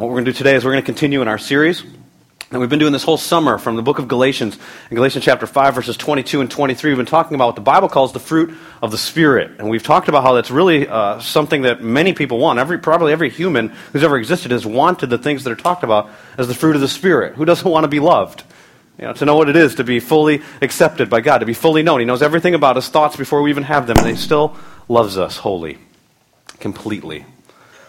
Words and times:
What 0.00 0.08
we're 0.08 0.14
going 0.14 0.24
to 0.24 0.32
do 0.32 0.38
today 0.38 0.54
is 0.54 0.64
we're 0.64 0.72
going 0.72 0.82
to 0.82 0.86
continue 0.86 1.20
in 1.20 1.28
our 1.28 1.36
series. 1.36 1.82
And 2.50 2.58
we've 2.58 2.70
been 2.70 2.78
doing 2.78 2.94
this 2.94 3.02
whole 3.02 3.18
summer 3.18 3.58
from 3.58 3.76
the 3.76 3.82
book 3.82 3.98
of 3.98 4.08
Galatians, 4.08 4.56
in 4.90 4.94
Galatians 4.94 5.26
chapter 5.26 5.46
5, 5.46 5.74
verses 5.74 5.98
22 5.98 6.40
and 6.40 6.50
23. 6.50 6.90
We've 6.90 6.96
been 6.96 7.04
talking 7.04 7.34
about 7.34 7.48
what 7.48 7.54
the 7.54 7.60
Bible 7.60 7.90
calls 7.90 8.14
the 8.14 8.18
fruit 8.18 8.56
of 8.80 8.92
the 8.92 8.96
Spirit. 8.96 9.58
And 9.58 9.68
we've 9.68 9.82
talked 9.82 10.08
about 10.08 10.22
how 10.22 10.32
that's 10.32 10.50
really 10.50 10.88
uh, 10.88 11.20
something 11.20 11.60
that 11.62 11.82
many 11.82 12.14
people 12.14 12.38
want. 12.38 12.58
Every, 12.58 12.78
probably 12.78 13.12
every 13.12 13.28
human 13.28 13.68
who's 13.92 14.02
ever 14.02 14.16
existed 14.16 14.52
has 14.52 14.64
wanted 14.64 15.10
the 15.10 15.18
things 15.18 15.44
that 15.44 15.50
are 15.50 15.54
talked 15.54 15.84
about 15.84 16.08
as 16.38 16.48
the 16.48 16.54
fruit 16.54 16.76
of 16.76 16.80
the 16.80 16.88
Spirit. 16.88 17.34
Who 17.34 17.44
doesn't 17.44 17.70
want 17.70 17.84
to 17.84 17.88
be 17.88 18.00
loved? 18.00 18.42
You 18.98 19.04
know, 19.04 19.12
to 19.12 19.26
know 19.26 19.36
what 19.36 19.50
it 19.50 19.56
is 19.56 19.74
to 19.74 19.84
be 19.84 20.00
fully 20.00 20.40
accepted 20.62 21.10
by 21.10 21.20
God, 21.20 21.40
to 21.40 21.46
be 21.46 21.52
fully 21.52 21.82
known. 21.82 22.00
He 22.00 22.06
knows 22.06 22.22
everything 22.22 22.54
about 22.54 22.76
his 22.76 22.88
thoughts 22.88 23.16
before 23.16 23.42
we 23.42 23.50
even 23.50 23.64
have 23.64 23.86
them, 23.86 23.98
and 23.98 24.06
he 24.06 24.16
still 24.16 24.56
loves 24.88 25.18
us 25.18 25.36
wholly, 25.36 25.76
completely 26.58 27.26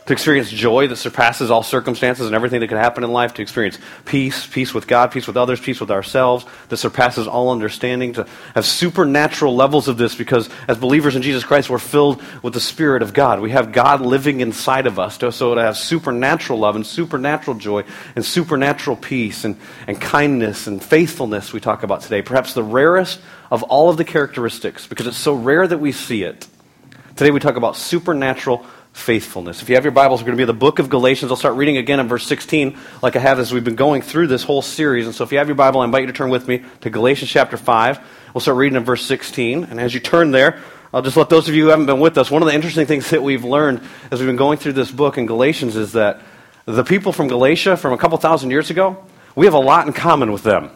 to 0.07 0.13
experience 0.13 0.49
joy 0.49 0.87
that 0.87 0.95
surpasses 0.95 1.51
all 1.51 1.61
circumstances 1.61 2.25
and 2.25 2.35
everything 2.35 2.59
that 2.61 2.67
can 2.67 2.77
happen 2.77 3.03
in 3.03 3.11
life, 3.11 3.35
to 3.35 3.41
experience 3.43 3.77
peace, 4.05 4.47
peace 4.47 4.73
with 4.73 4.87
God, 4.87 5.11
peace 5.11 5.27
with 5.27 5.37
others, 5.37 5.59
peace 5.59 5.79
with 5.79 5.91
ourselves, 5.91 6.43
that 6.69 6.77
surpasses 6.77 7.27
all 7.27 7.51
understanding, 7.51 8.13
to 8.13 8.27
have 8.55 8.65
supernatural 8.65 9.55
levels 9.55 9.87
of 9.87 9.97
this 9.97 10.15
because 10.15 10.49
as 10.67 10.79
believers 10.79 11.15
in 11.15 11.21
Jesus 11.21 11.43
Christ, 11.43 11.69
we're 11.69 11.77
filled 11.77 12.21
with 12.41 12.53
the 12.53 12.59
Spirit 12.59 13.03
of 13.03 13.13
God. 13.13 13.41
We 13.41 13.51
have 13.51 13.71
God 13.71 14.01
living 14.01 14.41
inside 14.41 14.87
of 14.87 14.97
us, 14.97 15.19
to, 15.19 15.31
so 15.31 15.53
to 15.53 15.61
have 15.61 15.77
supernatural 15.77 16.57
love 16.57 16.75
and 16.75 16.85
supernatural 16.85 17.57
joy 17.57 17.83
and 18.15 18.25
supernatural 18.25 18.97
peace 18.97 19.45
and, 19.45 19.55
and 19.85 20.01
kindness 20.01 20.65
and 20.65 20.83
faithfulness 20.83 21.53
we 21.53 21.59
talk 21.59 21.83
about 21.83 22.01
today. 22.01 22.23
Perhaps 22.23 22.55
the 22.55 22.63
rarest 22.63 23.21
of 23.51 23.61
all 23.63 23.91
of 23.91 23.97
the 23.97 24.05
characteristics 24.05 24.87
because 24.87 25.05
it's 25.05 25.17
so 25.17 25.35
rare 25.35 25.67
that 25.67 25.77
we 25.77 25.91
see 25.91 26.23
it. 26.23 26.47
Today 27.15 27.29
we 27.29 27.39
talk 27.39 27.55
about 27.55 27.75
supernatural 27.75 28.65
faithfulness. 28.93 29.61
If 29.61 29.69
you 29.69 29.75
have 29.75 29.85
your 29.85 29.91
Bibles, 29.91 30.21
we're 30.21 30.27
going 30.27 30.37
to 30.37 30.37
be 30.37 30.43
in 30.43 30.47
the 30.47 30.53
book 30.53 30.79
of 30.79 30.89
Galatians. 30.89 31.31
I'll 31.31 31.37
start 31.37 31.55
reading 31.55 31.77
again 31.77 31.99
in 31.99 32.07
verse 32.07 32.25
16, 32.27 32.77
like 33.01 33.15
I 33.15 33.19
have 33.19 33.39
as 33.39 33.53
we've 33.53 33.63
been 33.63 33.75
going 33.75 34.01
through 34.01 34.27
this 34.27 34.43
whole 34.43 34.61
series. 34.61 35.05
And 35.05 35.15
so 35.15 35.23
if 35.23 35.31
you 35.31 35.37
have 35.37 35.47
your 35.47 35.55
Bible, 35.55 35.81
I 35.81 35.85
invite 35.85 36.01
you 36.01 36.07
to 36.07 36.13
turn 36.13 36.29
with 36.29 36.47
me 36.47 36.63
to 36.81 36.89
Galatians 36.89 37.31
chapter 37.31 37.57
5. 37.57 37.99
We'll 38.33 38.41
start 38.41 38.57
reading 38.57 38.77
in 38.77 38.83
verse 38.83 39.05
16. 39.05 39.65
And 39.65 39.79
as 39.79 39.93
you 39.93 39.99
turn 39.99 40.31
there, 40.31 40.59
I'll 40.93 41.01
just 41.01 41.15
let 41.15 41.29
those 41.29 41.47
of 41.47 41.55
you 41.55 41.63
who 41.63 41.69
haven't 41.69 41.85
been 41.85 42.01
with 42.01 42.17
us, 42.17 42.29
one 42.29 42.41
of 42.41 42.47
the 42.47 42.53
interesting 42.53 42.85
things 42.85 43.09
that 43.11 43.23
we've 43.23 43.45
learned 43.45 43.81
as 44.11 44.19
we've 44.19 44.27
been 44.27 44.35
going 44.35 44.57
through 44.57 44.73
this 44.73 44.91
book 44.91 45.17
in 45.17 45.25
Galatians 45.25 45.75
is 45.75 45.93
that 45.93 46.21
the 46.65 46.83
people 46.83 47.13
from 47.13 47.27
Galatia 47.27 47.77
from 47.77 47.93
a 47.93 47.97
couple 47.97 48.17
thousand 48.17 48.51
years 48.51 48.69
ago, 48.69 49.03
we 49.35 49.45
have 49.45 49.53
a 49.53 49.59
lot 49.59 49.87
in 49.87 49.93
common 49.93 50.31
with 50.31 50.43
them. 50.43 50.69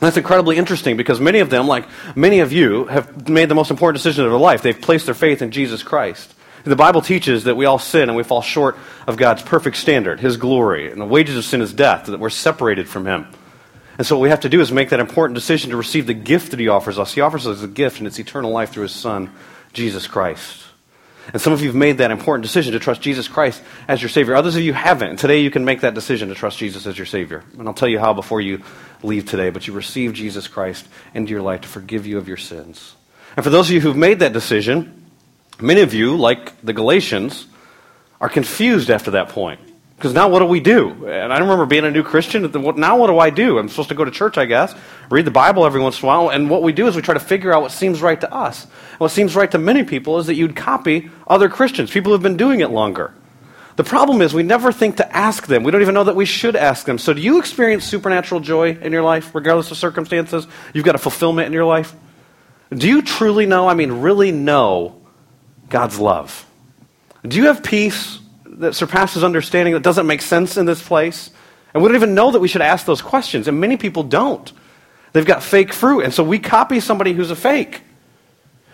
That's 0.00 0.16
incredibly 0.16 0.56
interesting 0.56 0.96
because 0.96 1.20
many 1.20 1.40
of 1.40 1.50
them, 1.50 1.66
like 1.66 1.86
many 2.14 2.38
of 2.38 2.52
you, 2.52 2.84
have 2.84 3.28
made 3.28 3.48
the 3.48 3.56
most 3.56 3.72
important 3.72 3.96
decision 3.96 4.24
of 4.24 4.30
their 4.30 4.38
life. 4.38 4.62
They've 4.62 4.80
placed 4.80 5.06
their 5.06 5.14
faith 5.14 5.42
in 5.42 5.50
Jesus 5.50 5.82
Christ. 5.82 6.34
The 6.68 6.76
Bible 6.76 7.00
teaches 7.00 7.44
that 7.44 7.56
we 7.56 7.64
all 7.64 7.78
sin 7.78 8.10
and 8.10 8.16
we 8.16 8.22
fall 8.22 8.42
short 8.42 8.76
of 9.06 9.16
God's 9.16 9.42
perfect 9.42 9.76
standard, 9.76 10.20
His 10.20 10.36
glory. 10.36 10.92
And 10.92 11.00
the 11.00 11.06
wages 11.06 11.36
of 11.36 11.44
sin 11.44 11.62
is 11.62 11.72
death, 11.72 12.06
that 12.06 12.20
we're 12.20 12.28
separated 12.28 12.88
from 12.88 13.06
Him. 13.06 13.26
And 13.96 14.06
so 14.06 14.16
what 14.16 14.22
we 14.22 14.28
have 14.28 14.40
to 14.40 14.48
do 14.48 14.60
is 14.60 14.70
make 14.70 14.90
that 14.90 15.00
important 15.00 15.34
decision 15.34 15.70
to 15.70 15.76
receive 15.76 16.06
the 16.06 16.14
gift 16.14 16.50
that 16.50 16.60
He 16.60 16.68
offers 16.68 16.98
us. 16.98 17.14
He 17.14 17.22
offers 17.22 17.46
us 17.46 17.62
a 17.62 17.68
gift, 17.68 17.98
and 17.98 18.06
it's 18.06 18.18
eternal 18.18 18.50
life 18.50 18.70
through 18.70 18.82
His 18.82 18.92
Son, 18.92 19.32
Jesus 19.72 20.06
Christ. 20.06 20.64
And 21.32 21.40
some 21.40 21.52
of 21.52 21.60
you 21.60 21.68
have 21.68 21.76
made 21.76 21.98
that 21.98 22.10
important 22.10 22.42
decision 22.42 22.72
to 22.72 22.78
trust 22.78 23.00
Jesus 23.00 23.28
Christ 23.28 23.62
as 23.86 24.00
your 24.00 24.08
Savior. 24.08 24.34
Others 24.34 24.56
of 24.56 24.62
you 24.62 24.72
haven't. 24.72 25.18
Today 25.18 25.40
you 25.40 25.50
can 25.50 25.64
make 25.64 25.80
that 25.80 25.94
decision 25.94 26.28
to 26.28 26.34
trust 26.34 26.58
Jesus 26.58 26.86
as 26.86 26.96
your 26.96 27.06
Savior. 27.06 27.44
And 27.58 27.66
I'll 27.66 27.74
tell 27.74 27.88
you 27.88 27.98
how 27.98 28.14
before 28.14 28.40
you 28.40 28.62
leave 29.02 29.26
today. 29.26 29.50
But 29.50 29.66
you 29.66 29.72
receive 29.74 30.12
Jesus 30.14 30.48
Christ 30.48 30.86
into 31.14 31.30
your 31.30 31.42
life 31.42 31.62
to 31.62 31.68
forgive 31.68 32.06
you 32.06 32.18
of 32.18 32.28
your 32.28 32.36
sins. 32.36 32.94
And 33.36 33.44
for 33.44 33.50
those 33.50 33.68
of 33.68 33.74
you 33.74 33.80
who've 33.80 33.96
made 33.96 34.20
that 34.20 34.32
decision, 34.32 34.97
Many 35.60 35.80
of 35.80 35.92
you, 35.94 36.16
like 36.16 36.60
the 36.62 36.72
Galatians, 36.72 37.46
are 38.20 38.28
confused 38.28 38.90
after 38.90 39.12
that 39.12 39.30
point. 39.30 39.60
Because 39.96 40.14
now 40.14 40.28
what 40.28 40.38
do 40.38 40.44
we 40.44 40.60
do? 40.60 41.08
And 41.08 41.32
I 41.32 41.38
remember 41.38 41.66
being 41.66 41.84
a 41.84 41.90
new 41.90 42.04
Christian. 42.04 42.48
Now 42.76 42.98
what 42.98 43.08
do 43.08 43.18
I 43.18 43.30
do? 43.30 43.58
I'm 43.58 43.68
supposed 43.68 43.88
to 43.88 43.96
go 43.96 44.04
to 44.04 44.12
church, 44.12 44.38
I 44.38 44.44
guess, 44.44 44.72
read 45.10 45.24
the 45.24 45.32
Bible 45.32 45.66
every 45.66 45.80
once 45.80 46.00
in 46.00 46.04
a 46.04 46.06
while. 46.06 46.28
And 46.28 46.48
what 46.48 46.62
we 46.62 46.72
do 46.72 46.86
is 46.86 46.94
we 46.94 47.02
try 47.02 47.14
to 47.14 47.20
figure 47.20 47.52
out 47.52 47.62
what 47.62 47.72
seems 47.72 48.00
right 48.00 48.20
to 48.20 48.32
us. 48.32 48.62
And 48.62 49.00
what 49.00 49.10
seems 49.10 49.34
right 49.34 49.50
to 49.50 49.58
many 49.58 49.82
people 49.82 50.20
is 50.20 50.26
that 50.26 50.36
you'd 50.36 50.54
copy 50.54 51.10
other 51.26 51.48
Christians, 51.48 51.90
people 51.90 52.12
who've 52.12 52.22
been 52.22 52.36
doing 52.36 52.60
it 52.60 52.70
longer. 52.70 53.12
The 53.74 53.82
problem 53.82 54.22
is 54.22 54.32
we 54.32 54.44
never 54.44 54.70
think 54.70 54.98
to 54.98 55.16
ask 55.16 55.48
them. 55.48 55.64
We 55.64 55.72
don't 55.72 55.82
even 55.82 55.94
know 55.94 56.04
that 56.04 56.14
we 56.14 56.26
should 56.26 56.54
ask 56.54 56.86
them. 56.86 56.98
So 56.98 57.12
do 57.12 57.20
you 57.20 57.40
experience 57.40 57.84
supernatural 57.84 58.40
joy 58.40 58.76
in 58.76 58.92
your 58.92 59.02
life, 59.02 59.34
regardless 59.34 59.72
of 59.72 59.78
circumstances? 59.78 60.46
You've 60.74 60.84
got 60.84 60.94
a 60.94 60.98
fulfillment 60.98 61.46
in 61.46 61.52
your 61.52 61.64
life? 61.64 61.92
Do 62.70 62.86
you 62.86 63.02
truly 63.02 63.46
know, 63.46 63.68
I 63.68 63.74
mean, 63.74 63.90
really 63.90 64.30
know 64.30 64.97
God's 65.68 65.98
love. 65.98 66.46
Do 67.26 67.36
you 67.36 67.46
have 67.46 67.62
peace 67.62 68.18
that 68.44 68.74
surpasses 68.74 69.24
understanding 69.24 69.74
that 69.74 69.82
doesn't 69.82 70.06
make 70.06 70.22
sense 70.22 70.56
in 70.56 70.66
this 70.66 70.82
place? 70.82 71.30
And 71.74 71.82
we 71.82 71.88
don't 71.88 71.96
even 71.96 72.14
know 72.14 72.30
that 72.30 72.40
we 72.40 72.48
should 72.48 72.62
ask 72.62 72.86
those 72.86 73.02
questions. 73.02 73.48
And 73.48 73.60
many 73.60 73.76
people 73.76 74.02
don't. 74.02 74.50
They've 75.12 75.26
got 75.26 75.42
fake 75.42 75.72
fruit. 75.72 76.04
And 76.04 76.14
so 76.14 76.22
we 76.22 76.38
copy 76.38 76.80
somebody 76.80 77.12
who's 77.12 77.30
a 77.30 77.36
fake. 77.36 77.82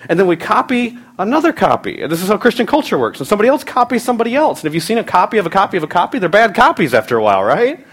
And 0.08 0.18
then 0.18 0.26
we 0.26 0.36
copy 0.36 0.98
another 1.18 1.52
copy. 1.52 2.02
And 2.02 2.12
this 2.12 2.22
is 2.22 2.28
how 2.28 2.36
Christian 2.36 2.66
culture 2.66 2.98
works. 2.98 3.18
And 3.18 3.26
somebody 3.26 3.48
else 3.48 3.64
copies 3.64 4.04
somebody 4.04 4.36
else. 4.36 4.60
And 4.60 4.68
if 4.68 4.74
you've 4.74 4.84
seen 4.84 4.98
a 4.98 5.04
copy 5.04 5.38
of 5.38 5.46
a 5.46 5.50
copy 5.50 5.76
of 5.76 5.82
a 5.82 5.88
copy, 5.88 6.18
they're 6.18 6.28
bad 6.28 6.54
copies 6.54 6.94
after 6.94 7.16
a 7.16 7.22
while, 7.22 7.42
right? 7.42 7.84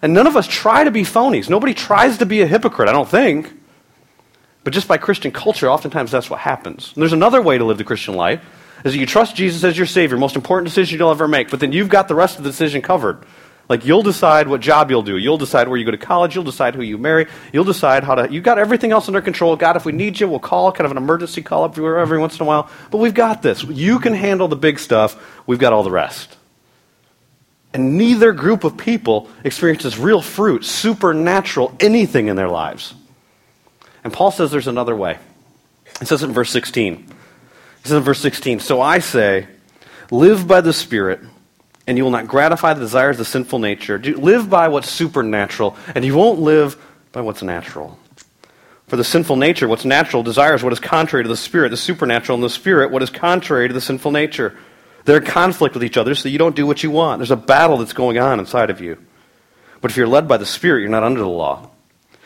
And 0.00 0.14
none 0.14 0.26
of 0.26 0.36
us 0.36 0.46
try 0.46 0.84
to 0.84 0.90
be 0.90 1.02
phonies. 1.02 1.48
Nobody 1.48 1.74
tries 1.74 2.18
to 2.18 2.26
be 2.26 2.42
a 2.42 2.46
hypocrite, 2.46 2.88
I 2.88 2.92
don't 2.92 3.08
think. 3.08 3.52
But 4.64 4.72
just 4.72 4.88
by 4.88 4.96
Christian 4.96 5.30
culture, 5.30 5.70
oftentimes 5.70 6.10
that's 6.10 6.30
what 6.30 6.40
happens. 6.40 6.92
And 6.94 7.02
there's 7.02 7.12
another 7.12 7.42
way 7.42 7.58
to 7.58 7.64
live 7.64 7.78
the 7.78 7.84
Christian 7.84 8.14
life, 8.14 8.42
is 8.84 8.92
that 8.92 8.98
you 8.98 9.06
trust 9.06 9.36
Jesus 9.36 9.62
as 9.62 9.76
your 9.76 9.86
Savior, 9.86 10.16
most 10.16 10.36
important 10.36 10.68
decision 10.68 10.98
you'll 10.98 11.10
ever 11.10 11.28
make, 11.28 11.50
but 11.50 11.60
then 11.60 11.72
you've 11.72 11.88
got 11.88 12.08
the 12.08 12.14
rest 12.14 12.38
of 12.38 12.44
the 12.44 12.50
decision 12.50 12.82
covered. 12.82 13.24
Like 13.68 13.86
you'll 13.86 14.02
decide 14.02 14.48
what 14.48 14.60
job 14.60 14.90
you'll 14.90 15.02
do. 15.02 15.16
You'll 15.16 15.38
decide 15.38 15.68
where 15.68 15.78
you 15.78 15.84
go 15.86 15.90
to 15.90 15.96
college. 15.96 16.34
You'll 16.34 16.44
decide 16.44 16.74
who 16.74 16.82
you 16.82 16.98
marry. 16.98 17.26
You'll 17.52 17.64
decide 17.64 18.04
how 18.04 18.14
to. 18.14 18.30
You've 18.30 18.44
got 18.44 18.58
everything 18.58 18.92
else 18.92 19.08
under 19.08 19.22
control. 19.22 19.56
God, 19.56 19.76
if 19.76 19.86
we 19.86 19.92
need 19.92 20.20
you, 20.20 20.28
we'll 20.28 20.38
call 20.38 20.70
kind 20.72 20.84
of 20.84 20.90
an 20.90 20.98
emergency 20.98 21.40
call 21.40 21.64
up 21.64 21.78
every 21.78 22.18
once 22.18 22.36
in 22.36 22.42
a 22.42 22.44
while. 22.44 22.68
But 22.90 22.98
we've 22.98 23.14
got 23.14 23.40
this. 23.40 23.64
You 23.64 24.00
can 24.00 24.12
handle 24.12 24.48
the 24.48 24.56
big 24.56 24.78
stuff. 24.78 25.16
We've 25.46 25.58
got 25.58 25.72
all 25.72 25.82
the 25.82 25.90
rest. 25.90 26.36
And 27.72 27.96
neither 27.96 28.32
group 28.32 28.64
of 28.64 28.76
people 28.76 29.30
experiences 29.42 29.98
real 29.98 30.20
fruit, 30.20 30.64
supernatural, 30.64 31.74
anything 31.80 32.28
in 32.28 32.36
their 32.36 32.50
lives. 32.50 32.94
And 34.04 34.12
Paul 34.12 34.30
says 34.30 34.50
there's 34.50 34.68
another 34.68 34.94
way. 34.94 35.18
He 35.98 36.04
says 36.04 36.22
it 36.22 36.26
in 36.26 36.32
verse 36.32 36.50
16. 36.50 36.96
He 36.96 37.88
says 37.88 37.96
in 37.96 38.02
verse 38.02 38.20
16, 38.20 38.60
So 38.60 38.80
I 38.80 38.98
say, 38.98 39.48
live 40.10 40.46
by 40.46 40.60
the 40.60 40.72
Spirit, 40.72 41.20
and 41.86 41.96
you 41.96 42.04
will 42.04 42.10
not 42.10 42.28
gratify 42.28 42.74
the 42.74 42.80
desires 42.80 43.14
of 43.14 43.18
the 43.18 43.24
sinful 43.24 43.58
nature. 43.58 43.98
Live 43.98 44.48
by 44.48 44.68
what's 44.68 44.90
supernatural, 44.90 45.76
and 45.94 46.04
you 46.04 46.14
won't 46.14 46.40
live 46.40 46.76
by 47.12 47.22
what's 47.22 47.42
natural. 47.42 47.98
For 48.88 48.96
the 48.96 49.04
sinful 49.04 49.36
nature, 49.36 49.66
what's 49.66 49.84
natural, 49.84 50.22
desires 50.22 50.62
what 50.62 50.72
is 50.72 50.80
contrary 50.80 51.24
to 51.24 51.28
the 51.28 51.36
Spirit, 51.36 51.70
the 51.70 51.76
supernatural, 51.76 52.36
and 52.36 52.44
the 52.44 52.50
Spirit, 52.50 52.90
what 52.90 53.02
is 53.02 53.10
contrary 53.10 53.68
to 53.68 53.74
the 53.74 53.80
sinful 53.80 54.10
nature. 54.10 54.56
They're 55.04 55.18
in 55.18 55.24
conflict 55.24 55.74
with 55.74 55.84
each 55.84 55.96
other, 55.96 56.14
so 56.14 56.28
you 56.28 56.38
don't 56.38 56.56
do 56.56 56.66
what 56.66 56.82
you 56.82 56.90
want. 56.90 57.18
There's 57.18 57.30
a 57.30 57.36
battle 57.36 57.78
that's 57.78 57.92
going 57.92 58.18
on 58.18 58.40
inside 58.40 58.70
of 58.70 58.80
you. 58.80 58.98
But 59.80 59.90
if 59.90 59.96
you're 59.96 60.08
led 60.08 60.28
by 60.28 60.36
the 60.36 60.46
Spirit, 60.46 60.80
you're 60.80 60.90
not 60.90 61.02
under 61.02 61.20
the 61.20 61.28
law. 61.28 61.70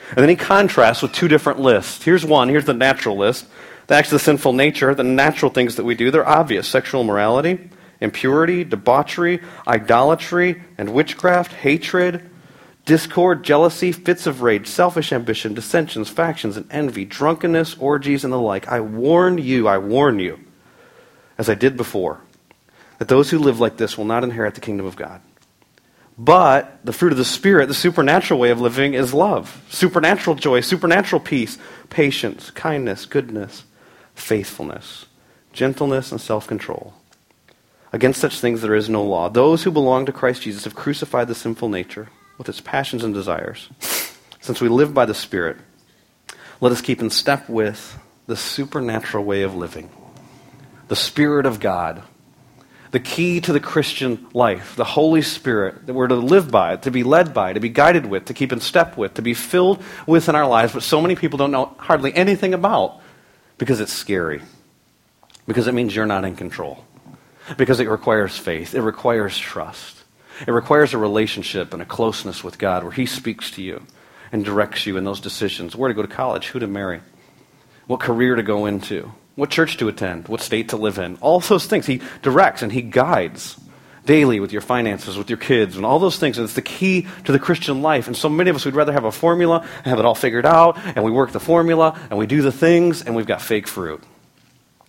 And 0.09 0.19
then 0.19 0.29
he 0.29 0.37
contrasts 0.37 1.03
with 1.03 1.13
two 1.13 1.29
different 1.29 1.61
lists. 1.61 2.03
Here's 2.03 2.25
one, 2.25 2.49
here's 2.49 2.65
the 2.65 2.75
natural 2.75 3.17
list. 3.17 3.47
The 3.87 3.95
acts 3.95 4.09
of 4.09 4.19
the 4.19 4.25
sinful 4.25 4.53
nature, 4.53 4.95
the 4.95 5.03
natural 5.03 5.51
things 5.51 5.77
that 5.77 5.85
we 5.85 5.95
do, 5.95 6.11
they're 6.11 6.29
obvious 6.29 6.69
sexual 6.69 7.01
immorality, 7.01 7.71
impurity, 8.01 8.65
debauchery, 8.65 9.41
idolatry, 9.67 10.63
and 10.77 10.93
witchcraft, 10.93 11.53
hatred, 11.53 12.29
discord, 12.85 13.45
jealousy, 13.45 13.93
fits 13.93 14.27
of 14.27 14.43
rage, 14.43 14.67
selfish 14.67 15.13
ambition, 15.13 15.55
dissensions, 15.55 16.09
factions, 16.09 16.57
and 16.57 16.67
envy, 16.71 17.05
drunkenness, 17.05 17.77
orgies, 17.79 18.25
and 18.25 18.33
the 18.33 18.39
like. 18.39 18.69
I 18.69 18.81
warn 18.81 19.39
you, 19.39 19.69
I 19.69 19.79
warn 19.79 20.19
you, 20.19 20.39
as 21.37 21.49
I 21.49 21.55
did 21.55 21.77
before, 21.77 22.21
that 22.99 23.09
those 23.09 23.31
who 23.31 23.39
live 23.39 23.61
like 23.61 23.77
this 23.77 23.97
will 23.99 24.07
not 24.07 24.25
inherit 24.25 24.55
the 24.55 24.61
kingdom 24.61 24.87
of 24.87 24.97
God. 24.97 25.21
But 26.19 26.81
the 26.85 26.93
fruit 26.93 27.13
of 27.13 27.19
the 27.19 27.25
Spirit, 27.25 27.67
the 27.67 27.75
supernatural 27.75 28.41
way 28.41 28.51
of 28.51 28.61
living, 28.61 28.95
is 28.95 29.15
love. 29.15 29.63
Supernatural 29.71 30.35
joy, 30.35 30.61
supernatural 30.61 31.21
peace, 31.21 31.59
patience, 31.91 32.51
kindness, 32.51 33.07
goodness, 33.07 33.65
faithfulness, 34.17 35.07
gentleness, 35.53 36.11
and 36.11 36.21
self 36.21 36.49
control. 36.49 36.95
Against 37.93 38.21
such 38.21 38.41
things 38.41 38.61
there 38.61 38.75
is 38.75 38.89
no 38.89 39.05
law. 39.05 39.29
Those 39.29 39.63
who 39.63 39.71
belong 39.71 40.07
to 40.07 40.13
Christ 40.13 40.43
Jesus 40.43 40.65
have 40.65 40.75
crucified 40.75 41.29
the 41.29 41.37
sinful 41.37 41.69
nature 41.69 42.09
with 42.37 42.49
its 42.49 42.61
passions 42.61 43.05
and 43.05 43.15
desires. 43.15 43.69
Since 44.41 44.61
we 44.61 44.69
live 44.69 44.93
by 44.93 45.07
the 45.07 45.15
Spirit, 45.15 45.59
let 46.61 46.73
us 46.73 46.81
keep 46.81 47.01
in 47.01 47.11
step 47.11 47.49
with 47.49 47.97
the 48.27 48.37
supernatural 48.37 49.25
way 49.25 49.43
of 49.43 49.55
living. 49.55 49.89
The 50.89 50.97
Spirit 50.97 51.47
of 51.47 51.61
God 51.61 52.03
the 52.91 53.01
key 53.01 53.41
to 53.41 53.53
the 53.53 53.61
Christian 53.61 54.27
life, 54.33 54.77
the 54.77 54.85
Holy 54.85 55.23
Spirit 55.23 55.87
that 55.87 55.95
we're 55.95 56.09
to 56.09 56.15
live 56.15 56.51
by, 56.51 56.77
to 56.77 56.91
be 56.91 57.03
led 57.03 57.35
by, 57.35 57.53
to 57.53 57.61
be 57.61 57.69
guided 57.69 58.07
with, 58.07 58.27
to 58.27 58.35
keep 58.35 58.53
in 58.53 58.61
step 58.61 58.97
with, 58.97 59.15
to 59.15 59.23
be 59.23 59.35
filled 59.35 59.83
with 60.07 60.29
in 60.29 60.35
our 60.35 60.47
lives, 60.47 60.73
but 60.73 60.83
so 60.83 61.01
many 61.01 61.15
people 61.15 61.37
don't 61.37 61.51
know 61.51 61.75
hardly 61.79 62.15
anything 62.15 62.55
about 62.55 63.01
because 63.59 63.81
it's 63.81 63.93
scary. 63.93 64.41
Because 65.47 65.67
it 65.67 65.75
means 65.75 65.95
you're 65.95 66.07
not 66.07 66.25
in 66.25 66.37
control. 66.37 66.85
Because 67.57 67.81
it 67.81 67.89
requires 67.89 68.37
faith, 68.37 68.75
it 68.75 68.83
requires 68.83 69.37
trust. 69.37 69.97
It 70.47 70.53
requires 70.53 70.95
a 70.95 70.99
relationship 70.99 71.73
and 71.73 71.83
a 71.83 71.87
closeness 71.87 72.45
with 72.45 72.59
God 72.59 72.85
where 72.85 72.93
He 72.93 73.07
speaks 73.07 73.51
to 73.53 73.63
you 73.63 73.83
and 74.31 74.45
directs 74.45 74.87
you 74.87 74.97
in 74.97 75.05
those 75.05 75.21
decisions 75.21 75.75
where 75.75 75.89
to 75.89 75.95
go 75.95 76.03
to 76.03 76.09
college, 76.09 76.49
who 76.49 76.59
to 76.59 76.67
marry, 76.67 77.01
what 77.87 78.01
career 78.01 78.37
to 78.37 78.43
go 78.43 78.67
into, 78.67 79.13
what 79.39 79.51
church 79.51 79.77
to 79.77 79.87
attend, 79.87 80.27
what 80.27 80.41
state 80.41 80.71
to 80.71 80.77
live 80.77 80.99
in. 80.99 81.17
All 81.21 81.39
those 81.39 81.67
things 81.67 81.87
He 81.87 82.03
directs 82.23 82.63
and 82.63 82.73
He 82.73 82.83
guides 82.83 83.57
daily 84.05 84.41
with 84.41 84.51
your 84.51 84.63
finances, 84.63 85.17
with 85.17 85.31
your 85.31 85.37
kids, 85.37 85.77
and 85.77 85.87
all 85.87 86.01
those 86.01 86.19
things. 86.19 86.39
And 86.39 86.45
it's 86.45 86.55
the 86.55 86.63
key 86.63 87.07
to 87.23 87.31
the 87.31 87.39
Christian 87.39 87.81
life. 87.81 88.09
And 88.09 88.17
so 88.17 88.29
many 88.29 88.51
of 88.51 88.57
us 88.57 88.65
would 88.65 88.75
rather 88.75 88.93
have 88.93 89.05
a 89.05 89.13
formula 89.13 89.61
and 89.77 89.87
have 89.87 90.01
it 90.01 90.05
all 90.05 90.17
figured 90.17 90.45
out, 90.45 90.77
and 90.77 91.05
we 91.05 91.13
work 91.13 91.31
the 91.31 91.39
formula, 91.39 91.97
and 92.11 92.19
we 92.19 92.27
do 92.27 92.43
the 92.43 92.51
things, 92.51 93.03
and 93.03 93.15
we've 93.15 93.29
got 93.29 93.41
fake 93.41 93.69
fruit. 93.69 94.03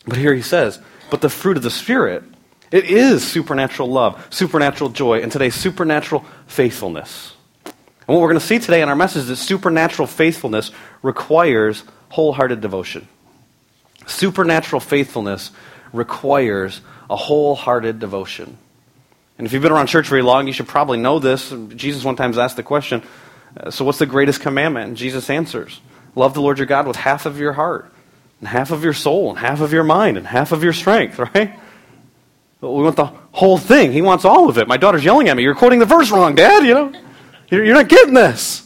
But 0.07 0.17
here 0.17 0.33
he 0.33 0.41
says, 0.41 0.79
but 1.11 1.21
the 1.21 1.29
fruit 1.29 1.57
of 1.57 1.61
the 1.61 1.69
Spirit, 1.69 2.23
it 2.71 2.85
is 2.85 3.27
supernatural 3.27 3.91
love, 3.91 4.25
supernatural 4.31 4.89
joy, 4.89 5.19
and 5.21 5.31
today, 5.31 5.51
supernatural 5.51 6.25
faithfulness. 6.47 7.35
And 7.65 7.75
what 8.07 8.21
we're 8.21 8.29
going 8.29 8.39
to 8.39 8.47
see 8.47 8.57
today 8.57 8.81
in 8.81 8.89
our 8.89 8.95
message 8.95 9.23
is 9.23 9.27
that 9.27 9.35
supernatural 9.35 10.07
faithfulness 10.07 10.71
requires 11.03 11.83
wholehearted 12.09 12.61
devotion. 12.61 13.07
Supernatural 14.09 14.79
faithfulness 14.79 15.51
requires 15.93 16.81
a 17.09 17.15
wholehearted 17.15 17.99
devotion. 17.99 18.57
And 19.37 19.47
if 19.47 19.53
you've 19.53 19.63
been 19.63 19.71
around 19.71 19.87
church 19.87 20.07
very 20.07 20.21
long, 20.21 20.47
you 20.47 20.53
should 20.53 20.67
probably 20.67 20.97
know 20.97 21.19
this. 21.19 21.53
Jesus 21.75 22.03
one 22.03 22.15
time 22.15 22.37
asked 22.37 22.57
the 22.57 22.63
question, 22.63 23.01
uh, 23.57 23.71
So 23.71 23.85
what's 23.85 23.99
the 23.99 24.05
greatest 24.05 24.41
commandment? 24.41 24.89
And 24.89 24.97
Jesus 24.97 25.29
answers, 25.29 25.79
Love 26.15 26.33
the 26.33 26.41
Lord 26.41 26.57
your 26.57 26.67
God 26.67 26.87
with 26.87 26.97
half 26.97 27.25
of 27.25 27.39
your 27.39 27.53
heart, 27.53 27.91
and 28.39 28.47
half 28.49 28.71
of 28.71 28.83
your 28.83 28.93
soul, 28.93 29.29
and 29.29 29.39
half 29.39 29.61
of 29.61 29.71
your 29.71 29.83
mind, 29.83 30.17
and 30.17 30.27
half 30.27 30.51
of 30.51 30.63
your 30.63 30.73
strength, 30.73 31.17
right? 31.35 31.57
But 32.59 32.71
we 32.71 32.83
want 32.83 32.97
the 32.97 33.05
whole 33.31 33.57
thing. 33.57 33.93
He 33.93 34.01
wants 34.01 34.25
all 34.25 34.49
of 34.49 34.57
it. 34.57 34.67
My 34.67 34.77
daughter's 34.77 35.05
yelling 35.05 35.29
at 35.29 35.37
me, 35.37 35.43
You're 35.43 35.55
quoting 35.55 35.79
the 35.79 35.85
verse 35.85 36.11
wrong, 36.11 36.35
Dad, 36.35 36.65
you 36.65 36.73
know? 36.73 36.93
You're 37.49 37.73
not 37.73 37.87
getting 37.89 38.13
this. 38.13 38.65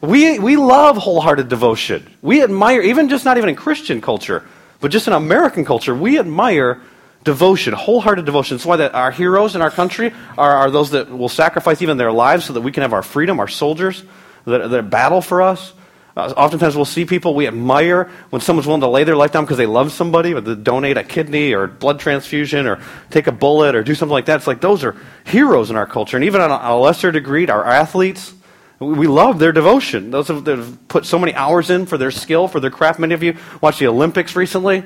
We, 0.00 0.38
we 0.38 0.56
love 0.56 0.98
wholehearted 0.98 1.48
devotion. 1.48 2.14
We 2.20 2.42
admire, 2.42 2.82
even 2.82 3.08
just 3.08 3.24
not 3.24 3.38
even 3.38 3.48
in 3.48 3.56
Christian 3.56 4.00
culture, 4.00 4.46
but 4.84 4.90
just 4.90 5.06
in 5.06 5.14
American 5.14 5.64
culture, 5.64 5.94
we 5.94 6.18
admire 6.18 6.82
devotion, 7.24 7.72
wholehearted 7.72 8.26
devotion. 8.26 8.58
That's 8.58 8.66
why 8.66 8.76
that 8.76 8.94
our 8.94 9.10
heroes 9.10 9.56
in 9.56 9.62
our 9.62 9.70
country 9.70 10.12
are, 10.36 10.54
are 10.54 10.70
those 10.70 10.90
that 10.90 11.08
will 11.08 11.30
sacrifice 11.30 11.80
even 11.80 11.96
their 11.96 12.12
lives 12.12 12.44
so 12.44 12.52
that 12.52 12.60
we 12.60 12.70
can 12.70 12.82
have 12.82 12.92
our 12.92 13.02
freedom, 13.02 13.40
our 13.40 13.48
soldiers 13.48 14.04
that, 14.44 14.68
that 14.68 14.90
battle 14.90 15.22
for 15.22 15.40
us. 15.40 15.72
Uh, 16.14 16.34
oftentimes 16.36 16.76
we'll 16.76 16.84
see 16.84 17.06
people 17.06 17.34
we 17.34 17.46
admire 17.46 18.10
when 18.28 18.42
someone's 18.42 18.66
willing 18.66 18.82
to 18.82 18.88
lay 18.88 19.04
their 19.04 19.16
life 19.16 19.32
down 19.32 19.44
because 19.44 19.56
they 19.56 19.64
love 19.64 19.90
somebody, 19.90 20.34
or 20.34 20.42
to 20.42 20.54
donate 20.54 20.98
a 20.98 21.02
kidney 21.02 21.54
or 21.54 21.66
blood 21.66 21.98
transfusion 21.98 22.66
or 22.66 22.78
take 23.08 23.26
a 23.26 23.32
bullet 23.32 23.74
or 23.74 23.82
do 23.82 23.94
something 23.94 24.12
like 24.12 24.26
that. 24.26 24.36
It's 24.36 24.46
like 24.46 24.60
those 24.60 24.84
are 24.84 24.94
heroes 25.24 25.70
in 25.70 25.76
our 25.76 25.86
culture. 25.86 26.18
And 26.18 26.24
even 26.24 26.42
on 26.42 26.50
a, 26.50 26.74
a 26.74 26.76
lesser 26.78 27.10
degree, 27.10 27.48
our 27.48 27.64
athletes, 27.64 28.34
we 28.80 29.06
love 29.06 29.38
their 29.38 29.52
devotion. 29.52 30.10
Those 30.10 30.28
that 30.28 30.46
have 30.46 30.88
put 30.88 31.06
so 31.06 31.18
many 31.18 31.34
hours 31.34 31.70
in 31.70 31.86
for 31.86 31.96
their 31.96 32.10
skill, 32.10 32.48
for 32.48 32.60
their 32.60 32.70
craft. 32.70 32.98
Many 32.98 33.14
of 33.14 33.22
you 33.22 33.36
watched 33.60 33.78
the 33.78 33.86
Olympics 33.86 34.36
recently. 34.36 34.82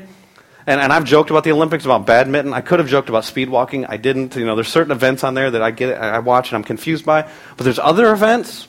And, 0.66 0.80
and 0.82 0.92
I've 0.92 1.04
joked 1.04 1.30
about 1.30 1.44
the 1.44 1.52
Olympics, 1.52 1.86
about 1.86 2.04
badminton. 2.04 2.52
I 2.52 2.60
could 2.60 2.78
have 2.78 2.88
joked 2.88 3.08
about 3.08 3.24
speed 3.24 3.48
walking. 3.48 3.86
I 3.86 3.96
didn't. 3.96 4.36
You 4.36 4.44
know, 4.44 4.54
there's 4.54 4.68
certain 4.68 4.92
events 4.92 5.24
on 5.24 5.32
there 5.32 5.50
that 5.50 5.62
I 5.62 5.70
get, 5.70 5.98
I 5.98 6.18
watch 6.18 6.50
and 6.50 6.56
I'm 6.56 6.64
confused 6.64 7.06
by. 7.06 7.22
But 7.56 7.64
there's 7.64 7.78
other 7.78 8.12
events. 8.12 8.68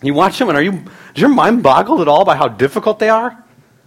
You 0.00 0.14
watch 0.14 0.38
them, 0.38 0.48
and 0.48 0.56
are 0.56 0.62
you? 0.62 0.84
Is 1.14 1.20
your 1.20 1.30
mind 1.30 1.62
boggled 1.62 2.00
at 2.00 2.08
all 2.08 2.24
by 2.24 2.36
how 2.36 2.46
difficult 2.46 2.98
they 2.98 3.08
are? 3.08 3.42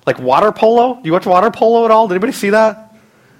Like 0.05 0.19
water 0.19 0.51
polo. 0.51 0.95
Do 0.95 1.01
you 1.03 1.13
watch 1.13 1.25
water 1.25 1.51
polo 1.51 1.85
at 1.85 1.91
all? 1.91 2.07
Did 2.07 2.15
anybody 2.15 2.33
see 2.33 2.49
that? 2.49 2.95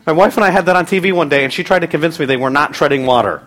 My 0.06 0.13
wife 0.13 0.38
and 0.38 0.45
I 0.45 0.51
had 0.51 0.68
that 0.68 0.75
on 0.77 0.85
TV 0.85 1.12
one 1.12 1.27
day, 1.27 1.44
and 1.44 1.51
she 1.51 1.65
tried 1.65 1.80
to 1.80 1.88
convince 1.88 2.18
me 2.18 2.25
they 2.25 2.38
were 2.38 2.50
not 2.50 2.73
treading 2.73 3.06
water. 3.06 3.45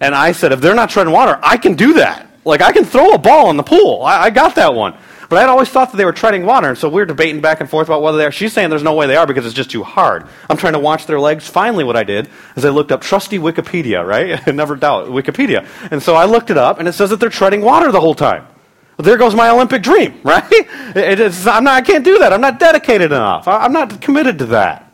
And 0.00 0.14
I 0.14 0.32
said, 0.32 0.52
if 0.52 0.60
they're 0.60 0.74
not 0.74 0.88
treading 0.88 1.12
water, 1.12 1.38
I 1.42 1.58
can 1.58 1.74
do 1.74 1.94
that. 1.94 2.25
Like 2.46 2.62
I 2.62 2.72
can 2.72 2.84
throw 2.84 3.10
a 3.10 3.18
ball 3.18 3.50
in 3.50 3.56
the 3.56 3.62
pool. 3.62 4.02
I, 4.02 4.24
I 4.24 4.30
got 4.30 4.54
that 4.54 4.72
one. 4.72 4.96
But 5.28 5.38
I'd 5.38 5.48
always 5.48 5.68
thought 5.68 5.90
that 5.90 5.96
they 5.96 6.04
were 6.04 6.12
treading 6.12 6.46
water, 6.46 6.68
and 6.68 6.78
so 6.78 6.88
we 6.88 7.00
were 7.00 7.04
debating 7.04 7.40
back 7.40 7.60
and 7.60 7.68
forth 7.68 7.88
about 7.88 8.00
whether 8.00 8.16
they 8.16 8.24
are. 8.24 8.30
She's 8.30 8.52
saying 8.52 8.70
there's 8.70 8.84
no 8.84 8.94
way 8.94 9.08
they 9.08 9.16
are 9.16 9.26
because 9.26 9.44
it's 9.44 9.56
just 9.56 9.70
too 9.70 9.82
hard. 9.82 10.24
I'm 10.48 10.56
trying 10.56 10.74
to 10.74 10.78
watch 10.78 11.06
their 11.06 11.18
legs. 11.18 11.48
Finally, 11.48 11.82
what 11.82 11.96
I 11.96 12.04
did 12.04 12.30
is 12.54 12.64
I 12.64 12.68
looked 12.68 12.92
up 12.92 13.00
trusty 13.00 13.36
Wikipedia, 13.36 14.06
right? 14.06 14.46
Never 14.54 14.76
doubt 14.76 15.08
Wikipedia. 15.08 15.66
And 15.90 16.00
so 16.00 16.14
I 16.14 16.26
looked 16.26 16.50
it 16.50 16.56
up, 16.56 16.78
and 16.78 16.86
it 16.86 16.92
says 16.92 17.10
that 17.10 17.18
they're 17.18 17.28
treading 17.28 17.62
water 17.62 17.90
the 17.90 18.00
whole 18.00 18.14
time. 18.14 18.46
There 18.98 19.16
goes 19.16 19.34
my 19.34 19.50
Olympic 19.50 19.82
dream, 19.82 20.20
right? 20.22 20.44
I'm 20.94 21.64
not, 21.64 21.74
I 21.74 21.80
can't 21.80 22.04
do 22.04 22.20
that. 22.20 22.32
I'm 22.32 22.40
not 22.40 22.60
dedicated 22.60 23.10
enough. 23.10 23.48
I'm 23.48 23.72
not 23.72 24.00
committed 24.00 24.38
to 24.38 24.46
that. 24.46 24.92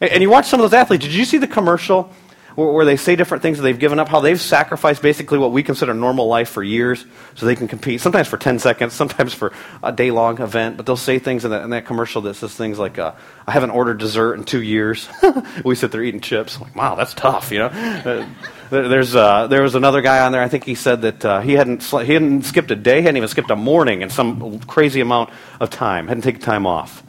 And 0.00 0.22
you 0.22 0.30
watch 0.30 0.46
some 0.46 0.60
of 0.60 0.70
those 0.70 0.78
athletes. 0.78 1.04
Did 1.04 1.14
you 1.14 1.24
see 1.24 1.38
the 1.38 1.48
commercial 1.48 2.12
where, 2.58 2.84
they 2.84 2.96
say 2.96 3.14
different 3.14 3.42
things 3.42 3.58
that 3.58 3.62
they've 3.62 3.78
given 3.78 4.00
up, 4.00 4.08
how 4.08 4.18
they've 4.18 4.40
sacrificed 4.40 5.00
basically 5.00 5.38
what 5.38 5.52
we 5.52 5.62
consider 5.62 5.94
normal 5.94 6.26
life 6.26 6.48
for 6.48 6.60
years 6.60 7.04
so 7.36 7.46
they 7.46 7.54
can 7.54 7.68
compete, 7.68 8.00
sometimes 8.00 8.26
for 8.26 8.36
10 8.36 8.58
seconds, 8.58 8.94
sometimes 8.94 9.32
for 9.32 9.52
a 9.80 9.92
day 9.92 10.10
long 10.10 10.40
event. 10.42 10.76
But 10.76 10.84
they'll 10.84 10.96
say 10.96 11.20
things 11.20 11.44
in 11.44 11.52
that, 11.52 11.62
in 11.62 11.70
that 11.70 11.86
commercial 11.86 12.20
that 12.22 12.34
says 12.34 12.54
things 12.56 12.76
like, 12.76 12.98
uh, 12.98 13.12
I 13.46 13.52
haven't 13.52 13.70
ordered 13.70 13.98
dessert 13.98 14.34
in 14.34 14.44
two 14.44 14.60
years. 14.60 15.08
we 15.64 15.76
sit 15.76 15.92
there 15.92 16.02
eating 16.02 16.20
chips. 16.20 16.56
I'm 16.56 16.62
like, 16.62 16.74
wow, 16.74 16.96
that's 16.96 17.14
tough, 17.14 17.52
you 17.52 17.60
know? 17.60 17.66
Uh, 17.66 18.28
there's, 18.70 19.14
uh, 19.14 19.46
there 19.46 19.62
was 19.62 19.76
another 19.76 20.00
guy 20.00 20.26
on 20.26 20.32
there, 20.32 20.42
I 20.42 20.48
think 20.48 20.64
he 20.64 20.74
said 20.74 21.02
that 21.02 21.24
uh, 21.24 21.40
he, 21.40 21.52
hadn't 21.52 21.84
sl- 21.84 21.98
he 21.98 22.12
hadn't 22.12 22.42
skipped 22.42 22.72
a 22.72 22.76
day, 22.76 23.02
hadn't 23.02 23.18
even 23.18 23.28
skipped 23.28 23.50
a 23.50 23.56
morning 23.56 24.02
in 24.02 24.10
some 24.10 24.58
crazy 24.60 25.00
amount 25.00 25.30
of 25.60 25.70
time, 25.70 26.08
hadn't 26.08 26.24
taken 26.24 26.40
time 26.40 26.66
off. 26.66 27.04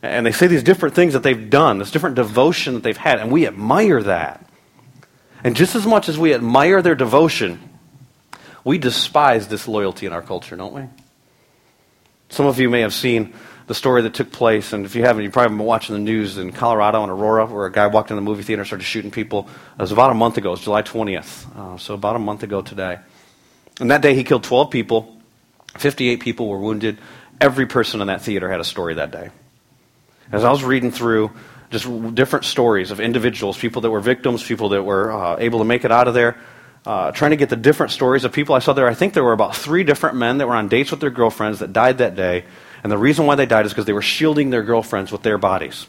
And 0.00 0.24
they 0.24 0.32
say 0.32 0.46
these 0.46 0.62
different 0.62 0.94
things 0.94 1.12
that 1.12 1.22
they've 1.22 1.48
done, 1.50 1.78
this 1.78 1.90
different 1.90 2.16
devotion 2.16 2.74
that 2.74 2.82
they've 2.82 2.96
had, 2.96 3.20
and 3.20 3.30
we 3.30 3.46
admire 3.46 4.02
that. 4.02 4.43
And 5.44 5.54
just 5.54 5.74
as 5.74 5.86
much 5.86 6.08
as 6.08 6.18
we 6.18 6.32
admire 6.32 6.80
their 6.80 6.94
devotion, 6.94 7.60
we 8.64 8.78
despise 8.78 9.46
disloyalty 9.46 10.06
in 10.06 10.12
our 10.14 10.22
culture, 10.22 10.56
don't 10.56 10.72
we? 10.72 10.84
Some 12.30 12.46
of 12.46 12.58
you 12.58 12.70
may 12.70 12.80
have 12.80 12.94
seen 12.94 13.34
the 13.66 13.74
story 13.74 14.02
that 14.02 14.14
took 14.14 14.32
place, 14.32 14.72
and 14.72 14.86
if 14.86 14.94
you 14.94 15.02
haven't, 15.02 15.22
you've 15.22 15.32
probably 15.34 15.56
been 15.56 15.66
watching 15.66 15.94
the 15.94 16.00
news 16.00 16.38
in 16.38 16.50
Colorado 16.52 17.02
and 17.02 17.12
Aurora, 17.12 17.46
where 17.46 17.66
a 17.66 17.72
guy 17.72 17.86
walked 17.86 18.10
in 18.10 18.16
the 18.16 18.22
movie 18.22 18.42
theater 18.42 18.62
and 18.62 18.66
started 18.66 18.84
shooting 18.84 19.10
people. 19.10 19.48
It 19.78 19.82
was 19.82 19.92
about 19.92 20.10
a 20.10 20.14
month 20.14 20.38
ago. 20.38 20.48
It 20.48 20.52
was 20.52 20.60
July 20.62 20.82
20th, 20.82 21.56
uh, 21.56 21.78
so 21.78 21.94
about 21.94 22.16
a 22.16 22.18
month 22.18 22.42
ago 22.42 22.62
today. 22.62 22.98
And 23.80 23.90
that 23.90 24.00
day, 24.00 24.14
he 24.14 24.24
killed 24.24 24.44
12 24.44 24.70
people. 24.70 25.20
58 25.76 26.20
people 26.20 26.48
were 26.48 26.58
wounded. 26.58 26.98
Every 27.40 27.66
person 27.66 28.00
in 28.00 28.06
that 28.06 28.22
theater 28.22 28.50
had 28.50 28.60
a 28.60 28.64
story 28.64 28.94
that 28.94 29.10
day. 29.10 29.30
As 30.32 30.42
I 30.44 30.50
was 30.50 30.64
reading 30.64 30.90
through 30.90 31.30
just 31.70 32.14
different 32.14 32.44
stories 32.44 32.90
of 32.90 33.00
individuals, 33.00 33.58
people 33.58 33.82
that 33.82 33.90
were 33.90 34.00
victims, 34.00 34.42
people 34.42 34.70
that 34.70 34.82
were 34.82 35.12
uh, 35.12 35.36
able 35.38 35.58
to 35.58 35.64
make 35.64 35.84
it 35.84 35.92
out 35.92 36.08
of 36.08 36.14
there. 36.14 36.38
Uh, 36.86 37.10
trying 37.12 37.30
to 37.30 37.36
get 37.38 37.48
the 37.48 37.56
different 37.56 37.92
stories 37.92 38.24
of 38.24 38.32
people 38.32 38.54
I 38.54 38.58
saw 38.58 38.74
there. 38.74 38.86
I 38.86 38.92
think 38.92 39.14
there 39.14 39.24
were 39.24 39.32
about 39.32 39.56
three 39.56 39.84
different 39.84 40.16
men 40.16 40.36
that 40.38 40.46
were 40.46 40.54
on 40.54 40.68
dates 40.68 40.90
with 40.90 41.00
their 41.00 41.08
girlfriends 41.08 41.60
that 41.60 41.72
died 41.72 41.96
that 41.98 42.14
day. 42.14 42.44
And 42.82 42.92
the 42.92 42.98
reason 42.98 43.24
why 43.24 43.36
they 43.36 43.46
died 43.46 43.64
is 43.64 43.72
because 43.72 43.86
they 43.86 43.94
were 43.94 44.02
shielding 44.02 44.50
their 44.50 44.62
girlfriends 44.62 45.10
with 45.10 45.22
their 45.22 45.38
bodies. 45.38 45.86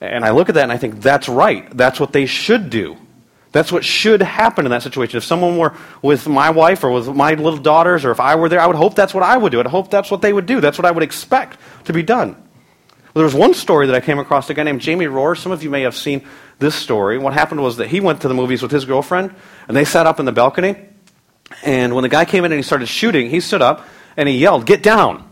And 0.00 0.24
I 0.24 0.30
look 0.30 0.48
at 0.48 0.56
that 0.56 0.64
and 0.64 0.72
I 0.72 0.78
think 0.78 1.00
that's 1.00 1.28
right. 1.28 1.70
That's 1.76 2.00
what 2.00 2.12
they 2.12 2.26
should 2.26 2.70
do. 2.70 2.96
That's 3.54 3.70
what 3.70 3.84
should 3.84 4.20
happen 4.20 4.66
in 4.66 4.72
that 4.72 4.82
situation. 4.82 5.16
If 5.16 5.22
someone 5.22 5.56
were 5.56 5.74
with 6.02 6.26
my 6.26 6.50
wife 6.50 6.82
or 6.82 6.90
with 6.90 7.06
my 7.06 7.34
little 7.34 7.60
daughters, 7.60 8.04
or 8.04 8.10
if 8.10 8.18
I 8.18 8.34
were 8.34 8.48
there, 8.48 8.58
I 8.58 8.66
would 8.66 8.74
hope 8.74 8.96
that's 8.96 9.14
what 9.14 9.22
I 9.22 9.36
would 9.36 9.52
do. 9.52 9.60
I'd 9.60 9.66
hope 9.66 9.92
that's 9.92 10.10
what 10.10 10.22
they 10.22 10.32
would 10.32 10.46
do. 10.46 10.60
That's 10.60 10.76
what 10.76 10.84
I 10.84 10.90
would 10.90 11.04
expect 11.04 11.56
to 11.84 11.92
be 11.92 12.02
done. 12.02 12.34
Well, 13.14 13.20
there 13.20 13.26
was 13.26 13.34
one 13.34 13.54
story 13.54 13.86
that 13.86 13.94
I 13.94 14.00
came 14.00 14.18
across, 14.18 14.50
a 14.50 14.54
guy 14.54 14.64
named 14.64 14.80
Jamie 14.80 15.04
Rohr. 15.04 15.38
Some 15.38 15.52
of 15.52 15.62
you 15.62 15.70
may 15.70 15.82
have 15.82 15.94
seen 15.94 16.26
this 16.58 16.74
story. 16.74 17.16
What 17.16 17.32
happened 17.32 17.62
was 17.62 17.76
that 17.76 17.86
he 17.86 18.00
went 18.00 18.22
to 18.22 18.28
the 18.28 18.34
movies 18.34 18.60
with 18.60 18.72
his 18.72 18.84
girlfriend, 18.84 19.32
and 19.68 19.76
they 19.76 19.84
sat 19.84 20.04
up 20.04 20.18
in 20.18 20.26
the 20.26 20.32
balcony. 20.32 20.74
And 21.62 21.94
when 21.94 22.02
the 22.02 22.08
guy 22.08 22.24
came 22.24 22.44
in 22.44 22.50
and 22.50 22.58
he 22.58 22.64
started 22.64 22.86
shooting, 22.86 23.30
he 23.30 23.38
stood 23.38 23.62
up 23.62 23.86
and 24.16 24.28
he 24.28 24.36
yelled, 24.38 24.66
Get 24.66 24.82
down! 24.82 25.30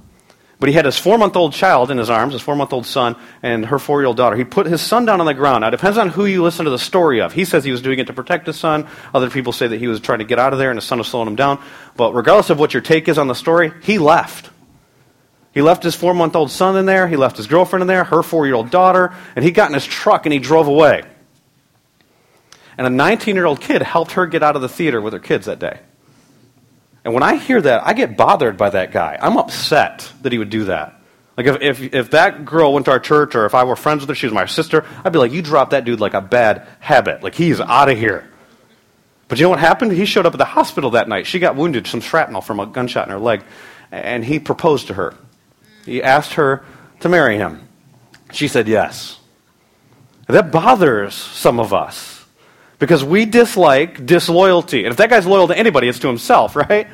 But 0.60 0.68
he 0.68 0.76
had 0.76 0.84
his 0.84 0.96
four 0.96 1.18
month 1.18 1.34
old 1.34 1.54
child 1.54 1.90
in 1.90 1.98
his 1.98 2.08
arms, 2.08 2.34
his 2.34 2.42
four 2.42 2.54
month 2.54 2.72
old 2.72 2.86
son, 2.86 3.16
and 3.42 3.66
her 3.66 3.80
four 3.80 4.00
year 4.00 4.06
old 4.06 4.16
daughter. 4.16 4.36
He 4.36 4.44
put 4.44 4.66
his 4.66 4.80
son 4.80 5.04
down 5.04 5.18
on 5.18 5.26
the 5.26 5.34
ground. 5.34 5.62
Now, 5.62 5.68
it 5.68 5.72
depends 5.72 5.98
on 5.98 6.08
who 6.08 6.24
you 6.24 6.44
listen 6.44 6.66
to 6.66 6.70
the 6.70 6.78
story 6.78 7.20
of. 7.20 7.32
He 7.32 7.44
says 7.44 7.64
he 7.64 7.72
was 7.72 7.82
doing 7.82 7.98
it 7.98 8.06
to 8.06 8.12
protect 8.12 8.46
his 8.46 8.60
son. 8.60 8.86
Other 9.12 9.28
people 9.28 9.52
say 9.52 9.66
that 9.66 9.80
he 9.80 9.88
was 9.88 9.98
trying 9.98 10.20
to 10.20 10.24
get 10.24 10.38
out 10.38 10.52
of 10.52 10.60
there 10.60 10.70
and 10.70 10.76
his 10.76 10.84
son 10.84 10.98
was 10.98 11.08
slowing 11.08 11.26
him 11.26 11.34
down. 11.34 11.60
But 11.96 12.14
regardless 12.14 12.50
of 12.50 12.60
what 12.60 12.74
your 12.74 12.80
take 12.80 13.08
is 13.08 13.18
on 13.18 13.26
the 13.26 13.34
story, 13.34 13.72
he 13.82 13.98
left. 13.98 14.51
He 15.52 15.62
left 15.62 15.82
his 15.82 15.94
four 15.94 16.14
month 16.14 16.34
old 16.34 16.50
son 16.50 16.76
in 16.76 16.86
there. 16.86 17.06
He 17.06 17.16
left 17.16 17.36
his 17.36 17.46
girlfriend 17.46 17.82
in 17.82 17.86
there, 17.86 18.04
her 18.04 18.22
four 18.22 18.46
year 18.46 18.54
old 18.54 18.70
daughter, 18.70 19.14
and 19.36 19.44
he 19.44 19.50
got 19.50 19.68
in 19.68 19.74
his 19.74 19.86
truck 19.86 20.26
and 20.26 20.32
he 20.32 20.38
drove 20.38 20.66
away. 20.66 21.02
And 22.78 22.86
a 22.86 22.90
19 22.90 23.34
year 23.34 23.44
old 23.44 23.60
kid 23.60 23.82
helped 23.82 24.12
her 24.12 24.26
get 24.26 24.42
out 24.42 24.56
of 24.56 24.62
the 24.62 24.68
theater 24.68 25.00
with 25.00 25.12
her 25.12 25.18
kids 25.18 25.46
that 25.46 25.58
day. 25.58 25.80
And 27.04 27.12
when 27.14 27.22
I 27.22 27.36
hear 27.36 27.60
that, 27.60 27.86
I 27.86 27.92
get 27.92 28.16
bothered 28.16 28.56
by 28.56 28.70
that 28.70 28.92
guy. 28.92 29.18
I'm 29.20 29.36
upset 29.36 30.10
that 30.22 30.32
he 30.32 30.38
would 30.38 30.50
do 30.50 30.64
that. 30.64 31.00
Like, 31.36 31.46
if, 31.46 31.62
if, 31.62 31.94
if 31.94 32.10
that 32.10 32.44
girl 32.44 32.72
went 32.72 32.86
to 32.86 32.92
our 32.92 33.00
church 33.00 33.34
or 33.34 33.46
if 33.46 33.54
I 33.54 33.64
were 33.64 33.76
friends 33.76 34.00
with 34.00 34.10
her, 34.10 34.14
she 34.14 34.26
was 34.26 34.34
my 34.34 34.44
sister, 34.46 34.84
I'd 35.04 35.12
be 35.12 35.18
like, 35.18 35.32
you 35.32 35.42
dropped 35.42 35.70
that 35.70 35.84
dude 35.84 35.98
like 35.98 36.14
a 36.14 36.20
bad 36.20 36.68
habit. 36.78 37.22
Like, 37.22 37.34
he's 37.34 37.60
out 37.60 37.88
of 37.88 37.98
here. 37.98 38.28
But 39.28 39.38
you 39.38 39.44
know 39.44 39.50
what 39.50 39.58
happened? 39.58 39.92
He 39.92 40.04
showed 40.04 40.26
up 40.26 40.34
at 40.34 40.38
the 40.38 40.44
hospital 40.44 40.90
that 40.90 41.08
night. 41.08 41.26
She 41.26 41.38
got 41.38 41.56
wounded, 41.56 41.86
some 41.86 42.02
shrapnel 42.02 42.42
from 42.42 42.60
a 42.60 42.66
gunshot 42.66 43.06
in 43.06 43.12
her 43.12 43.18
leg, 43.18 43.42
and 43.90 44.22
he 44.24 44.38
proposed 44.38 44.88
to 44.88 44.94
her. 44.94 45.14
He 45.84 46.02
asked 46.02 46.34
her 46.34 46.64
to 47.00 47.08
marry 47.08 47.36
him. 47.36 47.68
She 48.32 48.48
said 48.48 48.68
yes. 48.68 49.18
That 50.28 50.50
bothers 50.50 51.14
some 51.14 51.60
of 51.60 51.74
us 51.74 52.24
Because 52.78 53.04
we 53.04 53.26
dislike 53.26 54.06
disloyalty. 54.06 54.84
And 54.84 54.92
if 54.92 54.96
that 54.96 55.10
guy's 55.10 55.26
loyal 55.26 55.48
to 55.48 55.58
anybody, 55.58 55.88
it's 55.88 55.98
to 56.00 56.08
himself, 56.08 56.56
right? 56.68 56.88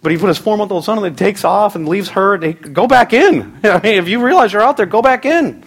But 0.00 0.12
he 0.12 0.18
put 0.18 0.28
his 0.28 0.38
four 0.38 0.56
month 0.56 0.70
old 0.70 0.84
son 0.84 0.98
and 0.98 1.06
he 1.06 1.12
takes 1.12 1.44
off 1.44 1.74
and 1.74 1.88
leaves 1.88 2.10
her. 2.10 2.34
And 2.34 2.44
he, 2.44 2.52
go 2.52 2.86
back 2.86 3.12
in. 3.12 3.58
I 3.64 3.80
mean, 3.80 3.96
if 3.96 4.08
you 4.08 4.24
realize 4.24 4.52
you're 4.52 4.62
out 4.62 4.76
there, 4.76 4.86
go 4.86 5.02
back 5.02 5.24
in. 5.24 5.64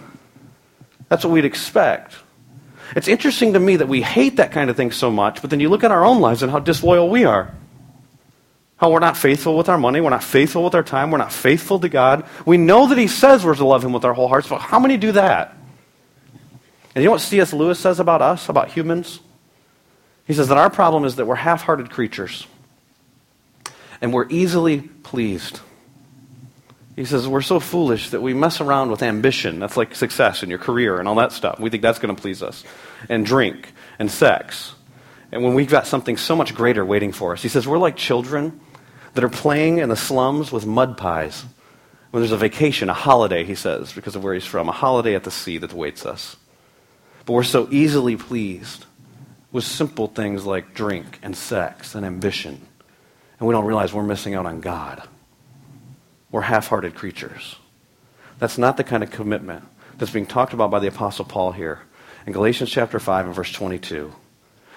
That's 1.08 1.24
what 1.24 1.32
we'd 1.32 1.44
expect. 1.44 2.14
It's 2.96 3.08
interesting 3.08 3.54
to 3.54 3.60
me 3.60 3.76
that 3.76 3.88
we 3.88 4.02
hate 4.02 4.36
that 4.36 4.52
kind 4.52 4.68
of 4.68 4.76
thing 4.76 4.90
so 4.90 5.10
much, 5.10 5.40
but 5.40 5.50
then 5.50 5.60
you 5.60 5.68
look 5.68 5.84
at 5.84 5.90
our 5.90 6.04
own 6.04 6.20
lives 6.20 6.42
and 6.42 6.50
how 6.50 6.58
disloyal 6.58 7.08
we 7.08 7.24
are. 7.24 7.54
How 8.82 8.90
we're 8.90 8.98
not 8.98 9.16
faithful 9.16 9.56
with 9.56 9.68
our 9.68 9.78
money, 9.78 10.00
we're 10.00 10.10
not 10.10 10.24
faithful 10.24 10.64
with 10.64 10.74
our 10.74 10.82
time, 10.82 11.12
we're 11.12 11.18
not 11.18 11.32
faithful 11.32 11.78
to 11.78 11.88
God. 11.88 12.26
We 12.44 12.56
know 12.56 12.88
that 12.88 12.98
He 12.98 13.06
says 13.06 13.44
we're 13.44 13.54
to 13.54 13.64
love 13.64 13.84
Him 13.84 13.92
with 13.92 14.04
our 14.04 14.12
whole 14.12 14.26
hearts, 14.26 14.48
but 14.48 14.58
how 14.58 14.80
many 14.80 14.96
do 14.96 15.12
that? 15.12 15.56
And 16.92 16.96
you 16.96 17.04
know 17.04 17.12
what 17.12 17.20
C.S. 17.20 17.52
Lewis 17.52 17.78
says 17.78 18.00
about 18.00 18.22
us, 18.22 18.48
about 18.48 18.72
humans? 18.72 19.20
He 20.26 20.34
says 20.34 20.48
that 20.48 20.58
our 20.58 20.68
problem 20.68 21.04
is 21.04 21.14
that 21.14 21.26
we're 21.26 21.36
half 21.36 21.62
hearted 21.62 21.90
creatures 21.90 22.48
and 24.00 24.12
we're 24.12 24.28
easily 24.30 24.80
pleased. 24.80 25.60
He 26.96 27.04
says 27.04 27.28
we're 27.28 27.40
so 27.40 27.60
foolish 27.60 28.10
that 28.10 28.20
we 28.20 28.34
mess 28.34 28.60
around 28.60 28.90
with 28.90 29.04
ambition. 29.04 29.60
That's 29.60 29.76
like 29.76 29.94
success 29.94 30.42
in 30.42 30.50
your 30.50 30.58
career 30.58 30.98
and 30.98 31.06
all 31.06 31.14
that 31.14 31.30
stuff. 31.30 31.60
We 31.60 31.70
think 31.70 31.84
that's 31.84 32.00
going 32.00 32.16
to 32.16 32.20
please 32.20 32.42
us. 32.42 32.64
And 33.08 33.24
drink 33.24 33.72
and 34.00 34.10
sex. 34.10 34.74
And 35.30 35.44
when 35.44 35.54
we've 35.54 35.70
got 35.70 35.86
something 35.86 36.16
so 36.16 36.34
much 36.34 36.52
greater 36.52 36.84
waiting 36.84 37.12
for 37.12 37.32
us, 37.32 37.42
he 37.44 37.48
says 37.48 37.68
we're 37.68 37.78
like 37.78 37.94
children 37.94 38.60
that 39.14 39.24
are 39.24 39.28
playing 39.28 39.78
in 39.78 39.88
the 39.88 39.96
slums 39.96 40.52
with 40.52 40.66
mud 40.66 40.96
pies. 40.96 41.44
When 42.10 42.22
there's 42.22 42.32
a 42.32 42.36
vacation, 42.36 42.88
a 42.88 42.94
holiday, 42.94 43.44
he 43.44 43.54
says, 43.54 43.92
because 43.92 44.16
of 44.16 44.22
where 44.22 44.34
he's 44.34 44.44
from, 44.44 44.68
a 44.68 44.72
holiday 44.72 45.14
at 45.14 45.24
the 45.24 45.30
sea 45.30 45.58
that 45.58 45.72
awaits 45.72 46.04
us. 46.04 46.36
But 47.24 47.32
we're 47.34 47.42
so 47.42 47.68
easily 47.70 48.16
pleased 48.16 48.84
with 49.50 49.64
simple 49.64 50.08
things 50.08 50.44
like 50.44 50.74
drink 50.74 51.18
and 51.22 51.36
sex 51.36 51.94
and 51.94 52.04
ambition. 52.04 52.60
And 53.38 53.48
we 53.48 53.52
don't 53.52 53.64
realize 53.64 53.92
we're 53.92 54.02
missing 54.02 54.34
out 54.34 54.46
on 54.46 54.60
God. 54.60 55.08
We're 56.30 56.42
half 56.42 56.68
hearted 56.68 56.94
creatures. 56.94 57.56
That's 58.38 58.58
not 58.58 58.76
the 58.76 58.84
kind 58.84 59.02
of 59.02 59.10
commitment 59.10 59.64
that's 59.98 60.12
being 60.12 60.26
talked 60.26 60.52
about 60.52 60.70
by 60.70 60.80
the 60.80 60.88
Apostle 60.88 61.24
Paul 61.24 61.52
here 61.52 61.82
in 62.26 62.32
Galatians 62.32 62.70
chapter 62.70 62.98
5 62.98 63.26
and 63.26 63.34
verse 63.34 63.52
22 63.52 64.12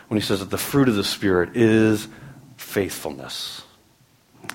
when 0.08 0.20
he 0.20 0.26
says 0.26 0.40
that 0.40 0.50
the 0.50 0.58
fruit 0.58 0.88
of 0.88 0.96
the 0.96 1.04
Spirit 1.04 1.56
is 1.56 2.08
faithfulness. 2.58 3.64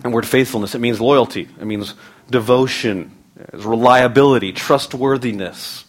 And 0.04 0.12
word 0.12 0.26
faithfulness, 0.26 0.74
it 0.74 0.80
means 0.80 1.00
loyalty, 1.00 1.48
it 1.60 1.64
means 1.64 1.94
devotion, 2.30 3.16
it's 3.36 3.64
reliability, 3.64 4.52
trustworthiness. 4.52 5.84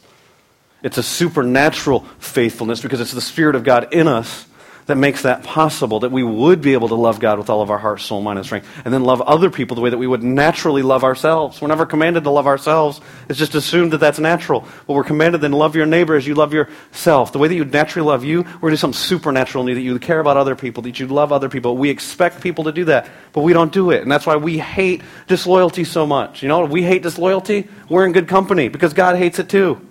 It's 0.83 0.97
a 0.97 1.03
supernatural 1.03 2.01
faithfulness 2.19 2.81
because 2.81 2.99
it's 3.01 3.11
the 3.11 3.21
Spirit 3.21 3.55
of 3.55 3.63
God 3.63 3.93
in 3.93 4.07
us 4.07 4.45
that 4.91 4.97
makes 4.97 5.21
that 5.23 5.43
possible, 5.43 6.01
that 6.01 6.11
we 6.11 6.21
would 6.21 6.61
be 6.61 6.73
able 6.73 6.89
to 6.89 6.95
love 6.95 7.19
God 7.19 7.39
with 7.39 7.49
all 7.49 7.61
of 7.61 7.71
our 7.71 7.77
heart, 7.77 8.01
soul, 8.01 8.21
mind, 8.21 8.37
and 8.37 8.45
strength, 8.45 8.67
and 8.83 8.93
then 8.93 9.03
love 9.03 9.21
other 9.21 9.49
people 9.49 9.75
the 9.75 9.81
way 9.81 9.89
that 9.89 9.97
we 9.97 10.05
would 10.05 10.21
naturally 10.21 10.81
love 10.81 11.05
ourselves. 11.05 11.61
We're 11.61 11.69
never 11.69 11.85
commanded 11.85 12.25
to 12.25 12.29
love 12.29 12.45
ourselves. 12.45 12.99
It's 13.29 13.39
just 13.39 13.55
assumed 13.55 13.93
that 13.93 13.99
that's 13.99 14.19
natural. 14.19 14.67
But 14.85 14.93
we're 14.93 15.05
commanded 15.05 15.39
then 15.41 15.53
love 15.53 15.75
your 15.75 15.85
neighbor 15.85 16.15
as 16.15 16.27
you 16.27 16.35
love 16.35 16.53
yourself. 16.53 17.31
The 17.31 17.39
way 17.39 17.47
that 17.47 17.55
you 17.55 17.61
would 17.61 17.73
naturally 17.73 18.05
love 18.05 18.23
you, 18.23 18.41
we're 18.41 18.59
going 18.59 18.71
to 18.71 18.75
do 18.75 18.77
something 18.77 18.97
supernatural 18.97 19.63
in 19.63 19.69
you, 19.69 19.75
that 19.75 19.81
you 19.81 19.97
care 19.97 20.19
about 20.19 20.35
other 20.35 20.55
people, 20.55 20.83
that 20.83 20.99
you 20.99 21.07
love 21.07 21.31
other 21.31 21.47
people. 21.47 21.77
We 21.77 21.89
expect 21.89 22.41
people 22.41 22.65
to 22.65 22.73
do 22.73 22.85
that, 22.85 23.09
but 23.31 23.41
we 23.41 23.53
don't 23.53 23.71
do 23.71 23.91
it. 23.91 24.01
And 24.01 24.11
that's 24.11 24.25
why 24.25 24.35
we 24.35 24.59
hate 24.59 25.01
disloyalty 25.27 25.85
so 25.85 26.05
much. 26.05 26.43
You 26.43 26.49
know, 26.49 26.65
we 26.65 26.83
hate 26.83 27.01
disloyalty, 27.01 27.69
we're 27.89 28.05
in 28.05 28.11
good 28.11 28.27
company 28.27 28.67
because 28.67 28.93
God 28.93 29.15
hates 29.15 29.39
it 29.39 29.47
too. 29.47 29.87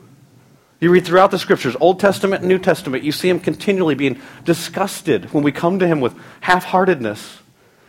You 0.80 0.90
read 0.90 1.04
throughout 1.04 1.30
the 1.30 1.38
scriptures, 1.38 1.76
Old 1.78 2.00
Testament 2.00 2.40
and 2.40 2.48
New 2.48 2.58
Testament, 2.58 3.04
you 3.04 3.12
see 3.12 3.28
him 3.28 3.38
continually 3.38 3.94
being 3.94 4.20
disgusted 4.44 5.32
when 5.34 5.44
we 5.44 5.52
come 5.52 5.78
to 5.78 5.86
him 5.86 6.00
with 6.00 6.14
half 6.40 6.64
heartedness. 6.64 7.38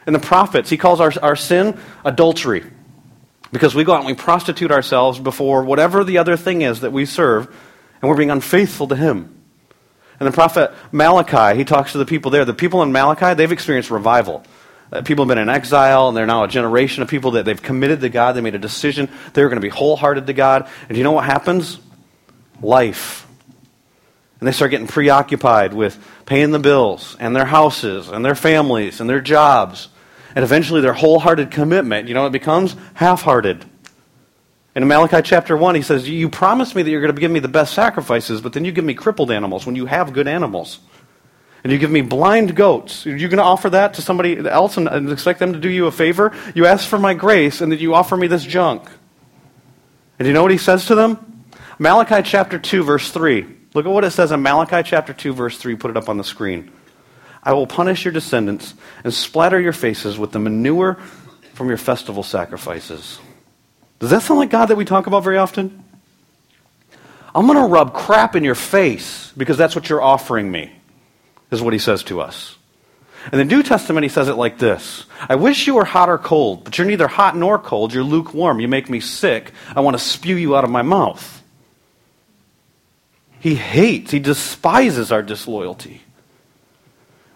And 0.06 0.14
the 0.14 0.20
prophets, 0.20 0.70
he 0.70 0.78
calls 0.78 1.00
our, 1.00 1.14
our 1.22 1.38
sin 1.38 1.80
adultery 2.04 2.66
because 3.52 3.74
we 3.74 3.86
go 3.86 3.94
out 3.94 4.00
and 4.00 4.08
we 4.08 4.14
prostitute 4.14 4.72
ourselves 4.72 5.20
before 5.20 5.64
whatever 5.64 6.04
the 6.04 6.18
other 6.18 6.36
thing 6.36 6.64
is 6.64 6.82
that 6.82 6.92
we 6.92 7.06
serve, 7.06 7.48
and 8.02 8.10
we're 8.10 8.18
being 8.18 8.32
unfaithful 8.32 8.88
to 8.88 8.96
him. 8.96 9.42
And 10.20 10.28
the 10.28 10.32
prophet 10.32 10.74
Malachi, 10.92 11.58
he 11.58 11.64
talks 11.64 11.94
to 11.94 11.98
the 11.98 12.06
people 12.06 12.30
there. 12.30 12.46
The 12.46 12.54
people 12.54 12.84
in 12.84 12.92
Malachi, 12.92 13.34
they've 13.36 13.52
experienced 13.52 13.90
revival. 13.90 14.44
Uh, 14.92 15.02
people 15.02 15.24
have 15.24 15.30
been 15.30 15.38
in 15.38 15.50
exile, 15.50 16.10
and 16.10 16.18
they're 16.18 16.26
now 16.26 16.44
a 16.44 16.48
generation 16.48 17.04
of 17.04 17.10
people 17.10 17.32
that 17.32 17.46
they've 17.46 17.62
committed 17.62 18.02
to 18.02 18.10
God. 18.10 18.34
They 18.34 18.42
made 18.42 18.56
a 18.56 18.60
decision. 18.60 19.10
They're 19.34 19.48
going 19.48 19.62
to 19.62 19.66
be 19.66 19.70
wholehearted 19.70 20.28
to 20.28 20.34
God. 20.34 20.68
And 20.82 20.90
do 20.90 20.98
you 20.98 21.04
know 21.04 21.14
what 21.14 21.26
happens? 21.26 21.80
Life. 22.62 23.28
And 24.40 24.48
they 24.48 24.52
start 24.52 24.72
getting 24.72 24.88
preoccupied 24.88 25.74
with 25.74 26.04
paying 26.26 26.52
the 26.52 26.60
bills 26.60 27.16
and 27.20 27.36
their 27.36 27.46
houses 27.46 28.10
and 28.10 28.26
their 28.26 28.36
families 28.36 29.00
and 29.00 29.10
their 29.10 29.22
jobs. 29.22 29.90
And 30.36 30.44
eventually 30.44 30.82
their 30.82 30.94
wholehearted 30.94 31.52
commitment, 31.52 32.08
you 32.08 32.14
know, 32.14 32.26
it 32.26 32.32
becomes 32.32 32.76
half 32.96 33.22
hearted. 33.22 33.66
In 34.74 34.88
Malachi 34.88 35.22
chapter 35.22 35.58
1, 35.58 35.76
he 35.76 35.82
says, 35.82 36.10
You 36.10 36.30
promised 36.30 36.76
me 36.76 36.82
that 36.82 36.90
you're 36.90 37.02
going 37.02 37.14
to 37.14 37.20
give 37.20 37.32
me 37.32 37.42
the 37.42 37.50
best 37.50 37.74
sacrifices, 37.74 38.40
but 38.40 38.54
then 38.54 38.64
you 38.64 38.72
give 38.72 38.86
me 38.86 38.94
crippled 38.94 39.30
animals 39.30 39.66
when 39.66 39.76
you 39.76 39.86
have 39.86 40.14
good 40.14 40.28
animals. 40.28 40.80
And 41.64 41.72
you 41.72 41.78
give 41.78 41.92
me 41.92 42.02
blind 42.02 42.56
goats. 42.56 43.06
Are 43.06 43.16
you 43.16 43.28
going 43.28 43.38
to 43.38 43.44
offer 43.44 43.70
that 43.70 43.96
to 43.96 44.02
somebody 44.02 44.38
else 44.48 44.78
and, 44.78 45.12
expect 45.12 45.40
them 45.40 45.54
to 45.54 45.60
do 45.60 45.70
you 45.70 45.86
a 45.86 45.92
favor? 45.92 46.34
You 46.56 46.66
ask 46.66 46.88
for 46.88 46.98
my 46.98 47.14
grace, 47.14 47.62
and 47.62 47.72
then 47.72 47.80
you 47.80 47.94
offer 47.94 48.18
me 48.18 48.28
this 48.28 48.44
junk. 48.44 48.90
And 50.18 50.28
you 50.28 50.34
know 50.34 50.42
what 50.42 50.52
he 50.52 50.58
says 50.58 50.88
to 50.88 50.96
them? 50.96 51.31
Malachi 51.82 52.22
chapter 52.22 52.60
2, 52.60 52.84
verse 52.84 53.10
3. 53.10 53.44
Look 53.74 53.88
at 53.88 53.92
what 53.92 54.04
it 54.04 54.12
says 54.12 54.32
in 54.32 54.44
Malachi 54.44 54.88
chapter 54.88 55.14
2, 55.14 55.34
verse 55.34 55.58
3. 55.58 55.76
Put 55.78 55.90
it 55.90 55.98
up 55.98 56.10
on 56.10 56.18
the 56.18 56.24
screen. 56.24 56.72
I 57.42 57.54
will 57.54 57.66
punish 57.66 58.06
your 58.06 58.12
descendants 58.12 58.76
and 59.04 59.12
splatter 59.12 59.60
your 59.60 59.74
faces 59.74 60.16
with 60.16 60.32
the 60.32 60.38
manure 60.38 61.00
from 61.56 61.70
your 61.70 61.80
festival 61.80 62.22
sacrifices. 62.22 63.18
Does 63.98 64.12
that 64.12 64.22
sound 64.22 64.40
like 64.40 64.52
God 64.52 64.68
that 64.68 64.76
we 64.76 64.86
talk 64.86 65.08
about 65.08 65.24
very 65.24 65.40
often? 65.40 65.84
I'm 67.34 67.48
going 67.48 67.58
to 67.58 67.66
rub 67.66 67.96
crap 67.96 68.36
in 68.36 68.44
your 68.44 68.54
face 68.54 69.34
because 69.36 69.58
that's 69.58 69.76
what 69.76 69.90
you're 69.90 70.04
offering 70.04 70.52
me, 70.52 70.72
is 71.50 71.64
what 71.64 71.74
he 71.74 71.80
says 71.80 72.04
to 72.04 72.22
us. 72.22 72.58
In 73.32 73.40
the 73.40 73.46
New 73.46 73.64
Testament, 73.64 74.04
he 74.04 74.10
says 74.10 74.28
it 74.28 74.36
like 74.36 74.60
this 74.60 75.08
I 75.28 75.34
wish 75.34 75.66
you 75.66 75.74
were 75.74 75.86
hot 75.86 76.10
or 76.10 76.20
cold, 76.20 76.64
but 76.64 76.78
you're 76.78 76.86
neither 76.86 77.08
hot 77.08 77.36
nor 77.36 77.58
cold. 77.58 77.92
You're 77.92 78.04
lukewarm. 78.04 78.60
You 78.60 78.68
make 78.68 78.88
me 78.88 79.00
sick. 79.00 79.52
I 79.76 79.80
want 79.80 79.98
to 79.98 80.04
spew 80.04 80.36
you 80.36 80.56
out 80.56 80.64
of 80.64 80.70
my 80.70 80.84
mouth. 80.84 81.40
He 83.42 83.56
hates, 83.56 84.12
he 84.12 84.20
despises 84.20 85.12
our 85.12 85.24
disloyalty. 85.24 86.04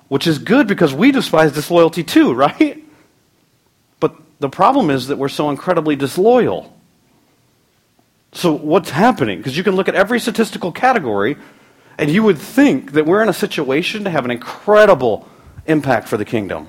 Which 0.08 0.28
is 0.28 0.38
good 0.38 0.68
because 0.68 0.94
we 0.94 1.12
despise 1.12 1.52
disloyalty 1.52 2.04
too, 2.04 2.34
right? 2.46 2.84
But 4.00 4.16
the 4.40 4.50
problem 4.50 4.92
is 4.92 5.08
that 5.08 5.18
we're 5.18 5.30
so 5.30 5.50
incredibly 5.50 5.96
disloyal. 5.96 6.72
So, 8.34 8.52
what's 8.54 8.92
happening? 8.92 9.40
Because 9.40 9.58
you 9.58 9.64
can 9.64 9.76
look 9.76 9.88
at 9.88 9.96
every 9.96 10.20
statistical 10.20 10.72
category 10.72 11.38
and 11.98 12.12
you 12.12 12.22
would 12.22 12.38
think 12.38 12.92
that 12.92 13.08
we're 13.08 13.24
in 13.24 13.30
a 13.30 13.34
situation 13.34 14.04
to 14.04 14.12
have 14.12 14.26
an 14.26 14.32
incredible 14.32 15.28
impact 15.66 16.08
for 16.08 16.18
the 16.18 16.26
kingdom. 16.26 16.68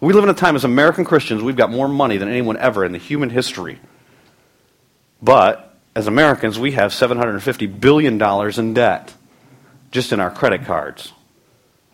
We 0.00 0.12
live 0.14 0.24
in 0.24 0.30
a 0.30 0.34
time 0.34 0.56
as 0.56 0.64
American 0.64 1.04
Christians, 1.04 1.44
we've 1.44 1.54
got 1.54 1.70
more 1.70 1.86
money 1.86 2.16
than 2.16 2.28
anyone 2.28 2.56
ever 2.56 2.84
in 2.84 2.90
the 2.90 2.98
human 2.98 3.30
history. 3.30 3.78
But 5.22 5.71
as 5.94 6.06
Americans, 6.06 6.58
we 6.58 6.72
have 6.72 6.92
$750 6.92 7.80
billion 7.80 8.20
in 8.58 8.74
debt 8.74 9.14
just 9.90 10.12
in 10.12 10.20
our 10.20 10.30
credit 10.30 10.64
cards. 10.64 11.12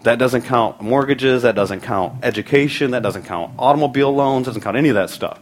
That 0.03 0.19
doesn't 0.19 0.43
count 0.43 0.81
mortgages, 0.81 1.43
that 1.43 1.57
doesn't 1.57 1.81
count 1.81 2.25
education, 2.25 2.93
that 2.93 3.03
doesn't 3.03 3.25
count 3.25 3.55
automobile 3.59 4.15
loans, 4.15 4.47
doesn't 4.47 4.63
count 4.63 4.77
any 4.77 4.91
of 4.91 4.95
that 4.95 5.11
stuff. 5.11 5.41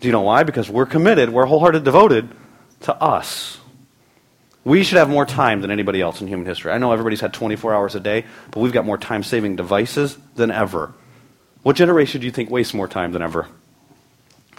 Do 0.00 0.08
you 0.08 0.12
know 0.12 0.22
why? 0.22 0.42
Because 0.42 0.70
we're 0.70 0.86
committed, 0.86 1.30
we're 1.30 1.44
wholehearted 1.44 1.84
devoted 1.84 2.30
to 2.80 2.94
us. 2.94 3.58
We 4.64 4.84
should 4.84 4.98
have 4.98 5.10
more 5.10 5.26
time 5.26 5.60
than 5.60 5.70
anybody 5.70 6.00
else 6.00 6.20
in 6.20 6.28
human 6.28 6.46
history. 6.46 6.72
I 6.72 6.78
know 6.78 6.92
everybody's 6.92 7.20
had 7.20 7.34
24 7.34 7.74
hours 7.74 7.94
a 7.94 8.00
day, 8.00 8.24
but 8.50 8.60
we've 8.60 8.72
got 8.72 8.86
more 8.86 8.96
time 8.96 9.22
saving 9.22 9.56
devices 9.56 10.16
than 10.36 10.50
ever. 10.50 10.94
What 11.62 11.76
generation 11.76 12.20
do 12.20 12.26
you 12.26 12.32
think 12.32 12.48
wastes 12.48 12.72
more 12.72 12.88
time 12.88 13.12
than 13.12 13.22
ever? 13.22 13.48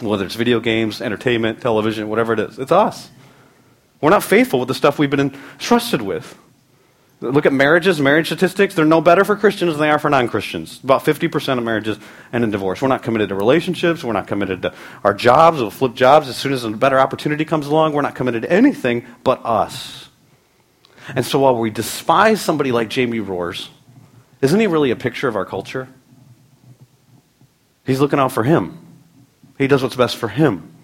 Whether 0.00 0.26
it's 0.26 0.34
video 0.34 0.60
games, 0.60 1.00
entertainment, 1.00 1.60
television, 1.60 2.08
whatever 2.08 2.34
it 2.34 2.40
is, 2.40 2.58
it's 2.58 2.72
us. 2.72 3.10
We're 4.04 4.10
not 4.10 4.22
faithful 4.22 4.58
with 4.58 4.68
the 4.68 4.74
stuff 4.74 4.98
we've 4.98 5.08
been 5.08 5.18
entrusted 5.18 6.02
with. 6.02 6.38
Look 7.22 7.46
at 7.46 7.54
marriages, 7.54 8.02
marriage 8.02 8.26
statistics. 8.26 8.74
They're 8.74 8.84
no 8.84 9.00
better 9.00 9.24
for 9.24 9.34
Christians 9.34 9.72
than 9.72 9.80
they 9.80 9.88
are 9.88 9.98
for 9.98 10.10
non 10.10 10.28
Christians. 10.28 10.78
About 10.84 11.06
50% 11.06 11.56
of 11.56 11.64
marriages 11.64 11.96
end 12.30 12.44
in 12.44 12.50
divorce. 12.50 12.82
We're 12.82 12.88
not 12.88 13.02
committed 13.02 13.30
to 13.30 13.34
relationships. 13.34 14.04
We're 14.04 14.12
not 14.12 14.26
committed 14.26 14.60
to 14.60 14.74
our 15.04 15.14
jobs. 15.14 15.58
We'll 15.58 15.70
flip 15.70 15.94
jobs 15.94 16.28
as 16.28 16.36
soon 16.36 16.52
as 16.52 16.64
a 16.64 16.70
better 16.70 17.00
opportunity 17.00 17.46
comes 17.46 17.66
along. 17.66 17.94
We're 17.94 18.02
not 18.02 18.14
committed 18.14 18.42
to 18.42 18.52
anything 18.52 19.06
but 19.24 19.42
us. 19.42 20.10
And 21.16 21.24
so 21.24 21.38
while 21.38 21.56
we 21.56 21.70
despise 21.70 22.42
somebody 22.42 22.72
like 22.72 22.90
Jamie 22.90 23.20
Rohrs, 23.20 23.70
isn't 24.42 24.60
he 24.60 24.66
really 24.66 24.90
a 24.90 24.96
picture 24.96 25.28
of 25.28 25.34
our 25.34 25.46
culture? 25.46 25.88
He's 27.86 28.00
looking 28.00 28.18
out 28.18 28.32
for 28.32 28.44
him. 28.44 28.86
He 29.56 29.66
does 29.66 29.82
what's 29.82 29.96
best 29.96 30.16
for 30.16 30.28
him. 30.28 30.74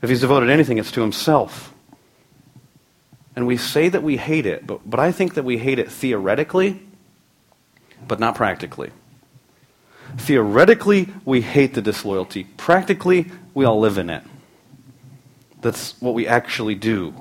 If 0.00 0.08
he's 0.08 0.22
devoted 0.22 0.48
anything, 0.48 0.78
it's 0.78 0.92
to 0.92 1.02
himself. 1.02 1.74
And 3.40 3.46
we 3.46 3.56
say 3.56 3.88
that 3.88 4.02
we 4.02 4.18
hate 4.18 4.44
it, 4.44 4.66
but, 4.66 4.82
but 4.84 5.00
I 5.00 5.12
think 5.12 5.32
that 5.32 5.44
we 5.44 5.56
hate 5.56 5.78
it 5.78 5.90
theoretically, 5.90 6.78
but 8.06 8.20
not 8.20 8.34
practically. 8.34 8.90
Theoretically, 10.18 11.08
we 11.24 11.40
hate 11.40 11.72
the 11.72 11.80
disloyalty. 11.80 12.44
Practically, 12.58 13.30
we 13.54 13.64
all 13.64 13.80
live 13.80 13.96
in 13.96 14.10
it. 14.10 14.22
That's 15.62 15.98
what 16.02 16.12
we 16.12 16.26
actually 16.26 16.74
do. 16.74 17.14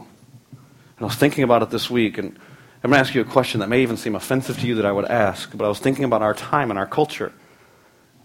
And 0.51 0.99
I 0.99 1.05
was 1.05 1.15
thinking 1.15 1.45
about 1.45 1.63
it 1.63 1.69
this 1.69 1.89
week, 1.89 2.17
and 2.17 2.37
I'm 2.83 2.91
going 2.91 3.01
to 3.01 3.07
ask 3.07 3.15
you 3.15 3.21
a 3.21 3.23
question 3.23 3.61
that 3.61 3.69
may 3.69 3.81
even 3.81 3.95
seem 3.95 4.13
offensive 4.13 4.59
to 4.59 4.67
you 4.67 4.75
that 4.75 4.85
I 4.85 4.91
would 4.91 5.05
ask, 5.05 5.55
but 5.55 5.63
I 5.63 5.69
was 5.69 5.79
thinking 5.79 6.03
about 6.03 6.21
our 6.21 6.33
time 6.33 6.69
and 6.69 6.77
our 6.77 6.85
culture. 6.85 7.31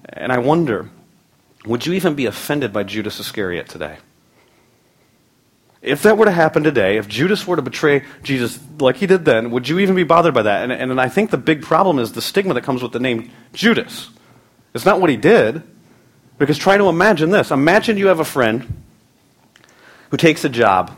And 0.09 0.33
I 0.33 0.39
wonder 0.39 0.91
would 1.65 1.87
you 1.87 1.93
even 1.93 2.17
be 2.17 2.27
offended 2.27 2.73
by 2.73 2.83
Judas 2.83 3.21
Iscariot 3.21 3.69
today? 3.69 3.99
If 5.85 6.03
that 6.03 6.17
were 6.17 6.25
to 6.25 6.31
happen 6.31 6.63
today, 6.63 6.97
if 6.97 7.07
Judas 7.07 7.47
were 7.47 7.57
to 7.57 7.63
betray 7.63 8.05
Jesus 8.23 8.59
like 8.79 8.97
he 8.97 9.07
did 9.07 9.25
then, 9.25 9.51
would 9.51 9.69
you 9.69 9.79
even 9.79 9.95
be 9.95 10.05
bothered 10.05 10.35
by 10.35 10.43
that? 10.43 10.63
And, 10.63 10.73
and, 10.73 10.91
and 10.91 11.01
I 11.01 11.09
think 11.09 11.31
the 11.31 11.39
big 11.39 11.63
problem 11.63 11.99
is 11.99 12.13
the 12.13 12.23
stigma 12.23 12.55
that 12.55 12.65
comes 12.65 12.83
with 12.83 12.93
the 12.93 13.01
name 13.01 13.31
Judas. 13.53 14.09
It's 14.73 14.85
not 14.87 15.01
what 15.01 15.11
he 15.11 15.17
did. 15.17 15.63
Because 16.39 16.59
try 16.59 16.77
to 16.77 16.89
imagine 16.89 17.31
this. 17.31 17.51
Imagine 17.51 17.97
you 17.97 18.09
have 18.09 18.21
a 18.21 18.25
friend 18.25 18.83
who 20.11 20.17
takes 20.17 20.45
a 20.45 20.49
job, 20.49 20.97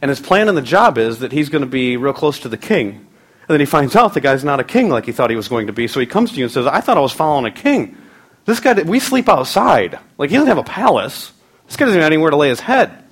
and 0.00 0.08
his 0.08 0.20
plan 0.20 0.48
in 0.48 0.54
the 0.54 0.62
job 0.62 0.98
is 0.98 1.18
that 1.20 1.32
he's 1.32 1.48
going 1.48 1.62
to 1.62 1.68
be 1.68 1.96
real 1.96 2.12
close 2.12 2.40
to 2.40 2.48
the 2.48 2.56
king. 2.56 2.90
And 2.90 3.54
then 3.54 3.60
he 3.60 3.66
finds 3.66 3.96
out 3.96 4.14
the 4.14 4.20
guy's 4.20 4.44
not 4.44 4.60
a 4.60 4.64
king 4.64 4.90
like 4.90 5.06
he 5.06 5.12
thought 5.12 5.30
he 5.30 5.36
was 5.36 5.48
going 5.48 5.66
to 5.66 5.72
be. 5.72 5.88
So 5.88 6.00
he 6.00 6.06
comes 6.06 6.32
to 6.32 6.38
you 6.38 6.44
and 6.44 6.52
says, 6.52 6.66
I 6.66 6.80
thought 6.80 6.96
I 6.96 7.00
was 7.00 7.12
following 7.12 7.46
a 7.46 7.50
king. 7.50 7.96
This 8.44 8.60
guy, 8.60 8.74
we 8.82 9.00
sleep 9.00 9.28
outside. 9.28 9.98
Like, 10.16 10.30
he 10.30 10.36
doesn't 10.36 10.48
have 10.48 10.58
a 10.58 10.62
palace. 10.62 11.32
This 11.66 11.76
guy 11.76 11.86
doesn't 11.86 12.00
have 12.00 12.06
anywhere 12.06 12.30
to 12.30 12.36
lay 12.36 12.48
his 12.48 12.60
head. 12.60 13.04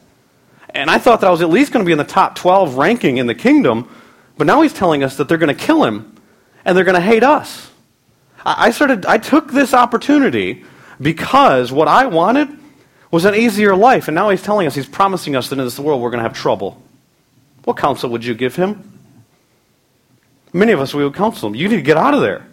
And 0.76 0.90
I 0.90 0.98
thought 0.98 1.22
that 1.22 1.26
I 1.26 1.30
was 1.30 1.40
at 1.40 1.48
least 1.48 1.72
going 1.72 1.84
to 1.84 1.86
be 1.86 1.92
in 1.92 1.98
the 1.98 2.04
top 2.04 2.34
12 2.34 2.76
ranking 2.76 3.16
in 3.16 3.26
the 3.26 3.34
kingdom. 3.34 3.88
But 4.36 4.46
now 4.46 4.60
he's 4.60 4.74
telling 4.74 5.02
us 5.02 5.16
that 5.16 5.28
they're 5.28 5.38
going 5.38 5.54
to 5.56 5.64
kill 5.64 5.84
him 5.84 6.14
and 6.64 6.76
they're 6.76 6.84
going 6.84 6.96
to 6.96 7.00
hate 7.00 7.22
us. 7.22 7.70
I 8.44 8.70
started, 8.70 9.06
I 9.06 9.18
took 9.18 9.50
this 9.50 9.72
opportunity 9.72 10.64
because 11.00 11.72
what 11.72 11.88
I 11.88 12.06
wanted 12.06 12.48
was 13.10 13.24
an 13.24 13.34
easier 13.34 13.74
life. 13.74 14.06
And 14.08 14.14
now 14.14 14.28
he's 14.28 14.42
telling 14.42 14.66
us, 14.66 14.74
he's 14.74 14.86
promising 14.86 15.34
us 15.34 15.48
that 15.48 15.58
in 15.58 15.64
this 15.64 15.78
world 15.78 16.02
we're 16.02 16.10
going 16.10 16.22
to 16.22 16.28
have 16.28 16.36
trouble. 16.36 16.80
What 17.64 17.78
counsel 17.78 18.10
would 18.10 18.24
you 18.24 18.34
give 18.34 18.54
him? 18.54 18.92
Many 20.52 20.72
of 20.72 20.80
us, 20.80 20.94
we 20.94 21.02
would 21.02 21.14
counsel 21.14 21.48
him. 21.48 21.54
You 21.54 21.68
need 21.68 21.76
to 21.76 21.82
get 21.82 21.96
out 21.96 22.14
of 22.14 22.20
there. 22.20 22.46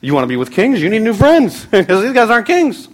You 0.00 0.14
want 0.14 0.24
to 0.24 0.28
be 0.28 0.36
with 0.36 0.52
kings? 0.52 0.80
You 0.82 0.90
need 0.90 1.02
new 1.02 1.14
friends 1.14 1.64
because 1.70 2.02
these 2.02 2.12
guys 2.12 2.28
aren't 2.28 2.46
kings. 2.46 2.88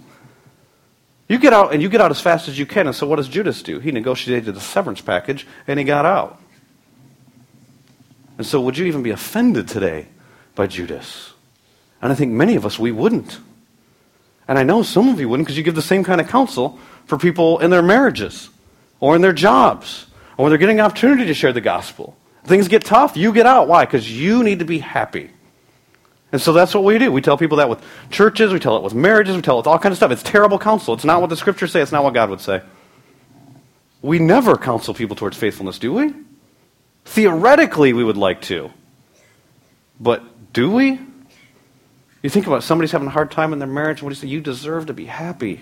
You 1.29 1.37
get 1.37 1.53
out 1.53 1.71
and 1.73 1.81
you 1.81 1.89
get 1.89 2.01
out 2.01 2.09
as 2.09 2.19
fast 2.19 2.47
as 2.49 2.57
you 2.57 2.65
can. 2.65 2.87
And 2.87 2.95
so 2.95 3.07
what 3.07 3.17
does 3.17 3.29
Judas 3.29 3.61
do? 3.61 3.79
He 3.79 3.91
negotiated 3.91 4.57
a 4.57 4.59
severance 4.59 4.99
package 4.99 5.47
and 5.67 5.79
he 5.79 5.85
got 5.85 6.05
out. 6.05 6.41
And 8.37 8.45
so 8.45 8.59
would 8.61 8.77
you 8.77 8.85
even 8.87 9.03
be 9.03 9.11
offended 9.11 9.67
today 9.67 10.07
by 10.55 10.65
Judas? 10.65 11.33
And 12.01 12.11
I 12.11 12.15
think 12.15 12.31
many 12.31 12.55
of 12.55 12.65
us, 12.65 12.79
we 12.79 12.91
wouldn't. 12.91 13.39
And 14.47 14.57
I 14.57 14.63
know 14.63 14.81
some 14.81 15.07
of 15.09 15.19
you 15.19 15.29
wouldn't 15.29 15.45
because 15.45 15.57
you 15.57 15.63
give 15.63 15.75
the 15.75 15.81
same 15.83 16.03
kind 16.03 16.19
of 16.19 16.27
counsel 16.27 16.79
for 17.05 17.17
people 17.17 17.59
in 17.59 17.69
their 17.69 17.83
marriages 17.83 18.49
or 18.99 19.15
in 19.15 19.21
their 19.21 19.33
jobs 19.33 20.07
or 20.35 20.43
when 20.43 20.51
they're 20.51 20.57
getting 20.57 20.79
an 20.79 20.85
opportunity 20.85 21.25
to 21.25 21.33
share 21.35 21.53
the 21.53 21.61
gospel. 21.61 22.17
Things 22.45 22.67
get 22.67 22.83
tough, 22.83 23.15
you 23.15 23.33
get 23.33 23.45
out. 23.45 23.67
Why? 23.67 23.85
Because 23.85 24.09
you 24.11 24.41
need 24.43 24.59
to 24.59 24.65
be 24.65 24.79
happy. 24.79 25.29
And 26.31 26.41
so 26.41 26.53
that's 26.53 26.75
what 26.75 26.83
we 26.83 26.97
do. 26.97 27.11
We 27.11 27.21
tell 27.21 27.37
people 27.37 27.57
that 27.57 27.69
with 27.69 27.83
churches, 28.11 28.53
we 28.53 28.59
tell 28.59 28.77
it 28.77 28.83
with 28.83 28.93
marriages, 28.93 29.35
we 29.35 29.41
tell 29.41 29.55
it 29.55 29.59
with 29.59 29.67
all 29.67 29.79
kinds 29.79 29.93
of 29.93 29.97
stuff. 29.97 30.11
It's 30.11 30.23
terrible 30.23 30.59
counsel. 30.59 30.93
It's 30.93 31.05
not 31.05 31.21
what 31.21 31.29
the 31.29 31.37
scriptures 31.37 31.71
say, 31.71 31.81
it's 31.81 31.91
not 31.91 32.03
what 32.03 32.13
God 32.13 32.29
would 32.29 32.41
say. 32.41 32.61
We 34.01 34.19
never 34.19 34.55
counsel 34.55 34.93
people 34.93 35.15
towards 35.15 35.37
faithfulness, 35.37 35.79
do 35.79 35.93
we? 35.93 36.13
Theoretically, 37.05 37.93
we 37.93 38.03
would 38.03 38.17
like 38.17 38.41
to. 38.43 38.71
But 39.99 40.53
do 40.53 40.71
we? 40.71 40.99
You 42.21 42.29
think 42.29 42.47
about 42.47 42.57
it, 42.57 42.61
somebody's 42.61 42.91
having 42.91 43.07
a 43.07 43.11
hard 43.11 43.31
time 43.31 43.53
in 43.53 43.59
their 43.59 43.67
marriage. 43.67 43.99
and 43.99 44.03
What 44.03 44.13
do 44.13 44.15
you 44.15 44.21
say? 44.21 44.27
You 44.27 44.41
deserve 44.41 44.85
to 44.87 44.93
be 44.93 45.05
happy. 45.05 45.61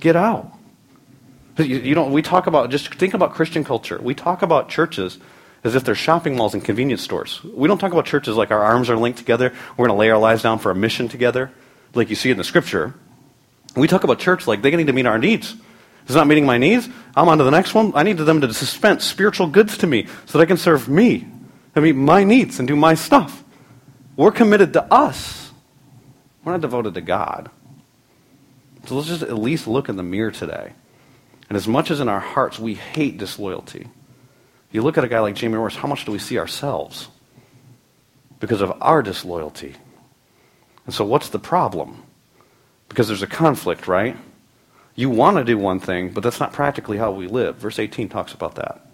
Get 0.00 0.16
out. 0.16 0.52
You, 1.58 1.76
you 1.76 1.94
don't, 1.94 2.10
we 2.10 2.20
talk 2.20 2.46
about, 2.46 2.70
just 2.70 2.92
think 2.94 3.14
about 3.14 3.32
Christian 3.34 3.62
culture. 3.64 4.00
We 4.02 4.14
talk 4.14 4.42
about 4.42 4.68
churches 4.68 5.18
as 5.64 5.74
if 5.74 5.82
they're 5.82 5.94
shopping 5.94 6.36
malls 6.36 6.54
and 6.54 6.62
convenience 6.62 7.02
stores. 7.02 7.42
We 7.42 7.66
don't 7.66 7.78
talk 7.78 7.92
about 7.92 8.04
churches 8.04 8.36
like 8.36 8.50
our 8.50 8.62
arms 8.62 8.90
are 8.90 8.96
linked 8.96 9.18
together. 9.18 9.52
We're 9.76 9.86
going 9.86 9.96
to 9.96 10.00
lay 10.00 10.10
our 10.10 10.18
lives 10.18 10.42
down 10.42 10.58
for 10.58 10.70
a 10.70 10.74
mission 10.74 11.08
together, 11.08 11.50
like 11.94 12.10
you 12.10 12.16
see 12.16 12.30
in 12.30 12.36
the 12.36 12.44
scripture. 12.44 12.94
We 13.74 13.88
talk 13.88 14.04
about 14.04 14.18
church 14.18 14.46
like 14.46 14.62
they 14.62 14.70
need 14.76 14.86
to 14.86 14.92
meet 14.92 15.06
our 15.06 15.18
needs. 15.18 15.56
It's 16.04 16.14
not 16.14 16.26
meeting 16.26 16.44
my 16.44 16.58
needs. 16.58 16.88
I'm 17.16 17.28
on 17.28 17.38
to 17.38 17.44
the 17.44 17.50
next 17.50 17.72
one. 17.72 17.92
I 17.94 18.02
need 18.02 18.18
them 18.18 18.42
to 18.42 18.46
dispense 18.46 19.04
spiritual 19.04 19.46
goods 19.46 19.78
to 19.78 19.86
me 19.86 20.06
so 20.26 20.38
that 20.38 20.44
I 20.44 20.46
can 20.46 20.58
serve 20.58 20.88
me 20.88 21.26
and 21.74 21.82
meet 21.82 21.96
my 21.96 22.24
needs 22.24 22.58
and 22.58 22.68
do 22.68 22.76
my 22.76 22.94
stuff. 22.94 23.42
We're 24.16 24.30
committed 24.30 24.74
to 24.74 24.84
us. 24.92 25.50
We're 26.44 26.52
not 26.52 26.60
devoted 26.60 26.94
to 26.94 27.00
God. 27.00 27.50
So 28.86 28.96
let's 28.96 29.08
just 29.08 29.22
at 29.22 29.38
least 29.38 29.66
look 29.66 29.88
in 29.88 29.96
the 29.96 30.02
mirror 30.02 30.30
today. 30.30 30.74
And 31.48 31.56
as 31.56 31.66
much 31.66 31.90
as 31.90 32.00
in 32.00 32.08
our 32.08 32.20
hearts 32.20 32.58
we 32.58 32.74
hate 32.74 33.16
disloyalty, 33.16 33.88
you 34.74 34.82
look 34.82 34.98
at 34.98 35.04
a 35.04 35.08
guy 35.08 35.20
like 35.20 35.36
Jamie 35.36 35.56
Morris, 35.56 35.76
how 35.76 35.86
much 35.86 36.04
do 36.04 36.10
we 36.10 36.18
see 36.18 36.36
ourselves 36.36 37.08
because 38.40 38.60
of 38.60 38.76
our 38.82 39.02
disloyalty? 39.02 39.76
And 40.84 40.92
so 40.92 41.04
what's 41.04 41.28
the 41.28 41.38
problem? 41.38 42.02
Because 42.88 43.06
there's 43.06 43.22
a 43.22 43.28
conflict, 43.28 43.86
right? 43.86 44.16
You 44.96 45.10
want 45.10 45.36
to 45.36 45.44
do 45.44 45.56
one 45.56 45.78
thing, 45.78 46.10
but 46.10 46.24
that's 46.24 46.40
not 46.40 46.52
practically 46.52 46.98
how 46.98 47.12
we 47.12 47.28
live. 47.28 47.56
Verse 47.56 47.78
18 47.78 48.08
talks 48.08 48.34
about 48.34 48.56
that. 48.56 48.84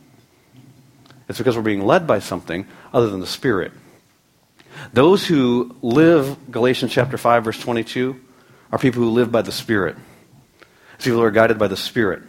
It's 1.31 1.39
because 1.39 1.57
we're 1.57 1.63
being 1.63 1.87
led 1.87 2.07
by 2.07 2.19
something 2.19 2.67
other 2.93 3.09
than 3.09 3.21
the 3.21 3.27
Spirit. 3.27 3.73
Those 4.93 5.27
who 5.27 5.75
live, 5.81 6.51
Galatians 6.51 6.93
chapter 6.93 7.17
5, 7.17 7.45
verse 7.45 7.59
22, 7.59 8.21
are 8.71 8.79
people 8.79 9.03
who 9.03 9.11
live 9.11 9.33
by 9.33 9.41
the 9.41 9.53
Spirit. 9.53 9.97
It's 10.97 11.05
people 11.05 11.21
who 11.21 11.25
are 11.25 11.31
guided 11.31 11.59
by 11.59 11.69
the 11.69 11.77
Spirit. 11.77 12.23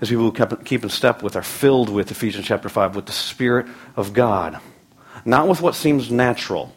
It's 0.00 0.10
people 0.10 0.30
who 0.30 0.56
keep 0.64 0.82
in 0.82 0.90
step 0.90 1.22
with, 1.22 1.36
are 1.36 1.42
filled 1.42 1.88
with, 1.88 2.10
Ephesians 2.10 2.46
chapter 2.46 2.68
5, 2.68 2.96
with 2.96 3.06
the 3.06 3.12
Spirit 3.12 3.66
of 3.96 4.12
God. 4.12 4.60
Not 5.24 5.48
with 5.48 5.62
what 5.62 5.74
seems 5.74 6.10
natural, 6.10 6.72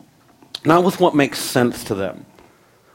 not 0.65 0.83
with 0.83 0.99
what 0.99 1.15
makes 1.15 1.39
sense 1.39 1.83
to 1.85 1.95
them. 1.95 2.25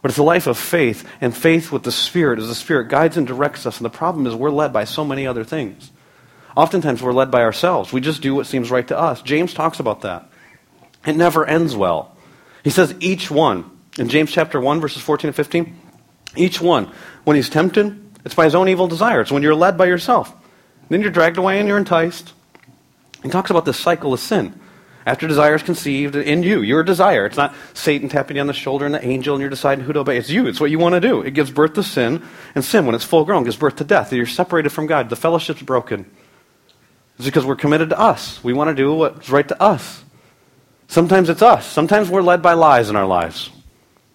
But 0.03 0.11
it's 0.11 0.19
a 0.19 0.23
life 0.23 0.47
of 0.47 0.59
faith, 0.59 1.09
and 1.21 1.35
faith 1.35 1.73
with 1.73 1.83
the 1.83 1.93
Spirit 1.93 2.39
as 2.39 2.49
the 2.49 2.55
Spirit 2.55 2.89
guides 2.89 3.17
and 3.17 3.27
directs 3.27 3.65
us. 3.65 3.79
And 3.79 3.85
the 3.85 3.91
problem 3.91 4.27
is 4.27 4.35
we're 4.35 4.51
led 4.51 4.73
by 4.73 4.85
so 4.85 5.05
many 5.05 5.27
other 5.27 5.45
things. 5.45 5.91
Oftentimes 6.57 7.03
we're 7.03 7.13
led 7.13 7.31
by 7.31 7.43
ourselves. 7.43 7.93
We 7.93 8.01
just 8.01 8.23
do 8.23 8.35
what 8.35 8.47
seems 8.47 8.71
right 8.71 8.87
to 8.89 8.99
us. 8.99 9.23
James 9.23 9.55
talks 9.55 9.81
about 9.81 10.03
that. 10.03 10.29
It 11.07 11.17
never 11.17 11.47
ends 11.47 11.75
well. 11.75 12.17
He 12.63 12.71
says, 12.71 12.95
each 13.01 13.31
one, 13.31 13.71
in 13.99 14.09
James 14.09 14.31
chapter 14.31 14.61
1, 14.61 14.81
verses 14.81 15.03
14 15.03 15.29
and 15.29 15.37
15, 15.37 15.81
each 16.37 16.61
one, 16.61 16.91
when 17.25 17.37
he's 17.37 17.51
tempted, 17.51 18.04
it's 18.25 18.35
by 18.35 18.45
his 18.45 18.55
own 18.55 18.69
evil 18.69 18.87
desire. 18.87 19.21
It's 19.21 19.33
when 19.33 19.43
you're 19.43 19.55
led 19.55 19.77
by 19.77 19.87
yourself. 19.87 20.33
Then 20.89 21.01
you're 21.01 21.11
dragged 21.11 21.37
away 21.37 21.59
and 21.59 21.69
you're 21.69 21.79
enticed. 21.79 22.33
He 23.23 23.31
talks 23.31 23.51
about 23.51 23.65
this 23.65 23.79
cycle 23.79 24.13
of 24.13 24.21
sin. 24.21 24.59
After 25.07 25.29
desire 25.29 25.55
is 25.55 25.63
conceived 25.63 26.17
in 26.17 26.43
you, 26.43 26.63
your 26.63 26.83
desire. 26.83 27.27
It's 27.27 27.37
not 27.37 27.55
Satan 27.75 28.09
tapping 28.09 28.37
you 28.37 28.41
on 28.41 28.47
the 28.47 28.55
shoulder 28.55 28.87
and 28.87 28.95
the 28.95 29.05
angel 29.05 29.35
and 29.35 29.41
you're 29.41 29.51
deciding 29.51 29.85
who 29.85 29.93
to 29.93 30.01
obey. 30.01 30.17
It's 30.17 30.31
you. 30.31 30.47
It's 30.47 30.61
what 30.61 30.71
you 30.71 30.79
want 30.79 30.95
to 30.95 31.01
do. 31.01 31.21
It 31.21 31.35
gives 31.35 31.51
birth 31.51 31.75
to 31.75 31.83
sin, 31.83 32.23
and 32.55 32.65
sin, 32.65 32.87
when 32.87 32.95
it's 32.95 33.05
full 33.05 33.25
grown, 33.27 33.45
gives 33.45 33.57
birth 33.57 33.77
to 33.77 33.85
death. 33.85 34.13
You're 34.13 34.25
separated 34.25 34.71
from 34.71 34.87
God. 34.87 35.11
The 35.11 35.17
fellowship's 35.17 35.61
broken. 35.61 36.11
It's 37.17 37.27
because 37.27 37.45
we're 37.45 37.57
committed 37.57 37.91
to 37.91 37.99
us. 37.99 38.43
We 38.43 38.55
want 38.55 38.69
to 38.69 38.75
do 38.75 38.95
what's 38.95 39.29
right 39.29 39.47
to 39.47 39.63
us. 39.63 40.03
Sometimes 40.89 41.29
it's 41.29 41.43
us. 41.43 41.67
Sometimes 41.67 42.09
we're 42.09 42.23
led 42.23 42.41
by 42.41 42.55
lies 42.55 42.89
in 42.89 42.97
our 42.97 43.07
lives. 43.07 43.51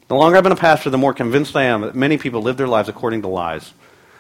The 0.08 0.16
longer 0.16 0.38
I've 0.38 0.44
been 0.44 0.52
a 0.52 0.56
pastor, 0.56 0.90
the 0.90 0.98
more 0.98 1.14
convinced 1.14 1.56
I 1.56 1.66
am 1.66 1.82
that 1.82 1.96
many 1.96 2.18
people 2.18 2.42
live 2.42 2.58
their 2.58 2.68
lives 2.68 2.90
according 2.90 3.22
to 3.22 3.28
lies. 3.28 3.74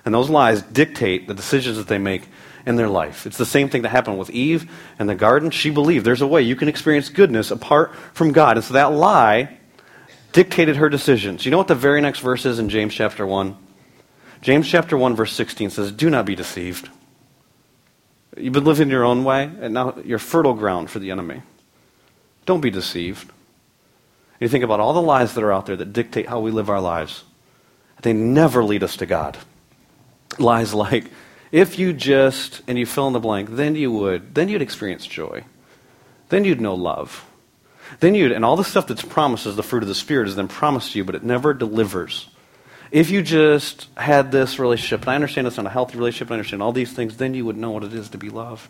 And 0.06 0.14
those 0.14 0.30
lies 0.30 0.62
dictate 0.62 1.28
the 1.28 1.34
decisions 1.34 1.78
that 1.78 1.88
they 1.88 1.98
make 1.98 2.24
in 2.66 2.76
their 2.76 2.90
life. 2.90 3.26
It's 3.26 3.38
the 3.38 3.46
same 3.46 3.70
thing 3.70 3.82
that 3.82 3.90
happened 3.90 4.20
with 4.20 4.30
Eve 4.30 4.72
in 5.00 5.08
the 5.08 5.16
garden. 5.16 5.52
She 5.52 5.70
believed 5.70 6.06
there's 6.06 6.22
a 6.22 6.28
way 6.28 6.42
you 6.42 6.56
can 6.56 6.68
experience 6.68 7.10
goodness 7.10 7.52
apart 7.52 7.96
from 8.14 8.32
God. 8.32 8.58
And 8.58 8.64
so 8.64 8.74
that 8.74 8.92
lie 8.92 9.58
dictated 10.32 10.76
her 10.76 10.90
decisions. 10.90 11.46
You 11.46 11.52
know 11.52 11.58
what 11.58 11.68
the 11.68 11.76
very 11.76 12.02
next 12.02 12.20
verse 12.20 12.46
is 12.46 12.60
in 12.60 12.70
James 12.70 12.94
chapter 12.94 13.26
1? 13.26 13.56
James 14.42 14.70
chapter 14.70 14.98
1, 14.98 15.16
verse 15.16 15.34
16 15.34 15.70
says, 15.72 15.92
Do 15.92 16.10
not 16.10 16.26
be 16.26 16.36
deceived. 16.36 16.90
You've 18.38 18.54
been 18.54 18.64
living 18.64 18.90
your 18.90 19.04
own 19.04 19.24
way, 19.24 19.52
and 19.60 19.74
now 19.74 19.98
you're 20.06 20.20
fertile 20.20 20.54
ground 20.54 20.90
for 20.90 21.00
the 21.00 21.12
enemy. 21.12 21.42
Don't 22.46 22.62
be 22.62 22.70
deceived. 22.70 23.32
You 24.40 24.48
think 24.48 24.64
about 24.64 24.80
all 24.80 24.94
the 24.94 25.02
lies 25.02 25.34
that 25.34 25.44
are 25.44 25.52
out 25.52 25.66
there 25.66 25.76
that 25.76 25.92
dictate 25.92 26.28
how 26.28 26.40
we 26.40 26.52
live 26.52 26.70
our 26.70 26.80
lives. 26.80 27.24
They 28.02 28.14
never 28.14 28.64
lead 28.64 28.84
us 28.84 28.96
to 28.98 29.06
God. 29.06 29.38
Lies 30.38 30.74
like, 30.74 31.06
if 31.52 31.80
you 31.80 31.94
just, 31.94 32.62
and 32.68 32.78
you 32.78 32.86
fill 32.86 33.08
in 33.08 33.13
the 33.13 33.20
blank, 33.20 33.50
then 33.52 33.76
you 33.76 33.92
would, 33.92 34.36
then 34.36 34.50
you'd 34.50 34.62
experience 34.62 35.06
joy. 35.06 35.44
Then 36.30 36.46
you'd 36.46 36.62
know 36.62 36.76
love. 36.76 37.26
Then 38.00 38.13
you'd, 38.13 38.32
and 38.32 38.46
all 38.46 38.56
the 38.56 38.63
stuff 38.63 38.88
that's 38.88 39.02
promised 39.02 39.48
as 39.48 39.56
the 39.56 39.63
fruit 39.63 39.82
of 39.82 39.89
the 39.89 39.96
Spirit 39.96 40.28
is 40.28 40.36
then 40.36 40.48
promised 40.48 40.92
to 40.92 41.00
you, 41.00 41.04
but 41.04 41.15
it 41.15 41.24
never 41.24 41.54
delivers. 41.54 42.30
If 42.92 43.10
you 43.10 43.22
just 43.22 43.88
had 43.98 44.32
this 44.32 44.60
relationship, 44.60 45.02
and 45.02 45.10
I 45.10 45.15
understand 45.15 45.48
it's 45.48 45.58
not 45.58 45.65
a 45.65 45.72
healthy 45.72 45.98
relationship, 45.98 46.32
I 46.32 46.36
understand 46.36 46.62
all 46.62 46.72
these 46.72 46.94
things, 46.94 47.18
then 47.18 47.34
you 47.34 47.46
would 47.46 47.58
know 47.58 47.72
what 47.72 47.84
it 47.84 47.94
is 47.94 48.10
to 48.10 48.18
be 48.18 48.30
loved. 48.30 48.70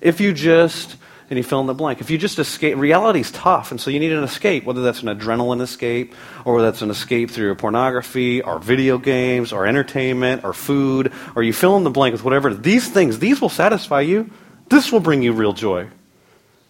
If 0.00 0.20
you 0.20 0.32
just, 0.32 0.96
and 1.34 1.38
you 1.38 1.48
fill 1.48 1.60
in 1.60 1.66
the 1.66 1.74
blank, 1.74 2.00
if 2.00 2.10
you 2.10 2.16
just 2.16 2.38
escape, 2.38 2.78
reality's 2.78 3.32
tough, 3.32 3.72
and 3.72 3.80
so 3.80 3.90
you 3.90 3.98
need 3.98 4.12
an 4.12 4.22
escape, 4.22 4.64
whether 4.64 4.82
that's 4.82 5.02
an 5.02 5.08
adrenaline 5.08 5.60
escape, 5.60 6.14
or 6.44 6.62
that's 6.62 6.80
an 6.80 6.90
escape 6.90 7.28
through 7.28 7.56
pornography, 7.56 8.40
or 8.40 8.60
video 8.60 8.98
games, 8.98 9.52
or 9.52 9.66
entertainment, 9.66 10.44
or 10.44 10.52
food, 10.52 11.12
or 11.34 11.42
you 11.42 11.52
fill 11.52 11.76
in 11.76 11.82
the 11.82 11.90
blank 11.90 12.12
with 12.12 12.22
whatever. 12.22 12.54
These 12.54 12.88
things, 12.88 13.18
these 13.18 13.40
will 13.40 13.48
satisfy 13.48 14.02
you. 14.02 14.30
This 14.68 14.92
will 14.92 15.00
bring 15.00 15.22
you 15.22 15.32
real 15.32 15.52
joy. 15.52 15.88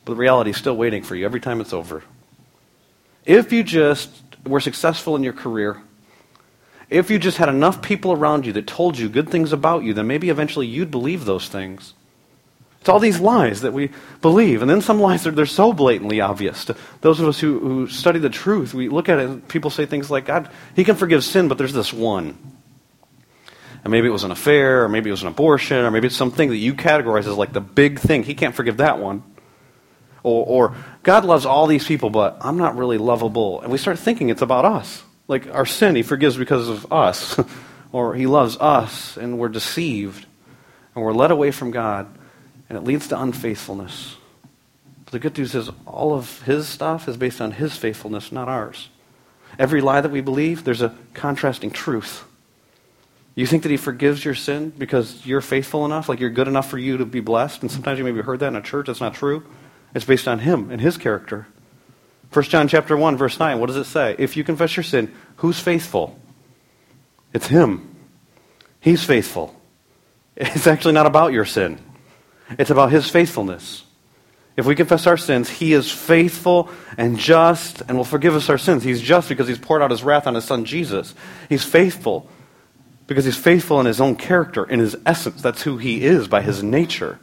But 0.07 0.17
reality 0.17 0.51
is 0.51 0.57
still 0.57 0.79
waiting 0.79 1.03
for 1.03 1.15
you 1.15 1.27
every 1.27 1.41
time 1.41 1.61
it's 1.61 1.75
over. 1.75 2.03
If 3.27 3.53
you 3.53 3.63
just 3.63 4.11
were 4.47 4.61
successful 4.61 5.15
in 5.15 5.23
your 5.23 5.35
career, 5.35 5.83
if 6.89 7.11
you 7.11 7.19
just 7.19 7.37
had 7.37 7.51
enough 7.51 7.83
people 7.83 8.13
around 8.13 8.47
you 8.47 8.55
that 8.55 8.67
told 8.67 8.97
you 8.97 9.11
good 9.11 9.29
things 9.29 9.53
about 9.53 9.85
you, 9.85 9.93
then 9.93 10.07
maybe 10.07 10.31
eventually 10.31 10.67
you'd 10.67 10.91
believe 10.91 11.27
those 11.27 11.49
things. 11.49 11.93
It's 12.85 12.91
all 12.91 13.01
these 13.01 13.19
lies 13.19 13.63
that 13.63 13.73
we 13.73 13.89
believe. 14.21 14.61
And 14.61 14.71
then 14.71 14.83
some 14.83 15.01
lies, 15.01 15.25
they're, 15.25 15.33
they're 15.33 15.47
so 15.47 15.73
blatantly 15.73 16.21
obvious. 16.21 16.67
To 16.67 16.77
those 17.01 17.19
of 17.19 17.27
us 17.27 17.41
who, 17.41 17.59
who 17.59 17.89
study 17.89 18.19
the 18.19 18.29
truth, 18.29 18.75
we 18.75 18.91
look 18.91 19.09
at 19.09 19.19
it 19.19 19.25
and 19.25 19.49
people 19.49 19.71
say 19.71 19.87
things 19.87 20.11
like, 20.11 20.27
God, 20.27 20.51
He 20.77 20.85
can 20.85 20.95
forgive 20.95 21.25
sin, 21.25 21.49
but 21.49 21.57
there's 21.57 21.73
this 21.73 21.95
one. 21.95 22.37
And 23.83 23.91
maybe 23.91 24.07
it 24.07 24.11
was 24.11 24.25
an 24.25 24.33
affair, 24.33 24.85
or 24.85 24.91
maybe 24.91 25.09
it 25.09 25.15
was 25.15 25.23
an 25.23 25.29
abortion, 25.29 25.79
or 25.79 25.91
maybe 25.91 26.09
it's 26.09 26.15
something 26.17 26.51
that 26.51 26.59
you 26.59 26.75
categorize 26.75 27.21
as 27.21 27.29
like 27.29 27.55
the 27.55 27.63
big 27.63 28.01
thing. 28.01 28.23
He 28.23 28.35
can't 28.35 28.55
forgive 28.55 28.77
that 28.77 28.99
one. 28.99 29.23
Or, 30.23 30.45
or 30.45 30.77
God 31.03 31.25
loves 31.25 31.47
all 31.47 31.67
these 31.67 31.87
people, 31.87 32.11
but 32.11 32.37
I'm 32.43 32.59
not 32.59 32.77
really 32.77 32.99
lovable. 32.99 33.63
And 33.63 33.73
we 33.73 33.79
start 33.79 33.99
thinking 33.99 34.29
it's 34.29 34.43
about 34.43 34.67
us. 34.67 35.03
Like 35.27 35.47
our 35.55 35.65
sin, 35.65 35.97
He 35.97 36.03
forgives 36.03 36.37
because 36.37 36.69
of 36.69 36.93
us. 36.93 37.41
or 37.93 38.15
He 38.15 38.27
loves 38.27 38.59
us, 38.59 39.17
and 39.17 39.39
we're 39.39 39.49
deceived, 39.49 40.27
and 40.95 41.03
we're 41.03 41.15
led 41.15 41.31
away 41.31 41.51
from 41.51 41.71
God, 41.71 42.15
and 42.69 42.79
it 42.79 42.85
leads 42.85 43.09
to 43.09 43.21
unfaithfulness. 43.21 44.17
But 45.05 45.13
the 45.13 45.19
good 45.19 45.37
news 45.37 45.55
is, 45.55 45.71
all 45.87 46.15
of 46.15 46.43
His 46.43 46.69
stuff 46.69 47.09
is 47.09 47.17
based 47.17 47.41
on 47.41 47.53
His 47.53 47.77
faithfulness, 47.77 48.33
not 48.33 48.49
ours. 48.49 48.89
Every 49.59 49.81
lie 49.81 50.01
that 50.01 50.11
we 50.11 50.21
believe, 50.21 50.65
there's 50.65 50.83
a 50.83 50.95
contrasting 51.13 51.71
truth. 51.71 52.25
You 53.35 53.47
think 53.47 53.65
that 53.65 53.71
he 53.71 53.77
forgives 53.77 54.25
your 54.25 54.35
sin 54.35 54.73
because 54.77 55.27
you're 55.27 55.41
faithful 55.41 55.85
enough, 55.85 56.09
like 56.09 56.21
you're 56.21 56.31
good 56.31 56.47
enough 56.47 56.71
for 56.71 56.79
you 56.79 56.99
to 56.99 57.05
be 57.05 57.21
blessed? 57.21 57.63
And 57.63 57.71
sometimes 57.71 57.99
you 57.99 58.05
maybe 58.05 58.21
heard 58.21 58.41
that 58.41 58.49
in 58.49 58.57
a 58.57 58.63
church. 58.63 58.87
That's 58.87 59.01
not 59.01 59.15
true. 59.15 59.45
It's 59.93 60.05
based 60.05 60.29
on 60.29 60.41
him 60.41 60.71
and 60.71 60.81
his 60.81 60.97
character. 60.97 61.47
1 62.33 62.45
John 62.47 62.69
chapter 62.69 62.97
1, 62.97 63.17
verse 63.17 63.39
9, 63.39 63.59
what 63.61 63.67
does 63.67 63.77
it 63.77 63.85
say? 63.85 64.17
If 64.19 64.37
you 64.37 64.45
confess 64.45 64.77
your 64.77 64.85
sin, 64.85 65.13
who's 65.37 65.59
faithful? 65.59 66.19
It's 67.33 67.47
him. 67.47 67.97
He's 68.81 69.05
faithful. 69.05 69.61
It's 70.37 70.67
actually 70.67 70.95
not 70.95 71.07
about 71.07 71.33
your 71.33 71.45
sin. 71.45 71.79
It's 72.51 72.71
about 72.71 72.93
his 72.93 73.09
faithfulness. 73.09 73.85
If 74.57 74.67
we 74.67 74.77
confess 74.77 75.07
our 75.07 75.17
sins, 75.17 75.49
he 75.49 75.73
is 75.73 75.91
faithful 75.91 76.69
and 76.97 77.19
just 77.19 77.81
and 77.83 77.97
will 77.97 78.05
forgive 78.05 78.37
us 78.37 78.49
our 78.49 78.59
sins. 78.59 78.85
He's 78.85 79.01
just 79.01 79.29
because 79.29 79.49
he's 79.49 79.59
poured 79.59 79.83
out 79.83 79.91
his 79.91 80.05
wrath 80.05 80.27
on 80.27 80.35
his 80.35 80.45
son 80.45 80.65
Jesus. 80.65 81.15
He's 81.49 81.65
faithful 81.65 82.29
because 83.07 83.25
he's 83.25 83.37
faithful 83.37 83.81
in 83.81 83.87
his 83.87 84.01
own 84.01 84.17
character, 84.17 84.65
in 84.65 84.79
his 84.79 84.97
essence. 85.05 85.43
That's 85.43 85.63
who 85.63 85.79
he 85.79 86.05
is 86.05 86.29
by 86.29 86.43
his 86.43 86.63
nature. 86.63 87.19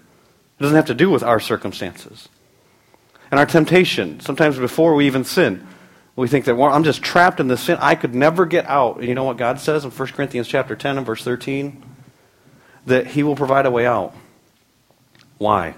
It 0.59 0.63
doesn't 0.63 0.75
have 0.75 0.85
to 0.87 0.93
do 0.93 1.09
with 1.09 1.23
our 1.23 1.39
circumstances 1.39 2.27
and 3.31 3.39
our 3.39 3.45
temptation. 3.45 4.19
Sometimes 4.19 4.59
before 4.59 4.93
we 4.93 5.07
even 5.07 5.23
sin, 5.23 5.65
we 6.17 6.27
think 6.27 6.45
that 6.45 6.55
well, 6.55 6.71
I'm 6.71 6.83
just 6.83 7.01
trapped 7.01 7.39
in 7.39 7.47
this 7.47 7.61
sin. 7.61 7.77
I 7.79 7.95
could 7.95 8.13
never 8.13 8.45
get 8.45 8.65
out. 8.67 8.97
And 8.97 9.07
you 9.07 9.15
know 9.15 9.23
what 9.23 9.37
God 9.37 9.59
says 9.59 9.85
in 9.85 9.91
1 9.91 10.07
Corinthians 10.09 10.49
chapter 10.49 10.75
10 10.75 10.97
and 10.97 11.05
verse 11.05 11.23
13? 11.23 11.81
That 12.87 13.07
he 13.07 13.23
will 13.23 13.37
provide 13.37 13.65
a 13.65 13.71
way 13.71 13.87
out. 13.87 14.13
Why? 15.41 15.73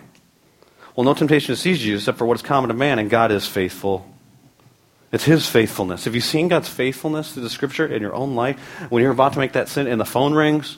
Well, 0.93 1.05
no 1.05 1.13
temptation 1.13 1.55
seizes 1.55 1.85
you 1.85 1.95
except 1.95 2.17
for 2.17 2.25
what 2.25 2.35
is 2.35 2.41
common 2.41 2.67
to 2.67 2.73
man, 2.73 2.99
and 2.99 3.09
God 3.09 3.31
is 3.31 3.47
faithful. 3.47 4.05
It's 5.13 5.23
his 5.23 5.47
faithfulness. 5.47 6.03
Have 6.03 6.15
you 6.15 6.19
seen 6.19 6.49
God's 6.49 6.67
faithfulness 6.67 7.31
through 7.31 7.43
the 7.43 7.49
scripture 7.49 7.87
in 7.87 8.01
your 8.01 8.13
own 8.13 8.35
life? 8.35 8.59
When 8.89 9.01
you're 9.01 9.13
about 9.13 9.31
to 9.33 9.39
make 9.39 9.53
that 9.53 9.69
sin 9.69 9.87
and 9.87 10.01
the 10.01 10.05
phone 10.05 10.33
rings, 10.33 10.77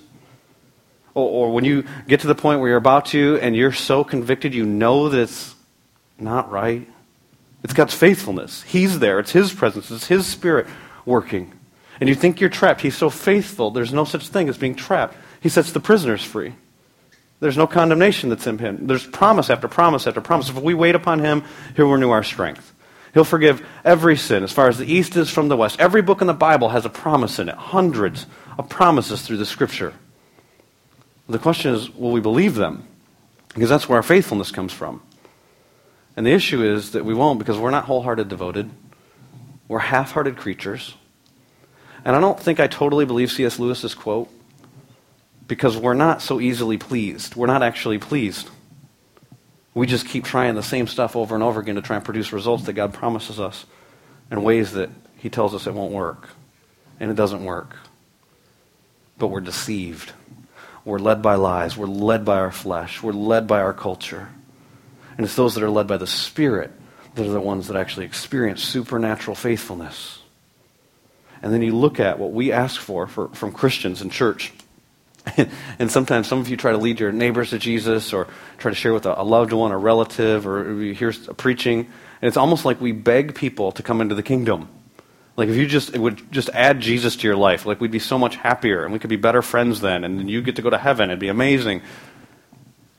or, 1.16 1.48
or 1.48 1.52
when 1.52 1.66
you 1.66 1.84
get 2.08 2.20
to 2.20 2.28
the 2.28 2.36
point 2.36 2.60
where 2.60 2.70
you're 2.70 2.78
about 2.78 3.08
to 3.08 3.40
and 3.42 3.56
you're 3.56 3.72
so 3.72 4.04
convicted 4.04 4.54
you 4.54 4.68
know 4.68 5.10
that 5.10 5.20
it's 5.20 5.56
not 6.20 6.52
right. 6.52 6.88
It's 7.64 7.74
God's 7.74 7.96
faithfulness. 7.96 8.62
He's 8.62 9.00
there. 9.00 9.18
It's 9.18 9.32
His 9.32 9.52
presence. 9.52 9.90
It's 9.90 10.06
His 10.06 10.28
Spirit 10.28 10.68
working. 11.08 11.52
And 12.00 12.08
you 12.08 12.14
think 12.14 12.40
you're 12.40 12.52
trapped. 12.52 12.82
He's 12.82 12.96
so 12.96 13.10
faithful. 13.10 13.72
There's 13.72 13.94
no 13.94 14.06
such 14.06 14.28
thing 14.28 14.48
as 14.48 14.60
being 14.60 14.76
trapped. 14.76 15.16
He 15.42 15.50
sets 15.50 15.72
the 15.72 15.80
prisoners 15.80 16.24
free. 16.24 16.54
There's 17.40 17.58
no 17.58 17.68
condemnation 17.68 18.30
that's 18.30 18.48
in 18.48 18.58
Him. 18.58 18.88
There's 18.88 19.06
promise 19.06 19.50
after 19.50 19.68
promise 19.68 20.08
after 20.08 20.22
promise. 20.22 20.50
If 20.50 20.56
we 20.56 20.74
wait 20.74 20.96
upon 20.96 21.20
Him, 21.20 21.44
He'll 21.76 21.92
renew 21.92 22.12
our 22.12 22.24
strength. 22.24 22.74
He'll 23.14 23.24
forgive 23.24 23.66
every 23.84 24.18
sin 24.18 24.44
as 24.44 24.52
far 24.52 24.68
as 24.68 24.78
the 24.78 24.92
east 24.92 25.16
is 25.16 25.30
from 25.30 25.48
the 25.48 25.56
west. 25.56 25.80
Every 25.80 26.02
book 26.02 26.22
in 26.22 26.28
the 26.28 26.34
Bible 26.34 26.70
has 26.70 26.86
a 26.86 26.90
promise 26.90 27.40
in 27.40 27.48
it, 27.48 27.56
hundreds 27.56 28.26
of 28.58 28.68
promises 28.68 29.22
through 29.22 29.38
the 29.38 29.46
Scripture. 29.46 29.94
The 31.28 31.40
question 31.40 31.74
is, 31.74 31.90
will 31.90 32.12
we 32.12 32.20
believe 32.20 32.56
them? 32.56 32.88
Because 33.54 33.70
that's 33.70 33.88
where 33.88 33.98
our 33.98 34.04
faithfulness 34.04 34.52
comes 34.52 34.74
from. 34.74 35.02
And 36.18 36.26
the 36.26 36.32
issue 36.32 36.62
is 36.62 36.92
that 36.92 37.06
we 37.06 37.14
won't 37.14 37.40
because 37.40 37.58
we're 37.58 37.72
not 37.72 37.86
wholehearted 37.86 38.28
devoted. 38.28 38.70
We're 39.68 39.80
half 39.80 40.12
hearted 40.12 40.38
creatures. 40.38 40.94
And 42.04 42.16
I 42.16 42.20
don't 42.20 42.40
think 42.40 42.60
I 42.60 42.68
totally 42.68 43.06
believe 43.06 43.32
C.S. 43.32 43.60
Lewis's 43.60 43.96
quote 43.96 44.30
because 45.48 45.78
we're 45.78 45.94
not 45.94 46.22
so 46.22 46.40
easily 46.40 46.78
pleased. 46.78 47.36
We're 47.36 47.48
not 47.48 47.64
actually 47.64 48.00
pleased. 48.00 48.50
We 49.74 49.88
just 49.88 50.08
keep 50.08 50.24
trying 50.24 50.56
the 50.56 50.64
same 50.64 50.88
stuff 50.88 51.16
over 51.16 51.36
and 51.36 51.44
over 51.44 51.60
again 51.60 51.76
to 51.76 51.82
try 51.82 51.98
and 51.98 52.06
produce 52.06 52.32
results 52.32 52.64
that 52.64 52.74
God 52.74 52.94
promises 52.94 53.40
us 53.40 53.66
in 54.32 54.42
ways 54.42 54.72
that 54.72 54.90
He 55.18 55.30
tells 55.30 55.54
us 55.54 55.68
it 55.68 55.74
won't 55.74 55.92
work. 55.92 56.30
And 57.00 57.12
it 57.12 57.16
doesn't 57.16 57.44
work. 57.44 57.76
But 59.18 59.28
we're 59.28 59.42
deceived. 59.42 60.14
We're 60.86 61.00
led 61.00 61.22
by 61.22 61.36
lies. 61.36 61.76
We're 61.76 61.88
led 61.88 62.24
by 62.24 62.38
our 62.38 62.52
flesh. 62.52 63.04
We're 63.04 63.12
led 63.12 63.48
by 63.48 63.60
our 63.60 63.74
culture. 63.74 64.30
And 65.18 65.26
it's 65.26 65.36
those 65.36 65.56
that 65.56 65.64
are 65.64 65.70
led 65.70 65.88
by 65.88 65.98
the 65.98 66.08
Spirit 66.08 66.72
that 67.16 67.26
are 67.26 67.32
the 67.32 67.42
ones 67.42 67.68
that 67.68 67.78
actually 67.78 68.06
experience 68.06 68.64
supernatural 68.64 69.36
faithfulness. 69.36 70.20
And 71.42 71.54
then 71.54 71.62
you 71.62 71.76
look 71.76 72.00
at 72.00 72.20
what 72.20 72.32
we 72.32 72.52
ask 72.52 72.80
for, 72.80 73.08
for 73.08 73.30
from 73.30 73.52
Christians 73.52 74.02
in 74.02 74.10
church. 74.10 74.54
and 75.80 75.92
sometimes 75.92 76.28
some 76.28 76.40
of 76.40 76.50
you 76.50 76.58
try 76.58 76.72
to 76.72 76.78
lead 76.78 77.00
your 77.00 77.12
neighbors 77.12 77.50
to 77.50 77.60
Jesus 77.60 78.14
or 78.14 78.28
try 78.58 78.72
to 78.72 78.76
share 78.76 78.94
with 78.94 79.06
a, 79.06 79.24
loved 79.24 79.54
one, 79.54 79.72
a 79.72 79.78
relative, 79.78 80.48
or 80.48 80.82
you 80.82 80.94
hear 80.94 81.12
preaching. 81.38 81.80
And 81.80 82.28
it's 82.28 82.38
almost 82.38 82.66
like 82.66 82.80
we 82.80 82.92
beg 82.92 83.36
people 83.36 83.72
to 83.74 83.84
come 83.84 84.02
into 84.02 84.16
the 84.16 84.24
kingdom. 84.24 84.70
Like 85.38 85.50
if 85.50 85.56
you 85.56 85.66
just 85.66 85.98
would 85.98 86.32
just 86.32 86.50
add 86.50 86.80
Jesus 86.80 87.16
to 87.18 87.28
your 87.28 87.36
life, 87.36 87.66
like 87.66 87.82
we'd 87.82 87.92
be 87.92 88.00
so 88.00 88.18
much 88.18 88.36
happier 88.38 88.84
and 88.84 88.94
we 88.94 89.00
could 89.00 89.10
be 89.10 89.16
better 89.16 89.42
friends 89.42 89.82
then, 89.82 90.04
and 90.04 90.20
then 90.20 90.30
you 90.30 90.42
get 90.42 90.56
to 90.58 90.62
go 90.62 90.70
to 90.70 90.78
heaven. 90.78 91.10
It'd 91.10 91.20
be 91.20 91.28
amazing. 91.28 91.82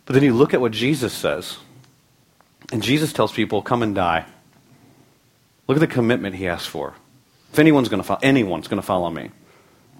But 0.04 0.14
then 0.14 0.22
you 0.22 0.34
look 0.34 0.54
at 0.54 0.60
what 0.60 0.72
Jesus 0.72 1.12
says. 1.12 1.58
And 2.72 2.82
Jesus 2.82 3.12
tells 3.12 3.32
people, 3.32 3.62
come 3.62 3.82
and 3.82 3.94
die. 3.94 4.26
Look 5.66 5.76
at 5.76 5.80
the 5.80 5.86
commitment 5.86 6.36
he 6.36 6.48
asks 6.48 6.66
for. 6.66 6.94
If 7.52 7.58
anyone's 7.58 7.88
going 7.88 8.02
to 8.02 8.06
follow, 8.06 8.20
anyone's 8.22 8.68
going 8.68 8.80
to 8.80 8.86
follow 8.86 9.08
me, 9.08 9.30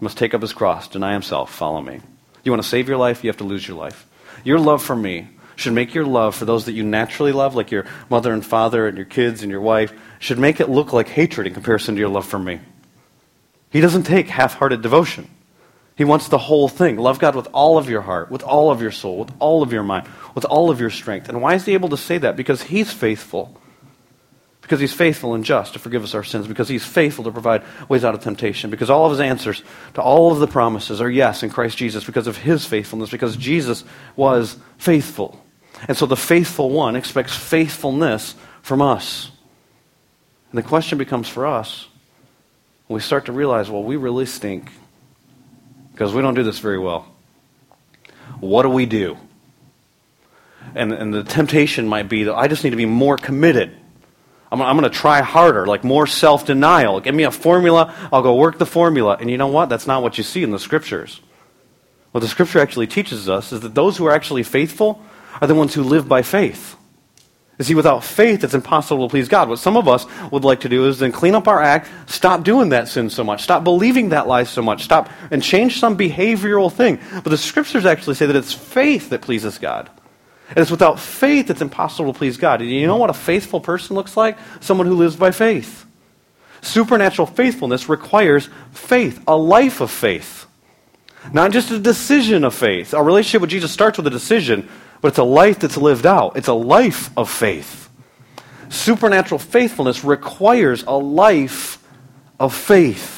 must 0.01 0.19
take 0.19 0.35
up 0.35 0.43
his 0.43 0.53
cross, 0.53 0.89
deny 0.89 1.12
himself, 1.12 1.53
follow 1.53 1.81
me. 1.81 2.01
You 2.46 2.52
want 2.52 2.62
to 2.62 2.68
save 2.68 2.88
your 2.88 2.96
life, 2.96 3.24
you 3.24 3.28
have 3.28 3.38
to 3.38 3.44
lose 3.44 3.66
your 3.66 3.76
life. 3.76 4.06
Your 4.44 4.61
love 4.61 4.82
for 4.82 4.94
me 4.94 5.28
should 5.56 5.72
make 5.72 5.94
your 5.94 6.04
love 6.04 6.37
for 6.37 6.44
those 6.44 6.66
that 6.66 6.74
you 6.74 6.85
naturally 6.85 7.32
love, 7.32 7.56
like 7.56 7.72
your 7.72 7.87
mother 8.09 8.32
and 8.32 8.46
father 8.46 8.87
and 8.87 8.96
your 8.96 9.06
kids 9.06 9.42
and 9.42 9.50
your 9.50 9.61
wife, 9.61 9.92
should 10.20 10.38
make 10.38 10.61
it 10.61 10.70
look 10.70 10.92
like 10.92 11.09
hatred 11.09 11.48
in 11.48 11.54
comparison 11.54 11.96
to 11.96 12.00
your 12.00 12.09
love 12.09 12.24
for 12.24 12.38
me. 12.38 12.61
He 13.70 13.80
doesn't 13.80 14.04
take 14.04 14.28
half 14.28 14.54
hearted 14.54 14.80
devotion. 14.80 15.28
He 15.96 16.04
wants 16.04 16.28
the 16.28 16.38
whole 16.38 16.68
thing. 16.68 16.98
Love 16.98 17.18
God 17.18 17.35
with 17.35 17.48
all 17.52 17.78
of 17.78 17.90
your 17.90 18.02
heart, 18.02 18.30
with 18.30 18.44
all 18.44 18.70
of 18.70 18.80
your 18.80 18.92
soul, 18.92 19.18
with 19.18 19.32
all 19.38 19.62
of 19.62 19.72
your 19.72 19.82
mind, 19.82 20.06
with 20.35 20.44
all 20.44 20.70
of 20.70 20.78
your 20.78 20.90
strength. 20.90 21.28
And 21.28 21.42
why 21.42 21.54
is 21.54 21.64
he 21.64 21.74
able 21.74 21.88
to 21.88 21.96
say 21.96 22.18
that? 22.18 22.37
Because 22.37 22.62
he's 22.62 22.92
faithful. 22.92 23.61
Because 24.66 24.81
he's 24.81 24.92
faithful 24.92 25.35
and 25.35 25.44
just 25.44 25.74
to 25.74 25.79
forgive 25.79 26.02
us 26.02 26.12
our 26.12 26.24
sins. 26.24 26.48
Because 26.48 26.68
he's 26.68 26.85
faithful 26.85 27.22
to 27.24 27.31
provide 27.31 27.62
ways 27.88 28.05
out 28.05 28.14
of 28.14 28.20
temptation. 28.20 28.68
Because 28.68 28.90
all 28.90 29.05
of 29.05 29.12
his 29.12 29.20
answers 29.20 29.62
to 29.94 30.02
all 30.02 30.33
of 30.33 30.40
the 30.40 30.48
promises 30.48 31.00
are 31.00 31.09
yes 31.09 31.44
in 31.44 31.50
Christ 31.50 31.79
Jesus 31.79 32.02
because 32.05 32.26
of 32.26 32.37
his 32.37 32.66
faithfulness. 32.66 33.11
Because 33.11 33.37
Jesus 33.37 33.85
was 34.16 34.57
faithful. 34.76 35.40
And 35.87 35.96
so 35.96 36.07
the 36.07 36.16
faithful 36.16 36.70
one 36.70 36.96
expects 36.96 37.37
faithfulness 37.37 38.35
from 38.62 38.83
us. 38.83 39.31
And 40.50 40.59
the 40.59 40.66
question 40.66 40.98
becomes 40.98 41.29
for 41.29 41.46
us 41.46 41.87
we 42.88 43.00
start 43.00 43.26
to 43.26 43.33
realize, 43.33 43.70
well, 43.70 43.83
we 43.83 43.96
really 43.96 44.26
stink 44.26 44.70
because 45.92 46.12
we 46.12 46.22
don't 46.22 46.35
do 46.35 46.42
this 46.42 46.59
very 46.59 46.79
well. 46.79 47.07
What 48.40 48.62
do 48.62 48.68
we 48.68 48.87
do? 48.87 49.16
And, 50.74 50.92
and 50.92 51.12
the 51.12 51.24
temptation 51.24 51.88
might 51.88 52.09
be 52.09 52.24
that 52.24 52.35
I 52.35 52.48
just 52.48 52.64
need 52.64 52.70
to 52.70 52.76
be 52.76 52.87
more 52.87 53.16
committed. 53.16 53.76
I'm, 54.50 54.62
I'm 54.62 54.76
going 54.78 54.90
to 54.90 54.96
try 54.96 55.20
harder, 55.22 55.66
like 55.66 55.85
more 55.85 56.06
self 56.06 56.46
denial. 56.46 57.00
Give 57.00 57.14
me 57.14 57.24
a 57.24 57.30
formula, 57.30 57.94
I'll 58.12 58.22
go 58.22 58.35
work 58.37 58.59
the 58.59 58.66
formula. 58.66 59.16
And 59.20 59.30
you 59.30 59.38
know 59.38 59.48
what? 59.48 59.68
That's 59.68 59.87
not 59.87 60.02
what 60.02 60.18
you 60.18 60.24
see 60.24 60.42
in 60.42 60.50
the 60.50 60.59
scriptures. 60.59 61.20
What 62.12 62.20
the 62.20 62.28
scripture 62.28 62.61
actually 62.61 62.87
teaches 62.87 63.28
us 63.28 63.52
is 63.52 63.61
that 63.61 63.74
those 63.74 63.96
who 63.96 64.06
are 64.06 64.12
actually 64.12 64.42
faithful 64.42 65.02
are 65.40 65.46
the 65.46 65.54
ones 65.54 65.74
who 65.74 65.82
live 65.82 66.09
by 66.09 66.22
faith. 66.22 66.76
You 67.59 67.64
see, 67.64 67.74
without 67.74 68.04
faith, 68.04 68.44
it's 68.44 68.54
impossible 68.54 69.09
to 69.09 69.11
please 69.11 69.28
God. 69.28 69.48
What 69.48 69.59
some 69.59 69.78
of 69.78 69.88
us 69.88 70.04
would 70.30 70.44
like 70.44 70.61
to 70.61 70.68
do 70.68 70.87
is 70.88 70.98
then 70.98 71.11
clean 71.11 71.35
up 71.35 71.48
our 71.48 71.61
act, 71.61 71.90
stop 72.06 72.44
doing 72.44 72.68
that 72.70 72.88
sin 72.88 73.09
so 73.09 73.24
much, 73.24 73.42
stop 73.42 73.64
believing 73.64 74.11
that 74.11 74.26
lie 74.26 74.44
so 74.44 74.61
much, 74.61 74.85
stop 74.85 75.09
and 75.30 75.42
change 75.42 75.80
some 75.80 75.96
behavioral 75.96 76.70
thing. 76.70 76.98
But 77.12 77.30
the 77.30 77.38
scriptures 77.38 77.87
actually 77.87 78.16
say 78.16 78.26
that 78.26 78.37
it's 78.37 78.52
faith 78.52 79.09
that 79.09 79.22
pleases 79.22 79.59
God. 79.59 79.88
And 80.48 80.59
it's 80.59 80.70
without 80.70 81.00
faith 81.00 81.50
it's 81.50 81.61
impossible 81.61 82.12
to 82.12 82.18
please 82.18 82.37
God. 82.37 82.61
And 82.61 82.70
you 82.70 82.87
know 82.87 82.96
what 82.96 83.11
a 83.11 83.14
faithful 83.14 83.61
person 83.61 83.96
looks 83.96 84.16
like? 84.16 84.38
Someone 84.61 84.87
who 84.87 84.94
lives 84.94 85.16
by 85.16 85.30
faith. 85.30 85.85
Supernatural 86.62 87.26
faithfulness 87.26 87.88
requires 87.88 88.48
faith, 88.72 89.22
a 89.26 89.37
life 89.37 89.80
of 89.80 89.90
faith. 89.90 90.46
Not 91.32 91.52
just 91.52 91.70
a 91.70 91.78
decision 91.78 92.44
of 92.44 92.54
faith. 92.54 92.94
Our 92.94 93.04
relationship 93.04 93.40
with 93.40 93.50
Jesus 93.50 93.72
starts 93.72 93.98
with 93.98 94.06
a 94.06 94.11
decision, 94.11 94.68
but 95.00 95.09
it's 95.09 95.18
a 95.18 95.24
life 95.24 95.59
that's 95.59 95.76
lived 95.76 96.06
out. 96.06 96.37
It's 96.37 96.48
a 96.48 96.54
life 96.54 97.11
of 97.16 97.30
faith. 97.30 97.90
Supernatural 98.68 99.38
faithfulness 99.38 100.04
requires 100.04 100.85
a 100.87 100.96
life 100.96 101.82
of 102.38 102.54
faith. 102.54 103.15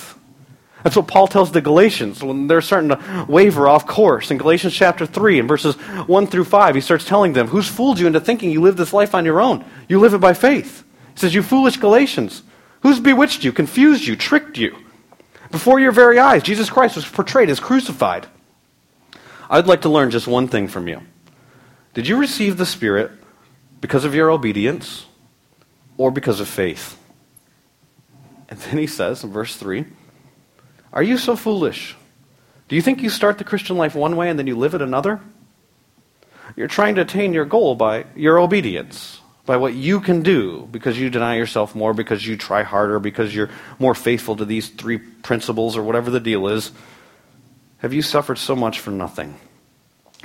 That's 0.84 0.96
what 0.96 1.08
Paul 1.08 1.26
tells 1.26 1.50
the 1.50 1.60
Galatians 1.60 2.22
when 2.22 2.46
they're 2.46 2.60
starting 2.60 2.90
to 2.90 3.26
waver 3.28 3.66
off 3.66 3.86
course. 3.86 4.30
In 4.30 4.38
Galatians 4.38 4.74
chapter 4.74 5.06
3, 5.06 5.40
in 5.40 5.48
verses 5.48 5.74
1 5.74 6.26
through 6.28 6.44
5, 6.44 6.74
he 6.74 6.80
starts 6.80 7.04
telling 7.04 7.32
them, 7.32 7.48
Who's 7.48 7.68
fooled 7.68 7.98
you 7.98 8.06
into 8.06 8.20
thinking 8.20 8.50
you 8.50 8.60
live 8.60 8.76
this 8.76 8.92
life 8.92 9.14
on 9.14 9.24
your 9.24 9.40
own? 9.40 9.64
You 9.88 9.98
live 9.98 10.14
it 10.14 10.20
by 10.20 10.34
faith. 10.34 10.84
He 11.14 11.20
says, 11.20 11.34
You 11.34 11.42
foolish 11.42 11.78
Galatians. 11.78 12.42
Who's 12.82 13.00
bewitched 13.00 13.42
you, 13.42 13.52
confused 13.52 14.06
you, 14.06 14.14
tricked 14.14 14.56
you? 14.56 14.76
Before 15.50 15.80
your 15.80 15.92
very 15.92 16.18
eyes, 16.18 16.42
Jesus 16.42 16.70
Christ 16.70 16.94
was 16.94 17.06
portrayed 17.06 17.50
as 17.50 17.58
crucified. 17.58 18.26
I'd 19.50 19.66
like 19.66 19.82
to 19.82 19.88
learn 19.88 20.10
just 20.10 20.28
one 20.28 20.46
thing 20.46 20.68
from 20.68 20.86
you. 20.86 21.00
Did 21.94 22.06
you 22.06 22.18
receive 22.18 22.56
the 22.56 22.66
Spirit 22.66 23.10
because 23.80 24.04
of 24.04 24.14
your 24.14 24.30
obedience 24.30 25.06
or 25.96 26.10
because 26.10 26.38
of 26.38 26.46
faith? 26.46 26.96
And 28.48 28.58
then 28.60 28.78
he 28.78 28.86
says 28.86 29.24
in 29.24 29.32
verse 29.32 29.56
3 29.56 29.86
Are 30.92 31.02
you 31.02 31.18
so 31.18 31.36
foolish? 31.36 31.96
Do 32.68 32.76
you 32.76 32.82
think 32.82 33.02
you 33.02 33.10
start 33.10 33.38
the 33.38 33.44
Christian 33.44 33.76
life 33.76 33.94
one 33.94 34.16
way 34.16 34.28
and 34.28 34.38
then 34.38 34.46
you 34.46 34.56
live 34.56 34.74
it 34.74 34.82
another? 34.82 35.20
You're 36.56 36.68
trying 36.68 36.94
to 36.96 37.02
attain 37.02 37.32
your 37.32 37.44
goal 37.44 37.74
by 37.74 38.06
your 38.14 38.38
obedience, 38.38 39.20
by 39.46 39.56
what 39.56 39.74
you 39.74 40.00
can 40.00 40.22
do 40.22 40.68
because 40.70 40.98
you 40.98 41.10
deny 41.10 41.36
yourself 41.36 41.74
more, 41.74 41.94
because 41.94 42.26
you 42.26 42.36
try 42.36 42.62
harder, 42.62 42.98
because 42.98 43.34
you're 43.34 43.50
more 43.78 43.94
faithful 43.94 44.36
to 44.36 44.44
these 44.44 44.68
three 44.68 44.98
principles 44.98 45.76
or 45.76 45.82
whatever 45.82 46.10
the 46.10 46.20
deal 46.20 46.48
is. 46.48 46.72
Have 47.78 47.92
you 47.92 48.02
suffered 48.02 48.38
so 48.38 48.56
much 48.56 48.80
for 48.80 48.90
nothing? 48.90 49.38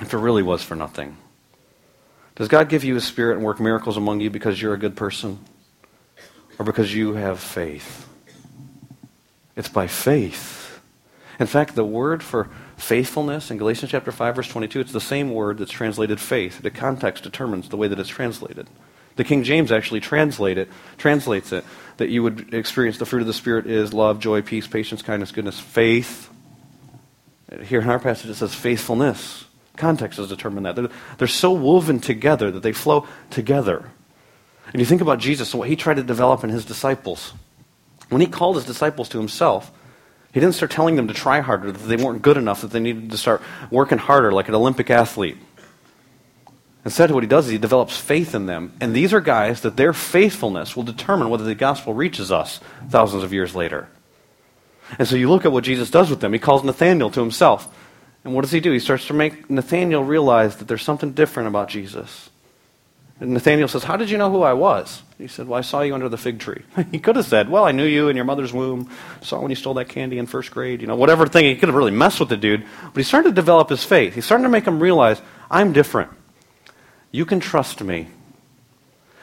If 0.00 0.12
it 0.12 0.18
really 0.18 0.42
was 0.42 0.62
for 0.62 0.74
nothing. 0.74 1.16
Does 2.34 2.48
God 2.48 2.68
give 2.68 2.82
you 2.82 2.96
a 2.96 3.00
spirit 3.00 3.36
and 3.36 3.44
work 3.44 3.60
miracles 3.60 3.96
among 3.96 4.20
you 4.20 4.28
because 4.28 4.60
you're 4.60 4.74
a 4.74 4.78
good 4.78 4.96
person? 4.96 5.38
Or 6.58 6.64
because 6.64 6.92
you 6.92 7.14
have 7.14 7.38
faith? 7.38 8.08
It's 9.56 9.68
by 9.68 9.86
faith. 9.86 10.80
In 11.38 11.46
fact, 11.46 11.74
the 11.74 11.84
word 11.84 12.22
for 12.22 12.48
faithfulness 12.76 13.50
in 13.50 13.58
Galatians 13.58 13.90
chapter 13.90 14.12
5 14.12 14.36
verse 14.36 14.48
22, 14.48 14.80
it's 14.80 14.92
the 14.92 15.00
same 15.00 15.32
word 15.32 15.58
that's 15.58 15.70
translated 15.70 16.20
faith. 16.20 16.62
The 16.62 16.70
context 16.70 17.24
determines 17.24 17.68
the 17.68 17.76
way 17.76 17.88
that 17.88 17.98
it's 17.98 18.08
translated. 18.08 18.68
The 19.16 19.24
King 19.24 19.44
James 19.44 19.70
actually 19.70 20.00
translate 20.00 20.58
it, 20.58 20.68
translates 20.96 21.52
it 21.52 21.64
that 21.98 22.08
you 22.08 22.22
would 22.22 22.52
experience 22.52 22.98
the 22.98 23.06
fruit 23.06 23.20
of 23.20 23.26
the 23.26 23.32
Spirit 23.32 23.66
is 23.66 23.94
love, 23.94 24.18
joy, 24.18 24.42
peace, 24.42 24.66
patience, 24.66 25.02
kindness, 25.02 25.30
goodness, 25.32 25.60
faith. 25.60 26.30
Here 27.62 27.80
in 27.80 27.88
our 27.88 28.00
passage 28.00 28.30
it 28.30 28.34
says 28.34 28.54
faithfulness. 28.54 29.44
Context 29.76 30.18
has 30.18 30.28
determined 30.28 30.66
that. 30.66 30.76
They're, 30.76 30.88
they're 31.18 31.28
so 31.28 31.52
woven 31.52 32.00
together 32.00 32.50
that 32.50 32.62
they 32.62 32.72
flow 32.72 33.06
together. 33.30 33.90
And 34.72 34.80
you 34.80 34.86
think 34.86 35.00
about 35.00 35.18
Jesus 35.18 35.52
and 35.52 35.58
what 35.58 35.68
he 35.68 35.76
tried 35.76 35.94
to 35.94 36.02
develop 36.02 36.42
in 36.42 36.50
his 36.50 36.64
disciples. 36.64 37.32
When 38.08 38.20
he 38.20 38.26
called 38.26 38.56
his 38.56 38.64
disciples 38.64 39.08
to 39.10 39.18
himself, 39.18 39.70
he 40.32 40.40
didn't 40.40 40.56
start 40.56 40.72
telling 40.72 40.96
them 40.96 41.08
to 41.08 41.14
try 41.14 41.40
harder, 41.40 41.70
that 41.70 41.78
they 41.78 41.96
weren't 41.96 42.22
good 42.22 42.36
enough, 42.36 42.62
that 42.62 42.72
they 42.72 42.80
needed 42.80 43.10
to 43.10 43.16
start 43.16 43.40
working 43.70 43.98
harder 43.98 44.32
like 44.32 44.48
an 44.48 44.54
Olympic 44.54 44.90
athlete. 44.90 45.36
Instead, 46.84 47.10
what 47.12 47.22
he 47.22 47.28
does 47.28 47.46
is 47.46 47.52
he 47.52 47.58
develops 47.58 47.96
faith 47.96 48.34
in 48.34 48.46
them. 48.46 48.72
And 48.80 48.94
these 48.94 49.14
are 49.14 49.20
guys 49.20 49.62
that 49.62 49.76
their 49.76 49.92
faithfulness 49.92 50.76
will 50.76 50.82
determine 50.82 51.30
whether 51.30 51.44
the 51.44 51.54
gospel 51.54 51.94
reaches 51.94 52.30
us 52.30 52.60
thousands 52.90 53.22
of 53.22 53.32
years 53.32 53.54
later. 53.54 53.88
And 54.98 55.08
so 55.08 55.16
you 55.16 55.30
look 55.30 55.46
at 55.46 55.52
what 55.52 55.64
Jesus 55.64 55.90
does 55.90 56.10
with 56.10 56.20
them. 56.20 56.32
He 56.32 56.38
calls 56.38 56.62
Nathanael 56.62 57.10
to 57.10 57.20
himself. 57.20 57.74
And 58.22 58.34
what 58.34 58.42
does 58.42 58.52
he 58.52 58.60
do? 58.60 58.72
He 58.72 58.78
starts 58.80 59.06
to 59.06 59.14
make 59.14 59.48
Nathaniel 59.48 60.04
realize 60.04 60.56
that 60.56 60.68
there's 60.68 60.82
something 60.82 61.12
different 61.12 61.48
about 61.48 61.68
Jesus. 61.68 62.28
And 63.24 63.32
Nathaniel 63.32 63.68
says, 63.68 63.84
How 63.84 63.96
did 63.96 64.10
you 64.10 64.18
know 64.18 64.30
who 64.30 64.42
I 64.42 64.52
was? 64.52 65.02
He 65.16 65.28
said, 65.28 65.48
Well, 65.48 65.58
I 65.58 65.62
saw 65.62 65.80
you 65.80 65.94
under 65.94 66.10
the 66.10 66.18
fig 66.18 66.40
tree. 66.40 66.62
he 66.90 66.98
could 66.98 67.16
have 67.16 67.24
said, 67.24 67.48
Well, 67.48 67.64
I 67.64 67.72
knew 67.72 67.86
you 67.86 68.10
in 68.10 68.16
your 68.16 68.26
mother's 68.26 68.52
womb, 68.52 68.90
saw 69.22 69.40
when 69.40 69.48
you 69.48 69.56
stole 69.56 69.72
that 69.74 69.88
candy 69.88 70.18
in 70.18 70.26
first 70.26 70.50
grade, 70.50 70.82
you 70.82 70.86
know, 70.86 70.94
whatever 70.94 71.26
thing. 71.26 71.46
He 71.46 71.56
could 71.56 71.70
have 71.70 71.74
really 71.74 71.90
messed 71.90 72.20
with 72.20 72.28
the 72.28 72.36
dude. 72.36 72.66
But 72.82 72.96
he 72.96 73.02
started 73.02 73.30
to 73.30 73.34
develop 73.34 73.70
his 73.70 73.82
faith. 73.82 74.14
He's 74.14 74.26
starting 74.26 74.42
to 74.42 74.50
make 74.50 74.66
him 74.66 74.78
realize, 74.78 75.22
I'm 75.50 75.72
different. 75.72 76.10
You 77.12 77.24
can 77.24 77.40
trust 77.40 77.80
me. 77.80 78.08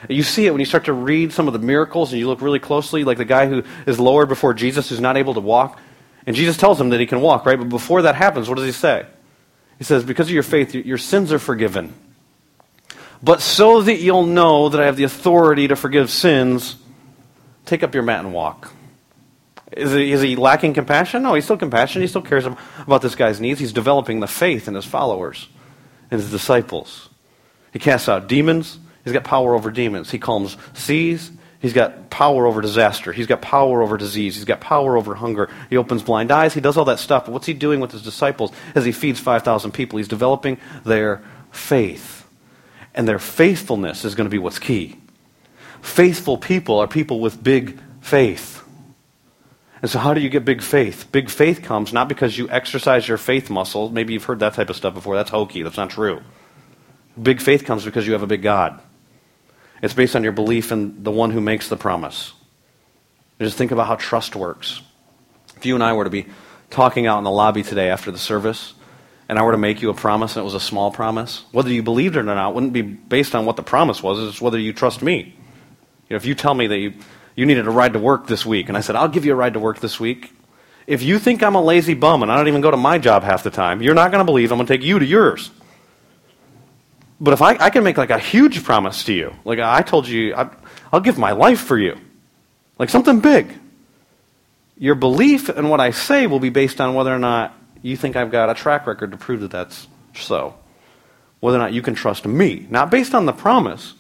You 0.10 0.24
see 0.24 0.48
it 0.48 0.52
when 0.52 0.62
you 0.62 0.66
start 0.66 0.86
to 0.86 0.94
read 0.94 1.32
some 1.32 1.46
of 1.46 1.54
the 1.54 1.60
miracles 1.60 2.12
and 2.12 2.20
you 2.20 2.28
look 2.28 2.42
really 2.42 2.58
closely, 2.58 3.04
like 3.04 3.20
the 3.20 3.26
guy 3.26 3.46
who 3.46 3.62
is 3.86 4.00
lowered 4.00 4.30
before 4.30 4.56
Jesus 4.56 4.90
who's 4.90 5.00
not 5.00 5.16
able 5.16 5.36
to 5.36 5.40
walk. 5.40 5.80
And 6.26 6.36
Jesus 6.36 6.58
tells 6.58 6.82
him 6.82 6.90
that 6.90 7.00
he 7.00 7.06
can 7.06 7.22
walk, 7.22 7.46
right? 7.46 7.60
But 7.60 7.70
before 7.70 8.02
that 8.02 8.16
happens, 8.16 8.50
what 8.50 8.56
does 8.56 8.66
he 8.66 8.72
say? 8.72 9.06
He 9.78 9.84
says, 9.84 10.04
Because 10.04 10.28
of 10.28 10.34
your 10.34 10.42
faith, 10.42 10.74
your 10.74 10.98
sins 10.98 11.32
are 11.32 11.38
forgiven. 11.38 11.94
But 13.24 13.42
so 13.42 13.82
that 13.82 13.98
you'll 13.98 14.26
know 14.26 14.70
that 14.70 14.82
I 14.82 14.86
have 14.86 14.98
the 14.98 15.04
authority 15.04 15.68
to 15.68 15.76
forgive 15.76 16.10
sins, 16.10 16.76
take 17.66 17.84
up 17.84 17.94
your 17.94 18.04
mat 18.04 18.24
and 18.26 18.34
walk. 18.34 18.74
Is 19.72 19.94
he, 19.94 20.12
is 20.12 20.22
he 20.22 20.36
lacking 20.36 20.74
compassion? 20.74 21.24
No, 21.24 21.34
he's 21.34 21.46
still 21.46 21.58
compassionate. 21.58 22.04
He 22.04 22.08
still 22.08 22.22
cares 22.22 22.46
about 22.46 23.02
this 23.02 23.16
guy's 23.16 23.40
needs. 23.40 23.60
He's 23.60 23.72
developing 23.72 24.20
the 24.20 24.28
faith 24.28 24.68
in 24.68 24.74
his 24.74 24.86
followers 24.86 25.48
and 26.10 26.20
his 26.20 26.30
disciples. 26.30 27.10
He 27.72 27.80
casts 27.80 28.10
out 28.10 28.28
demons. 28.28 28.80
He's 29.04 29.14
got 29.14 29.24
power 29.24 29.56
over 29.56 29.72
demons. 29.72 30.12
He 30.12 30.20
calms 30.20 30.58
seas. 30.74 31.32
He's 31.60 31.74
got 31.74 32.10
power 32.10 32.48
over 32.48 32.60
disaster. 32.60 33.14
He's 33.14 33.28
got 33.28 33.42
power 33.42 33.82
over 33.82 33.96
disease. 33.96 34.36
He's 34.36 34.46
got 34.46 34.60
power 34.60 34.98
over 34.98 35.16
hunger. 35.16 35.50
He 35.70 35.78
opens 35.78 36.02
blind 36.02 36.32
eyes. 36.32 36.54
He 36.54 36.60
does 36.60 36.76
all 36.76 36.86
that 36.86 37.00
stuff. 37.00 37.26
But 37.26 37.32
what's 37.32 37.46
he 37.46 37.54
doing 37.54 37.80
with 37.80 37.92
his 37.92 38.02
disciples 38.02 38.52
as 38.74 38.84
he 38.84 38.92
feeds 38.92 39.20
5,000 39.20 39.72
people? 39.72 39.98
He's 39.98 40.08
developing 40.08 40.58
their 40.84 41.24
faith. 41.52 42.21
And 42.94 43.08
their 43.08 43.20
faithfulness 43.20 44.04
is 44.06 44.16
going 44.16 44.26
to 44.26 44.32
be 44.32 44.38
what's 44.38 44.60
key. 44.60 44.98
Faithful 45.82 46.38
people 46.38 46.80
are 46.80 46.88
people 46.88 47.20
with 47.20 47.42
big 47.42 47.80
faith. 48.02 48.64
And 49.82 49.90
so, 49.90 49.98
how 49.98 50.14
do 50.14 50.22
you 50.22 50.30
get 50.30 50.46
big 50.46 50.62
faith? 50.62 51.12
Big 51.12 51.30
faith 51.30 51.64
comes 51.64 51.92
not 51.92 52.08
because 52.08 52.38
you 52.38 52.50
exercise 52.50 53.08
your 53.08 53.18
faith 53.18 53.50
muscle. 53.50 53.90
Maybe 53.90 54.14
you've 54.14 54.26
heard 54.26 54.40
that 54.40 54.54
type 54.54 54.70
of 54.70 54.76
stuff 54.76 54.94
before. 54.94 55.16
That's 55.16 55.32
hokey. 55.32 55.64
That's 55.64 55.78
not 55.78 55.90
true. 55.90 56.22
Big 57.22 57.42
faith 57.42 57.66
comes 57.66 57.84
because 57.84 58.06
you 58.06 58.14
have 58.14 58.22
a 58.22 58.28
big 58.28 58.44
God. 58.44 58.80
It's 59.82 59.94
based 59.94 60.16
on 60.16 60.24
your 60.24 60.32
belief 60.32 60.72
in 60.72 61.04
the 61.04 61.12
one 61.12 61.32
who 61.32 61.42
makes 61.42 61.68
the 61.68 61.78
promise. 61.78 62.34
just 63.40 63.58
think 63.58 63.72
about 63.72 63.88
how 63.88 63.96
trust 63.96 64.36
works. 64.36 64.82
If 65.58 65.66
you 65.66 65.74
and 65.74 65.84
I 65.84 65.94
were 65.94 66.04
to 66.04 66.10
be 66.12 66.28
talking 66.70 67.08
out 67.08 67.18
in 67.18 67.24
the 67.24 67.32
lobby 67.32 67.64
today 67.64 67.90
after 67.90 68.12
the 68.12 68.20
service, 68.20 68.74
and 69.32 69.40
I 69.40 69.44
were 69.44 69.54
to 69.54 69.58
make 69.58 69.82
you 69.82 69.90
a 69.90 69.94
promise 69.94 70.36
and 70.36 70.42
it 70.42 70.44
was 70.44 70.56
a 70.56 70.60
small 70.60 70.92
promise, 70.92 71.46
whether 71.54 71.70
you 71.70 71.82
believed 71.82 72.18
it 72.18 72.20
or 72.20 72.24
not 72.24 72.54
wouldn't 72.54 72.74
be 72.74 72.82
based 72.82 73.34
on 73.34 73.46
what 73.46 73.56
the 73.56 73.64
promise 73.64 74.04
was, 74.04 74.20
it's 74.28 74.42
whether 74.42 74.60
you 74.60 74.74
trust 74.74 75.02
me. 75.02 75.20
You 75.20 75.34
know, 76.10 76.16
if 76.18 76.26
you 76.26 76.36
tell 76.36 76.54
me 76.54 76.68
that 76.68 76.78
you, 76.78 76.94
you 77.38 77.46
needed 77.46 77.66
a 77.66 77.72
ride 77.72 77.94
to 77.94 78.00
work 78.00 78.28
this 78.28 78.46
week, 78.46 78.68
and 78.68 78.78
I 78.78 78.82
said, 78.82 78.98
I'll 78.98 79.08
give 79.08 79.24
you 79.24 79.32
a 79.32 79.36
ride 79.36 79.54
to 79.54 79.60
work 79.60 79.80
this 79.80 80.02
week, 80.02 80.34
if 80.86 81.02
you 81.02 81.18
think 81.18 81.44
I'm 81.44 81.56
a 81.56 81.62
lazy 81.62 81.94
bum 81.94 82.24
and 82.24 82.32
I 82.32 82.36
don't 82.36 82.50
even 82.50 82.60
go 82.60 82.72
to 82.72 82.76
my 82.76 82.98
job 82.98 83.24
half 83.24 83.42
the 83.42 83.50
time, 83.50 83.82
you're 83.82 83.94
not 83.94 84.12
going 84.12 84.20
to 84.20 84.26
believe 84.26 84.52
I'm 84.52 84.58
going 84.58 84.68
to 84.68 84.74
take 84.74 84.84
you 84.84 85.00
to 85.00 85.06
yours. 85.06 85.50
But 87.22 87.34
if 87.34 87.42
I, 87.42 87.52
I 87.52 87.70
can 87.70 87.86
make 87.86 87.98
like 87.98 88.10
a 88.10 88.20
huge 88.20 88.62
promise 88.66 89.06
to 89.06 89.14
you, 89.14 89.34
like 89.46 89.60
I 89.60 89.82
told 89.82 90.10
you, 90.10 90.36
I, 90.36 90.50
I'll 90.92 91.00
give 91.00 91.18
my 91.18 91.32
life 91.32 91.62
for 91.62 91.78
you, 91.78 91.98
like 92.78 92.90
something 92.90 93.22
big. 93.22 93.58
Your 94.78 94.96
belief 94.96 95.48
in 95.50 95.70
what 95.70 95.80
I 95.80 95.92
say 95.92 96.28
will 96.28 96.42
be 96.42 96.50
based 96.50 96.82
on 96.82 96.96
whether 96.96 97.16
or 97.16 97.20
not 97.20 97.56
you 97.82 97.98
think 97.98 98.16
I've 98.16 98.32
got 98.32 98.50
a 98.50 98.54
track 98.54 98.88
record 98.88 99.12
to 99.12 99.18
prove 99.18 99.42
that 99.42 99.52
that's 99.52 99.88
so. 100.14 100.56
Whether 101.40 101.58
or 101.58 101.62
not 101.62 101.74
you 101.74 101.82
can 101.82 101.96
trust 101.96 102.26
me, 102.26 102.68
not 102.70 102.92
based 102.92 103.16
on 103.16 103.26
the 103.26 103.34
promise. 103.34 103.96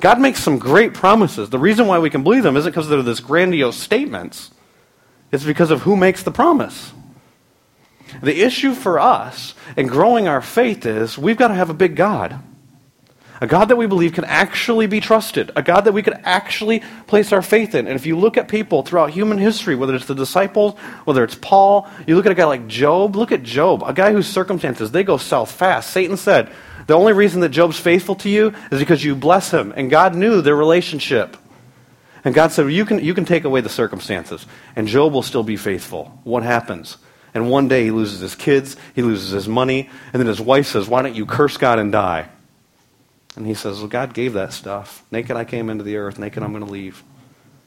God 0.00 0.20
makes 0.20 0.40
some 0.42 0.58
great 0.58 0.94
promises. 0.94 1.50
The 1.50 1.58
reason 1.58 1.86
why 1.86 1.98
we 1.98 2.10
can 2.10 2.22
believe 2.22 2.42
them 2.42 2.56
isn't 2.56 2.70
because 2.70 2.88
they're 2.88 3.02
this 3.02 3.20
grandiose 3.20 3.76
statements. 3.76 4.50
It's 5.32 5.44
because 5.44 5.70
of 5.70 5.82
who 5.82 5.96
makes 5.96 6.22
the 6.22 6.30
promise. 6.30 6.92
The 8.22 8.42
issue 8.42 8.72
for 8.72 8.98
us 8.98 9.54
in 9.76 9.86
growing 9.88 10.28
our 10.28 10.40
faith 10.40 10.86
is 10.86 11.18
we've 11.18 11.36
got 11.36 11.48
to 11.48 11.54
have 11.54 11.70
a 11.70 11.74
big 11.74 11.96
God. 11.96 12.40
A 13.40 13.46
God 13.46 13.66
that 13.66 13.76
we 13.76 13.86
believe 13.86 14.14
can 14.14 14.24
actually 14.24 14.86
be 14.86 15.00
trusted. 15.00 15.50
A 15.56 15.62
God 15.62 15.82
that 15.82 15.92
we 15.92 16.02
could 16.02 16.18
actually 16.24 16.82
place 17.06 17.32
our 17.32 17.42
faith 17.42 17.74
in. 17.74 17.86
And 17.86 17.96
if 17.96 18.06
you 18.06 18.16
look 18.18 18.36
at 18.36 18.48
people 18.48 18.82
throughout 18.82 19.10
human 19.10 19.38
history, 19.38 19.74
whether 19.74 19.94
it's 19.94 20.06
the 20.06 20.14
disciples, 20.14 20.78
whether 21.04 21.22
it's 21.22 21.34
Paul, 21.34 21.88
you 22.06 22.16
look 22.16 22.26
at 22.26 22.32
a 22.32 22.36
guy 22.36 22.46
like 22.46 22.66
Job, 22.66 23.14
look 23.14 23.32
at 23.32 23.42
Job, 23.42 23.82
a 23.84 23.92
guy 23.92 24.12
whose 24.12 24.26
circumstances, 24.26 24.90
they 24.90 25.04
go 25.04 25.18
south 25.18 25.50
fast. 25.50 25.90
Satan 25.90 26.16
said, 26.16 26.50
The 26.86 26.94
only 26.94 27.12
reason 27.12 27.40
that 27.40 27.50
Job's 27.50 27.78
faithful 27.78 28.14
to 28.16 28.30
you 28.30 28.54
is 28.70 28.80
because 28.80 29.04
you 29.04 29.14
bless 29.14 29.50
him. 29.50 29.72
And 29.76 29.90
God 29.90 30.14
knew 30.14 30.40
their 30.40 30.56
relationship. 30.56 31.36
And 32.24 32.34
God 32.34 32.50
said, 32.50 32.72
you 32.72 32.84
can, 32.84 33.04
you 33.04 33.14
can 33.14 33.24
take 33.24 33.44
away 33.44 33.60
the 33.60 33.68
circumstances, 33.68 34.46
and 34.74 34.88
Job 34.88 35.12
will 35.12 35.22
still 35.22 35.44
be 35.44 35.56
faithful. 35.56 36.20
What 36.24 36.42
happens? 36.42 36.96
And 37.32 37.48
one 37.48 37.68
day 37.68 37.84
he 37.84 37.92
loses 37.92 38.18
his 38.18 38.34
kids, 38.34 38.76
he 38.96 39.02
loses 39.02 39.30
his 39.30 39.46
money, 39.46 39.90
and 40.12 40.18
then 40.18 40.26
his 40.26 40.40
wife 40.40 40.66
says, 40.66 40.88
Why 40.88 41.02
don't 41.02 41.14
you 41.14 41.24
curse 41.24 41.56
God 41.56 41.78
and 41.78 41.92
die? 41.92 42.28
And 43.36 43.46
he 43.46 43.54
says, 43.54 43.78
Well, 43.78 43.88
God 43.88 44.14
gave 44.14 44.32
that 44.32 44.52
stuff. 44.52 45.04
Naked 45.10 45.36
I 45.36 45.44
came 45.44 45.70
into 45.70 45.84
the 45.84 45.96
earth, 45.96 46.18
naked 46.18 46.42
I'm 46.42 46.52
going 46.52 46.64
to 46.64 46.72
leave. 46.72 47.04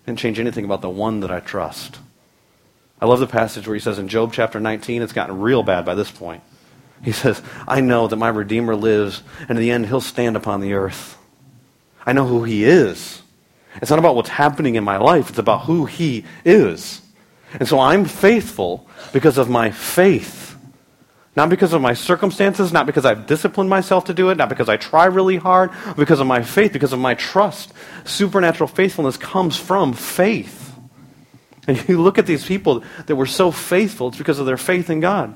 Didn't 0.05 0.19
change 0.19 0.39
anything 0.39 0.65
about 0.65 0.81
the 0.81 0.89
one 0.89 1.19
that 1.21 1.31
I 1.31 1.39
trust. 1.39 1.99
I 2.99 3.05
love 3.05 3.19
the 3.19 3.27
passage 3.27 3.67
where 3.67 3.75
he 3.75 3.79
says 3.79 3.99
in 3.99 4.09
Job 4.09 4.33
chapter 4.33 4.59
19, 4.59 5.01
it's 5.01 5.13
gotten 5.13 5.39
real 5.39 5.63
bad 5.63 5.85
by 5.85 5.95
this 5.95 6.11
point. 6.11 6.43
He 7.01 7.13
says, 7.13 7.41
I 7.67 7.79
know 7.79 8.07
that 8.07 8.17
my 8.17 8.27
Redeemer 8.27 8.75
lives, 8.75 9.23
and 9.41 9.51
in 9.51 9.57
the 9.57 9.71
end, 9.71 9.85
he'll 9.85 10.01
stand 10.01 10.35
upon 10.35 10.59
the 10.59 10.73
earth. 10.73 11.17
I 12.05 12.11
know 12.11 12.25
who 12.25 12.43
he 12.43 12.65
is. 12.65 13.21
It's 13.75 13.89
not 13.89 13.99
about 13.99 14.15
what's 14.15 14.29
happening 14.29 14.75
in 14.75 14.83
my 14.83 14.97
life, 14.97 15.29
it's 15.29 15.39
about 15.39 15.61
who 15.61 15.85
he 15.85 16.25
is. 16.43 17.01
And 17.53 17.67
so 17.67 17.79
I'm 17.79 18.05
faithful 18.05 18.87
because 19.13 19.37
of 19.37 19.49
my 19.49 19.71
faith. 19.71 20.48
Not 21.39 21.47
because 21.47 21.71
of 21.71 21.81
my 21.81 21.93
circumstances, 21.93 22.73
not 22.73 22.85
because 22.85 23.05
I've 23.05 23.25
disciplined 23.25 23.69
myself 23.69 24.03
to 24.07 24.13
do 24.13 24.29
it, 24.29 24.35
not 24.35 24.49
because 24.49 24.67
I 24.67 24.75
try 24.75 25.05
really 25.05 25.37
hard, 25.37 25.71
because 25.95 26.19
of 26.19 26.27
my 26.27 26.43
faith, 26.43 26.73
because 26.73 26.91
of 26.91 26.99
my 26.99 27.13
trust. 27.13 27.71
Supernatural 28.03 28.67
faithfulness 28.67 29.15
comes 29.15 29.55
from 29.55 29.93
faith. 29.93 30.75
And 31.65 31.87
you 31.87 32.01
look 32.01 32.17
at 32.17 32.25
these 32.25 32.45
people 32.45 32.83
that 33.05 33.15
were 33.15 33.25
so 33.25 33.51
faithful, 33.51 34.09
it's 34.09 34.17
because 34.17 34.39
of 34.39 34.47
their 34.47 34.57
faith 34.57 34.89
in 34.89 34.99
God. 34.99 35.33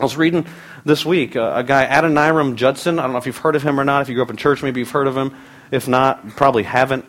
I 0.00 0.02
was 0.02 0.16
reading 0.16 0.44
this 0.84 1.06
week 1.06 1.36
uh, 1.36 1.52
a 1.54 1.62
guy, 1.62 1.86
Adoniram 1.86 2.56
Judson. 2.56 2.98
I 2.98 3.02
don't 3.02 3.12
know 3.12 3.18
if 3.18 3.26
you've 3.26 3.36
heard 3.36 3.54
of 3.54 3.62
him 3.62 3.78
or 3.78 3.84
not. 3.84 4.02
If 4.02 4.08
you 4.08 4.16
grew 4.16 4.24
up 4.24 4.30
in 4.30 4.36
church, 4.36 4.60
maybe 4.64 4.80
you've 4.80 4.90
heard 4.90 5.06
of 5.06 5.16
him. 5.16 5.36
If 5.70 5.86
not, 5.86 6.30
probably 6.30 6.64
haven't. 6.64 7.04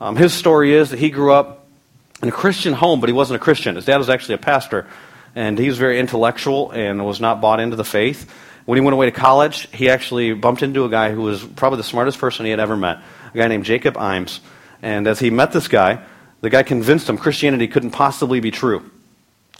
Um, 0.00 0.14
his 0.14 0.32
story 0.32 0.74
is 0.74 0.90
that 0.90 1.00
he 1.00 1.10
grew 1.10 1.32
up 1.32 1.66
in 2.22 2.28
a 2.28 2.32
Christian 2.32 2.74
home, 2.74 3.00
but 3.00 3.08
he 3.08 3.12
wasn't 3.12 3.34
a 3.34 3.42
Christian. 3.42 3.74
His 3.74 3.86
dad 3.86 3.96
was 3.96 4.08
actually 4.08 4.36
a 4.36 4.38
pastor, 4.38 4.86
and 5.34 5.58
he 5.58 5.68
was 5.68 5.78
very 5.78 5.98
intellectual 5.98 6.70
and 6.70 7.04
was 7.04 7.20
not 7.20 7.40
bought 7.40 7.60
into 7.60 7.76
the 7.76 7.84
faith. 7.84 8.30
When 8.64 8.76
he 8.76 8.82
went 8.82 8.94
away 8.94 9.06
to 9.06 9.12
college, 9.12 9.68
he 9.72 9.88
actually 9.88 10.34
bumped 10.34 10.62
into 10.62 10.84
a 10.84 10.88
guy 10.88 11.10
who 11.10 11.22
was 11.22 11.42
probably 11.42 11.78
the 11.78 11.84
smartest 11.84 12.18
person 12.18 12.44
he 12.44 12.50
had 12.50 12.60
ever 12.60 12.76
met, 12.76 12.98
a 13.32 13.36
guy 13.36 13.48
named 13.48 13.64
Jacob 13.64 13.96
Eames. 13.96 14.40
And 14.82 15.06
as 15.06 15.18
he 15.18 15.30
met 15.30 15.52
this 15.52 15.68
guy, 15.68 16.02
the 16.40 16.50
guy 16.50 16.62
convinced 16.62 17.08
him 17.08 17.18
Christianity 17.18 17.66
couldn't 17.66 17.90
possibly 17.90 18.40
be 18.40 18.50
true. 18.50 18.90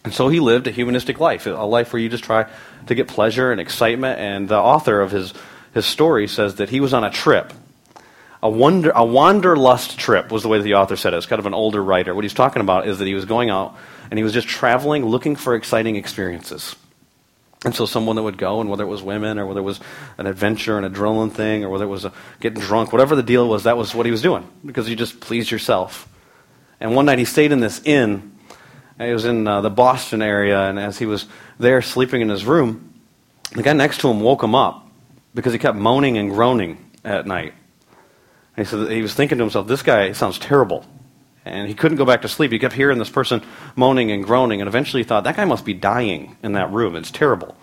And 0.04 0.14
so 0.14 0.28
he 0.28 0.40
lived 0.40 0.66
a 0.66 0.70
humanistic 0.70 1.20
life, 1.20 1.46
a 1.46 1.50
life 1.50 1.92
where 1.92 2.00
you 2.00 2.08
just 2.08 2.24
try 2.24 2.46
to 2.86 2.94
get 2.94 3.08
pleasure 3.08 3.50
and 3.50 3.60
excitement. 3.60 4.20
And 4.20 4.48
the 4.48 4.58
author 4.58 5.00
of 5.00 5.10
his, 5.10 5.34
his 5.74 5.86
story 5.86 6.28
says 6.28 6.56
that 6.56 6.68
he 6.68 6.80
was 6.80 6.94
on 6.94 7.04
a 7.04 7.10
trip. 7.10 7.52
A, 8.42 8.48
wonder, 8.48 8.92
a 8.94 9.04
wanderlust 9.04 9.98
trip 9.98 10.30
was 10.30 10.42
the 10.42 10.48
way 10.48 10.58
that 10.58 10.64
the 10.64 10.74
author 10.74 10.96
said 10.96 11.12
it. 11.12 11.16
It's 11.16 11.26
kind 11.26 11.40
of 11.40 11.46
an 11.46 11.54
older 11.54 11.82
writer. 11.82 12.14
What 12.14 12.24
he's 12.24 12.34
talking 12.34 12.62
about 12.62 12.86
is 12.86 12.98
that 12.98 13.06
he 13.06 13.14
was 13.14 13.24
going 13.24 13.50
out 13.50 13.76
and 14.10 14.18
he 14.18 14.22
was 14.22 14.32
just 14.32 14.46
traveling, 14.46 15.04
looking 15.04 15.34
for 15.34 15.54
exciting 15.54 15.96
experiences. 15.96 16.76
And 17.64 17.74
so 17.74 17.86
someone 17.86 18.14
that 18.16 18.22
would 18.22 18.38
go, 18.38 18.60
and 18.60 18.70
whether 18.70 18.84
it 18.84 18.88
was 18.88 19.02
women 19.02 19.38
or 19.38 19.46
whether 19.46 19.58
it 19.58 19.64
was 19.64 19.80
an 20.16 20.26
adventure, 20.26 20.78
an 20.78 20.84
adrenaline 20.90 21.32
thing, 21.32 21.64
or 21.64 21.70
whether 21.70 21.84
it 21.84 21.88
was 21.88 22.04
a, 22.04 22.12
getting 22.38 22.60
drunk, 22.60 22.92
whatever 22.92 23.16
the 23.16 23.22
deal 23.22 23.48
was, 23.48 23.64
that 23.64 23.76
was 23.76 23.94
what 23.94 24.06
he 24.06 24.12
was 24.12 24.22
doing 24.22 24.48
because 24.64 24.88
you 24.88 24.94
just 24.94 25.18
pleased 25.18 25.50
yourself. 25.50 26.08
And 26.78 26.94
one 26.94 27.06
night 27.06 27.18
he 27.18 27.24
stayed 27.24 27.50
in 27.50 27.58
this 27.58 27.82
inn. 27.84 28.36
He 28.98 29.12
was 29.12 29.24
in 29.24 29.46
uh, 29.46 29.60
the 29.60 29.70
Boston 29.70 30.22
area, 30.22 30.68
and 30.68 30.78
as 30.78 30.98
he 30.98 31.06
was 31.06 31.26
there 31.58 31.82
sleeping 31.82 32.20
in 32.20 32.28
his 32.28 32.44
room, 32.44 32.94
the 33.52 33.62
guy 33.62 33.72
next 33.72 34.00
to 34.00 34.08
him 34.08 34.20
woke 34.20 34.42
him 34.42 34.54
up 34.54 34.88
because 35.34 35.52
he 35.52 35.58
kept 35.58 35.76
moaning 35.76 36.18
and 36.18 36.30
groaning 36.30 36.90
at 37.04 37.26
night. 37.26 37.54
He 38.58 38.64
said 38.64 38.90
he 38.90 39.02
was 39.02 39.14
thinking 39.14 39.38
to 39.38 39.44
himself, 39.44 39.66
"This 39.68 39.82
guy 39.82 40.12
sounds 40.12 40.38
terrible," 40.38 40.84
and 41.44 41.68
he 41.68 41.74
couldn't 41.74 41.96
go 41.96 42.04
back 42.04 42.22
to 42.22 42.28
sleep. 42.28 42.52
He 42.52 42.58
kept 42.58 42.74
hearing 42.74 42.98
this 42.98 43.08
person 43.08 43.42
moaning 43.76 44.10
and 44.10 44.24
groaning, 44.24 44.60
and 44.60 44.68
eventually 44.68 45.02
he 45.02 45.08
thought, 45.08 45.24
"That 45.24 45.36
guy 45.36 45.44
must 45.44 45.64
be 45.64 45.74
dying 45.74 46.36
in 46.42 46.52
that 46.52 46.72
room. 46.72 46.96
It's 46.96 47.10
terrible." 47.10 47.56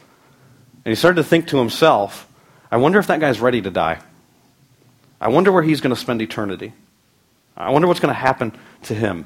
And 0.86 0.92
he 0.92 0.96
started 0.96 1.18
to 1.18 1.28
think 1.28 1.48
to 1.48 1.58
himself, 1.58 2.28
"I 2.72 2.78
wonder 2.78 2.98
if 2.98 3.08
that 3.08 3.20
guy's 3.20 3.42
ready 3.42 3.62
to 3.62 3.70
die. 3.70 4.00
I 5.20 5.28
wonder 5.28 5.52
where 5.52 5.64
he's 5.64 5.82
going 5.82 5.94
to 5.94 6.00
spend 6.00 6.22
eternity." 6.22 6.74
I 7.58 7.72
wonder 7.72 7.88
what's 7.88 8.02
going 8.02 8.14
to 8.14 8.20
happen 8.20 8.52
to 8.84 8.94
him. 8.94 9.26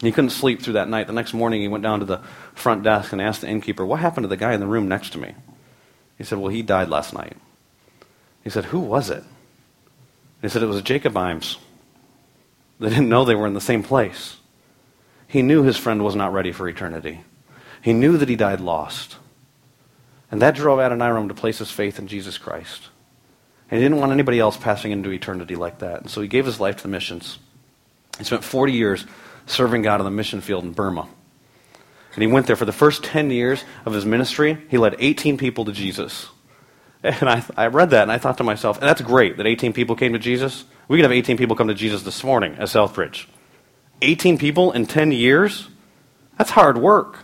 He 0.00 0.12
couldn't 0.12 0.30
sleep 0.30 0.62
through 0.62 0.72
that 0.74 0.88
night. 0.88 1.06
The 1.06 1.12
next 1.12 1.34
morning, 1.34 1.60
he 1.60 1.68
went 1.68 1.84
down 1.84 2.00
to 2.00 2.06
the 2.06 2.20
front 2.54 2.82
desk 2.82 3.12
and 3.12 3.20
asked 3.20 3.42
the 3.42 3.48
innkeeper, 3.48 3.84
What 3.84 4.00
happened 4.00 4.24
to 4.24 4.28
the 4.28 4.36
guy 4.36 4.54
in 4.54 4.60
the 4.60 4.66
room 4.66 4.88
next 4.88 5.10
to 5.10 5.18
me? 5.18 5.34
He 6.16 6.24
said, 6.24 6.38
Well, 6.38 6.48
he 6.48 6.62
died 6.62 6.88
last 6.88 7.12
night. 7.12 7.36
He 8.42 8.50
said, 8.50 8.66
Who 8.66 8.80
was 8.80 9.10
it? 9.10 9.24
He 10.42 10.48
said, 10.48 10.62
It 10.62 10.66
was 10.66 10.82
Jacob 10.82 11.16
Eames. 11.16 11.56
They 12.78 12.88
didn't 12.88 13.08
know 13.08 13.24
they 13.24 13.36
were 13.36 13.46
in 13.46 13.54
the 13.54 13.60
same 13.60 13.82
place. 13.82 14.36
He 15.28 15.40
knew 15.40 15.62
his 15.62 15.78
friend 15.78 16.04
was 16.04 16.16
not 16.16 16.32
ready 16.32 16.52
for 16.52 16.68
eternity. 16.68 17.20
He 17.80 17.92
knew 17.92 18.18
that 18.18 18.28
he 18.28 18.36
died 18.36 18.60
lost. 18.60 19.16
And 20.30 20.42
that 20.42 20.54
drove 20.54 20.78
Adoniram 20.78 21.28
to 21.28 21.34
place 21.34 21.58
his 21.58 21.70
faith 21.70 21.98
in 21.98 22.08
Jesus 22.08 22.38
Christ. 22.38 22.88
And 23.70 23.78
he 23.78 23.84
didn't 23.84 24.00
want 24.00 24.12
anybody 24.12 24.38
else 24.38 24.56
passing 24.56 24.92
into 24.92 25.10
eternity 25.10 25.56
like 25.56 25.78
that. 25.78 26.02
And 26.02 26.10
so 26.10 26.20
he 26.20 26.28
gave 26.28 26.44
his 26.44 26.60
life 26.60 26.76
to 26.76 26.82
the 26.82 26.88
missions. 26.88 27.38
He 28.18 28.24
spent 28.24 28.44
40 28.44 28.72
years 28.72 29.06
serving 29.46 29.82
God 29.82 30.00
on 30.00 30.04
the 30.04 30.10
mission 30.10 30.40
field 30.40 30.64
in 30.64 30.72
Burma. 30.72 31.08
And 32.14 32.22
he 32.22 32.26
went 32.26 32.46
there 32.46 32.56
for 32.56 32.64
the 32.64 32.72
first 32.72 33.04
10 33.04 33.30
years 33.30 33.64
of 33.86 33.94
his 33.94 34.04
ministry. 34.04 34.58
He 34.68 34.76
led 34.76 34.96
18 34.98 35.38
people 35.38 35.64
to 35.64 35.72
Jesus. 35.72 36.28
And 37.04 37.28
I, 37.28 37.44
I 37.56 37.66
read 37.66 37.90
that 37.90 38.02
and 38.02 38.12
I 38.12 38.18
thought 38.18 38.38
to 38.38 38.44
myself, 38.44 38.78
and 38.78 38.88
that's 38.88 39.00
great 39.00 39.36
that 39.38 39.46
18 39.46 39.72
people 39.72 39.96
came 39.96 40.12
to 40.12 40.20
Jesus. 40.20 40.64
We 40.86 40.98
could 40.98 41.04
have 41.04 41.12
18 41.12 41.36
people 41.36 41.56
come 41.56 41.68
to 41.68 41.74
Jesus 41.74 42.02
this 42.02 42.22
morning 42.22 42.54
at 42.54 42.68
Southbridge. 42.68 43.26
18 44.02 44.38
people 44.38 44.70
in 44.72 44.86
10 44.86 45.10
years? 45.10 45.68
That's 46.38 46.50
hard 46.50 46.78
work. 46.78 47.20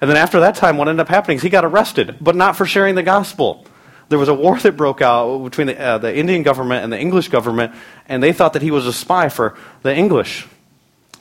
And 0.00 0.10
then 0.10 0.16
after 0.16 0.40
that 0.40 0.56
time, 0.56 0.76
what 0.76 0.88
ended 0.88 1.00
up 1.00 1.08
happening 1.08 1.36
is 1.36 1.42
he 1.42 1.50
got 1.50 1.64
arrested, 1.64 2.16
but 2.20 2.34
not 2.34 2.56
for 2.56 2.66
sharing 2.66 2.96
the 2.96 3.02
gospel 3.02 3.64
there 4.08 4.18
was 4.18 4.28
a 4.28 4.34
war 4.34 4.58
that 4.58 4.76
broke 4.76 5.02
out 5.02 5.38
between 5.38 5.68
the, 5.68 5.80
uh, 5.80 5.98
the 5.98 6.14
Indian 6.14 6.42
government 6.42 6.84
and 6.84 6.92
the 6.92 6.98
English 6.98 7.28
government, 7.28 7.74
and 8.08 8.22
they 8.22 8.32
thought 8.32 8.52
that 8.52 8.62
he 8.62 8.70
was 8.70 8.86
a 8.86 8.92
spy 8.92 9.28
for 9.28 9.56
the 9.82 9.94
English. 9.94 10.46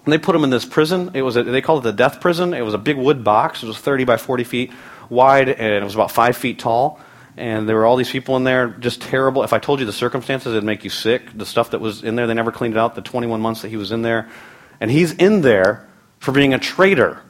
And 0.06 0.12
they 0.12 0.18
put 0.18 0.36
him 0.36 0.44
in 0.44 0.50
this 0.50 0.66
prison. 0.66 1.12
It 1.14 1.22
was 1.22 1.38
a, 1.38 1.44
they 1.44 1.62
called 1.62 1.86
it 1.86 1.90
the 1.90 1.94
death 1.94 2.20
prison. 2.20 2.54
It 2.54 2.62
was 2.62 2.74
a 2.74 2.78
big 2.78 2.98
wood 2.98 3.24
box. 3.24 3.64
It 3.64 3.68
was 3.68 3.78
30 3.78 4.04
by 4.04 4.18
40 4.18 4.44
feet 4.44 4.72
wide, 5.10 5.48
and 5.48 5.74
it 5.74 5.84
was 5.84 5.96
about 5.96 6.12
five 6.12 6.36
feet 6.36 6.60
tall. 6.60 7.00
And 7.36 7.68
there 7.68 7.76
were 7.76 7.86
all 7.86 7.96
these 7.96 8.12
people 8.12 8.36
in 8.38 8.44
there, 8.44 8.68
just 8.68 9.02
terrible. 9.02 9.44
If 9.44 9.54
I 9.54 9.60
told 9.60 9.80
you 9.80 9.86
the 9.86 9.94
circumstances, 9.94 10.54
it'd 10.54 10.64
make 10.64 10.84
you 10.84 10.90
sick. 10.90 11.36
The 11.36 11.46
stuff 11.46 11.72
that 11.72 11.82
was 11.82 12.04
in 12.04 12.16
there, 12.16 12.28
they 12.28 12.34
never 12.34 12.52
cleaned 12.52 12.76
it 12.76 12.78
out. 12.78 12.96
The 12.96 13.02
21 13.02 13.42
months 13.42 13.64
that 13.64 13.70
he 13.70 13.78
was 13.78 13.92
in 13.92 14.04
there, 14.04 14.30
and 14.80 14.92
he's 14.92 15.14
in 15.14 15.42
there 15.42 15.88
for 16.20 16.32
being 16.32 16.54
a 16.54 16.60
traitor, 16.60 17.22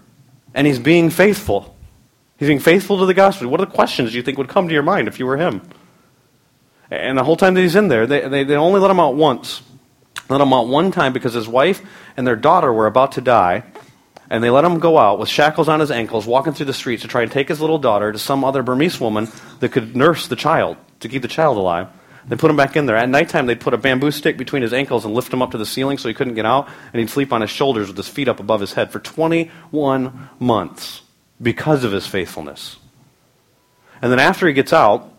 and 0.54 0.68
he's 0.68 0.80
being 0.80 1.10
faithful. 1.10 1.76
He's 2.38 2.50
being 2.50 2.60
faithful 2.60 3.00
to 3.00 3.06
the 3.06 3.14
gospel. 3.14 3.48
What 3.48 3.62
are 3.62 3.66
the 3.66 3.72
questions 3.72 4.14
you 4.14 4.22
think 4.22 4.38
would 4.38 4.50
come 4.50 4.68
to 4.68 4.74
your 4.74 4.84
mind 4.84 5.08
if 5.08 5.20
you 5.20 5.26
were 5.26 5.38
him? 5.38 5.62
And 6.92 7.18
the 7.18 7.24
whole 7.24 7.38
time 7.38 7.54
that 7.54 7.62
he's 7.62 7.76
in 7.76 7.88
there, 7.88 8.06
they, 8.06 8.28
they, 8.28 8.44
they 8.44 8.56
only 8.56 8.80
let 8.80 8.92
him 8.92 9.00
out 9.00 9.16
once. 9.16 9.62
Let 10.30 10.42
him 10.42 10.54
out 10.54 10.68
one 10.68 10.92
time 10.92 11.14
because 11.14 11.34
his 11.34 11.48
wife 11.48 11.82
and 12.18 12.28
their 12.28 12.36
daughter 12.36 12.72
were 12.72 12.88
about 12.88 13.14
to 13.14 13.22
die. 13.22 13.64
And 14.34 14.44
they 14.44 14.50
let 14.50 14.66
him 14.66 14.80
go 14.80 14.98
out 14.98 15.20
with 15.20 15.30
shackles 15.30 15.70
on 15.70 15.80
his 15.80 15.92
ankles, 15.92 16.26
walking 16.26 16.54
through 16.54 16.66
the 16.66 16.74
streets 16.74 17.04
to 17.04 17.08
try 17.08 17.22
and 17.22 17.32
take 17.32 17.50
his 17.50 17.62
little 17.62 17.78
daughter 17.78 18.12
to 18.12 18.18
some 18.18 18.44
other 18.44 18.64
Burmese 18.64 19.00
woman 19.00 19.28
that 19.60 19.70
could 19.70 19.96
nurse 19.96 20.26
the 20.26 20.36
child, 20.36 20.76
to 21.02 21.08
keep 21.08 21.22
the 21.22 21.28
child 21.28 21.56
alive. 21.56 21.88
They 22.28 22.36
put 22.36 22.50
him 22.50 22.58
back 22.58 22.76
in 22.76 22.88
there. 22.88 22.96
At 22.96 23.10
nighttime, 23.10 23.46
they'd 23.46 23.60
put 23.60 23.76
a 23.76 23.78
bamboo 23.78 24.10
stick 24.10 24.36
between 24.36 24.64
his 24.64 24.74
ankles 24.74 25.06
and 25.06 25.14
lift 25.14 25.32
him 25.32 25.44
up 25.44 25.52
to 25.52 25.60
the 25.60 25.68
ceiling 25.68 26.00
so 26.00 26.08
he 26.08 26.16
couldn't 26.16 26.34
get 26.34 26.48
out, 26.48 26.68
and 26.92 27.00
he'd 27.00 27.12
sleep 27.12 27.32
on 27.32 27.42
his 27.42 27.52
shoulders 27.52 27.90
with 27.90 27.98
his 27.98 28.08
feet 28.08 28.28
up 28.28 28.40
above 28.40 28.60
his 28.60 28.74
head 28.74 28.92
for 28.92 29.00
21 29.00 30.30
months 30.40 31.04
because 31.40 31.84
of 31.84 31.92
his 31.92 32.08
faithfulness. 32.08 32.78
And 34.02 34.12
then 34.12 34.20
after 34.20 34.48
he 34.48 34.54
gets 34.54 34.74
out, 34.74 35.14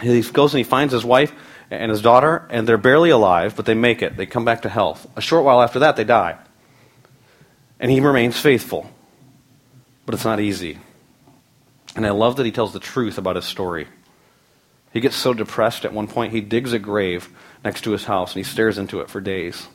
he 0.00 0.22
goes 0.22 0.54
and 0.54 0.58
he 0.58 0.64
finds 0.64 0.94
his 0.94 1.04
wife 1.04 1.34
and 1.70 1.90
his 1.90 2.00
daughter, 2.00 2.48
and 2.48 2.66
they're 2.66 2.78
barely 2.78 3.10
alive, 3.10 3.56
but 3.56 3.66
they 3.66 3.74
make 3.74 4.00
it. 4.00 4.16
They 4.16 4.24
come 4.24 4.46
back 4.46 4.62
to 4.62 4.70
health. 4.70 5.06
A 5.16 5.20
short 5.20 5.44
while 5.44 5.60
after 5.60 5.80
that, 5.80 5.96
they 5.96 6.04
die. 6.04 6.38
And 7.80 7.90
he 7.90 8.00
remains 8.00 8.38
faithful. 8.38 8.90
But 10.04 10.14
it's 10.14 10.24
not 10.24 10.40
easy. 10.40 10.78
And 11.94 12.06
I 12.06 12.10
love 12.10 12.36
that 12.36 12.46
he 12.46 12.52
tells 12.52 12.72
the 12.72 12.80
truth 12.80 13.18
about 13.18 13.36
his 13.36 13.44
story. 13.44 13.88
He 14.92 15.00
gets 15.00 15.16
so 15.16 15.34
depressed 15.34 15.84
at 15.84 15.92
one 15.92 16.08
point, 16.08 16.32
he 16.32 16.40
digs 16.40 16.72
a 16.72 16.78
grave 16.78 17.28
next 17.64 17.82
to 17.82 17.90
his 17.90 18.04
house 18.04 18.34
and 18.34 18.44
he 18.44 18.50
stares 18.50 18.78
into 18.78 19.00
it 19.00 19.10
for 19.10 19.20
days. 19.20 19.66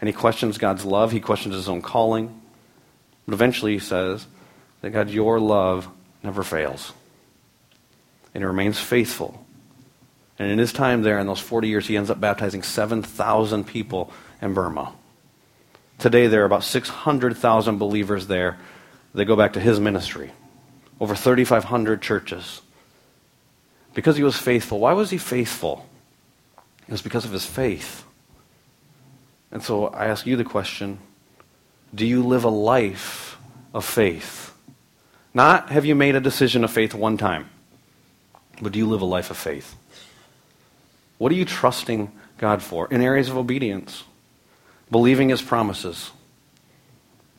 And 0.00 0.08
he 0.08 0.12
questions 0.12 0.58
God's 0.58 0.84
love, 0.84 1.12
he 1.12 1.20
questions 1.20 1.54
his 1.54 1.68
own 1.68 1.82
calling. 1.82 2.40
But 3.26 3.34
eventually 3.34 3.74
he 3.74 3.78
says, 3.78 4.26
that 4.80 4.90
God, 4.90 5.10
your 5.10 5.40
love 5.40 5.88
never 6.22 6.42
fails. 6.42 6.92
And 8.34 8.42
he 8.42 8.46
remains 8.46 8.78
faithful. 8.78 9.46
And 10.38 10.50
in 10.50 10.58
his 10.58 10.72
time 10.72 11.02
there, 11.02 11.18
in 11.18 11.26
those 11.26 11.40
40 11.40 11.68
years, 11.68 11.86
he 11.86 11.96
ends 11.96 12.10
up 12.10 12.20
baptizing 12.20 12.62
7,000 12.62 13.64
people 13.64 14.12
in 14.40 14.54
Burma. 14.54 14.92
Today, 16.02 16.26
there 16.26 16.42
are 16.42 16.46
about 16.46 16.64
600,000 16.64 17.78
believers 17.78 18.26
there. 18.26 18.58
They 19.14 19.24
go 19.24 19.36
back 19.36 19.52
to 19.52 19.60
his 19.60 19.78
ministry. 19.78 20.32
Over 20.98 21.14
3,500 21.14 22.02
churches. 22.02 22.60
Because 23.94 24.16
he 24.16 24.24
was 24.24 24.36
faithful. 24.36 24.80
Why 24.80 24.94
was 24.94 25.10
he 25.10 25.16
faithful? 25.16 25.86
It 26.88 26.90
was 26.90 27.02
because 27.02 27.24
of 27.24 27.30
his 27.30 27.46
faith. 27.46 28.04
And 29.52 29.62
so 29.62 29.86
I 29.86 30.06
ask 30.06 30.26
you 30.26 30.34
the 30.34 30.42
question 30.42 30.98
do 31.94 32.04
you 32.04 32.24
live 32.24 32.42
a 32.42 32.50
life 32.50 33.38
of 33.72 33.84
faith? 33.84 34.52
Not 35.32 35.70
have 35.70 35.84
you 35.84 35.94
made 35.94 36.16
a 36.16 36.20
decision 36.20 36.64
of 36.64 36.72
faith 36.72 36.94
one 36.94 37.16
time, 37.16 37.48
but 38.60 38.72
do 38.72 38.80
you 38.80 38.88
live 38.88 39.02
a 39.02 39.04
life 39.04 39.30
of 39.30 39.36
faith? 39.36 39.76
What 41.18 41.30
are 41.30 41.36
you 41.36 41.44
trusting 41.44 42.10
God 42.38 42.60
for 42.60 42.88
in 42.88 43.02
areas 43.02 43.28
of 43.28 43.36
obedience? 43.36 44.02
Believing 44.92 45.30
his 45.30 45.40
promises. 45.40 46.10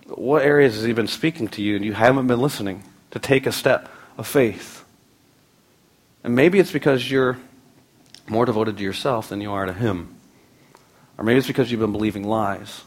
What 0.08 0.42
areas 0.42 0.74
has 0.74 0.84
he 0.84 0.92
been 0.92 1.08
speaking 1.08 1.48
to 1.50 1.62
you 1.62 1.76
and 1.76 1.86
you 1.86 1.94
haven't 1.94 2.26
been 2.26 2.42
listening 2.42 2.84
to 3.12 3.20
take 3.20 3.46
a 3.46 3.52
step 3.52 3.90
of 4.18 4.26
faith? 4.26 4.84
And 6.24 6.36
maybe 6.36 6.58
it's 6.58 6.72
because 6.72 7.12
you're 7.12 7.38
more 8.28 8.48
devoted 8.48 8.78
to 8.78 8.84
yourself 8.84 9.30
than 9.30 9.40
you 9.40 9.52
are 9.52 9.68
to 9.68 9.74
him. 9.74 10.16
Or 11.16 11.24
maybe 11.24 11.38
it's 11.38 11.46
because 11.46 11.70
you've 11.70 11.80
been 11.80 11.92
believing 11.92 12.24
lies. 12.24 12.82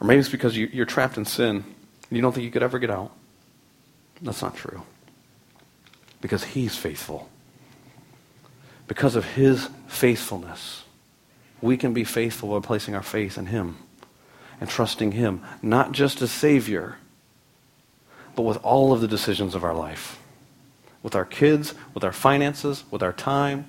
Or 0.00 0.06
maybe 0.06 0.20
it's 0.20 0.28
because 0.28 0.56
you, 0.56 0.80
are 0.80 0.86
trapped 0.86 1.16
in 1.16 1.24
sin 1.24 1.56
and 1.56 2.16
you 2.16 2.22
don't 2.22 2.32
think 2.32 2.44
you 2.44 2.52
could 2.52 2.62
ever 2.62 2.78
get 2.78 2.90
out. 2.90 3.10
That's 4.22 4.42
not 4.42 4.54
true. 4.54 4.82
Because 6.20 6.44
he's 6.44 6.76
faithful. 6.76 7.28
Because 8.86 9.16
of 9.16 9.24
his 9.24 9.68
faithfulness, 9.88 10.84
we 11.60 11.76
can 11.76 11.92
be 11.92 12.04
faithful 12.04 12.56
by 12.56 12.64
placing 12.64 12.94
our 12.94 13.02
faith 13.02 13.36
in 13.36 13.46
him 13.46 13.76
and 14.60 14.68
trusting 14.68 15.12
him, 15.12 15.42
not 15.62 15.92
just 15.92 16.20
as 16.22 16.30
Savior, 16.30 16.96
but 18.34 18.42
with 18.42 18.58
all 18.64 18.92
of 18.92 19.00
the 19.00 19.08
decisions 19.08 19.54
of 19.54 19.64
our 19.64 19.74
life. 19.74 20.20
With 21.02 21.14
our 21.14 21.24
kids, 21.24 21.74
with 21.94 22.04
our 22.04 22.12
finances, 22.12 22.84
with 22.90 23.02
our 23.02 23.12
time, 23.12 23.66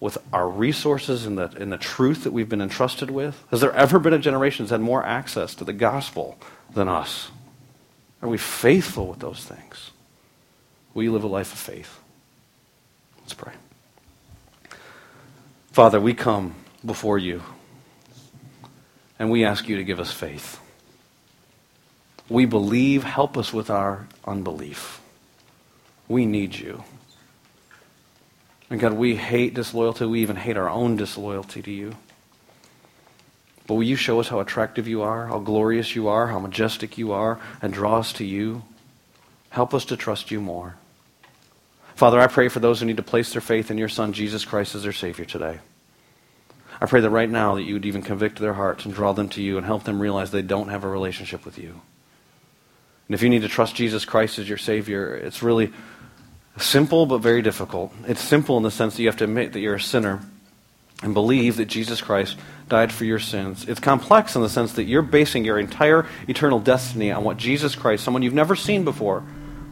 with 0.00 0.18
our 0.32 0.48
resources 0.48 1.26
and 1.26 1.36
the, 1.36 1.50
and 1.58 1.72
the 1.72 1.78
truth 1.78 2.24
that 2.24 2.32
we've 2.32 2.48
been 2.48 2.60
entrusted 2.60 3.10
with? 3.10 3.42
Has 3.50 3.60
there 3.60 3.72
ever 3.72 3.98
been 3.98 4.12
a 4.12 4.18
generation 4.18 4.64
that's 4.64 4.70
had 4.70 4.80
more 4.80 5.04
access 5.04 5.54
to 5.56 5.64
the 5.64 5.72
gospel 5.72 6.38
than 6.72 6.88
us? 6.88 7.30
Are 8.22 8.28
we 8.28 8.38
faithful 8.38 9.06
with 9.06 9.18
those 9.18 9.44
things? 9.44 9.90
Will 10.94 11.02
you 11.02 11.12
live 11.12 11.24
a 11.24 11.28
life 11.28 11.52
of 11.52 11.58
faith? 11.58 11.98
Let's 13.20 13.34
pray. 13.34 13.52
Father, 15.72 16.00
we 16.00 16.14
come 16.14 16.54
before 16.84 17.18
you 17.18 17.42
and 19.18 19.30
we 19.30 19.44
ask 19.44 19.68
you 19.68 19.76
to 19.76 19.84
give 19.84 20.00
us 20.00 20.12
faith. 20.12 20.60
We 22.28 22.44
believe, 22.44 23.04
help 23.04 23.36
us 23.38 23.52
with 23.52 23.70
our 23.70 24.06
unbelief. 24.24 25.00
We 26.08 26.26
need 26.26 26.54
you. 26.54 26.84
And 28.70 28.78
God, 28.78 28.92
we 28.92 29.16
hate 29.16 29.54
disloyalty. 29.54 30.04
We 30.04 30.20
even 30.20 30.36
hate 30.36 30.56
our 30.56 30.68
own 30.68 30.96
disloyalty 30.96 31.62
to 31.62 31.70
you. 31.70 31.94
But 33.66 33.74
will 33.74 33.82
you 33.82 33.96
show 33.96 34.20
us 34.20 34.28
how 34.28 34.40
attractive 34.40 34.88
you 34.88 35.02
are, 35.02 35.26
how 35.26 35.38
glorious 35.38 35.94
you 35.94 36.08
are, 36.08 36.28
how 36.28 36.38
majestic 36.38 36.96
you 36.96 37.12
are, 37.12 37.38
and 37.60 37.72
draw 37.72 37.98
us 37.98 38.12
to 38.14 38.24
you? 38.24 38.62
Help 39.50 39.74
us 39.74 39.86
to 39.86 39.96
trust 39.96 40.30
you 40.30 40.40
more. 40.40 40.76
Father, 41.94 42.20
I 42.20 42.28
pray 42.28 42.48
for 42.48 42.60
those 42.60 42.80
who 42.80 42.86
need 42.86 42.98
to 42.98 43.02
place 43.02 43.32
their 43.32 43.40
faith 43.40 43.70
in 43.70 43.78
your 43.78 43.88
Son, 43.88 44.12
Jesus 44.12 44.44
Christ, 44.44 44.74
as 44.74 44.84
their 44.84 44.92
Savior 44.92 45.24
today. 45.24 45.58
I 46.80 46.86
pray 46.86 47.00
that 47.00 47.10
right 47.10 47.28
now 47.28 47.56
that 47.56 47.62
you 47.62 47.74
would 47.74 47.86
even 47.86 48.02
convict 48.02 48.38
their 48.38 48.54
hearts 48.54 48.84
and 48.84 48.94
draw 48.94 49.12
them 49.12 49.28
to 49.30 49.42
you 49.42 49.56
and 49.56 49.66
help 49.66 49.84
them 49.84 50.00
realize 50.00 50.30
they 50.30 50.42
don't 50.42 50.68
have 50.68 50.84
a 50.84 50.88
relationship 50.88 51.44
with 51.44 51.58
you. 51.58 51.80
And 53.08 53.14
if 53.14 53.22
you 53.22 53.28
need 53.28 53.42
to 53.42 53.48
trust 53.48 53.74
Jesus 53.74 54.04
Christ 54.04 54.38
as 54.38 54.48
your 54.48 54.58
Savior, 54.58 55.14
it's 55.14 55.42
really 55.42 55.72
Simple, 56.60 57.06
but 57.06 57.18
very 57.18 57.42
difficult. 57.42 57.92
It's 58.06 58.20
simple 58.20 58.56
in 58.56 58.62
the 58.62 58.70
sense 58.70 58.96
that 58.96 59.02
you 59.02 59.08
have 59.08 59.18
to 59.18 59.24
admit 59.24 59.52
that 59.52 59.60
you're 59.60 59.76
a 59.76 59.80
sinner 59.80 60.20
and 61.02 61.14
believe 61.14 61.56
that 61.56 61.66
Jesus 61.66 62.00
Christ 62.00 62.36
died 62.68 62.92
for 62.92 63.04
your 63.04 63.20
sins. 63.20 63.68
It's 63.68 63.78
complex 63.78 64.34
in 64.34 64.42
the 64.42 64.48
sense 64.48 64.72
that 64.72 64.84
you're 64.84 65.02
basing 65.02 65.44
your 65.44 65.58
entire 65.58 66.06
eternal 66.26 66.58
destiny 66.58 67.12
on 67.12 67.22
what 67.22 67.36
Jesus 67.36 67.76
Christ, 67.76 68.02
someone 68.02 68.22
you've 68.22 68.34
never 68.34 68.56
seen 68.56 68.84
before, 68.84 69.22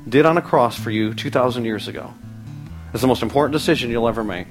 did 0.08 0.24
on 0.24 0.38
a 0.38 0.42
cross 0.42 0.78
for 0.78 0.92
you 0.92 1.12
2,000 1.12 1.64
years 1.64 1.88
ago. 1.88 2.14
It's 2.92 3.00
the 3.00 3.08
most 3.08 3.22
important 3.22 3.52
decision 3.52 3.90
you'll 3.90 4.08
ever 4.08 4.22
make. 4.22 4.46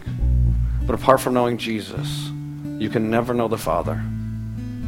But 0.86 0.96
apart 0.96 1.22
from 1.22 1.34
knowing 1.34 1.58
Jesus, 1.58 2.30
you 2.80 2.90
can 2.90 3.10
never 3.10 3.34
know 3.34 3.48
the 3.48 3.58
Father. 3.58 4.02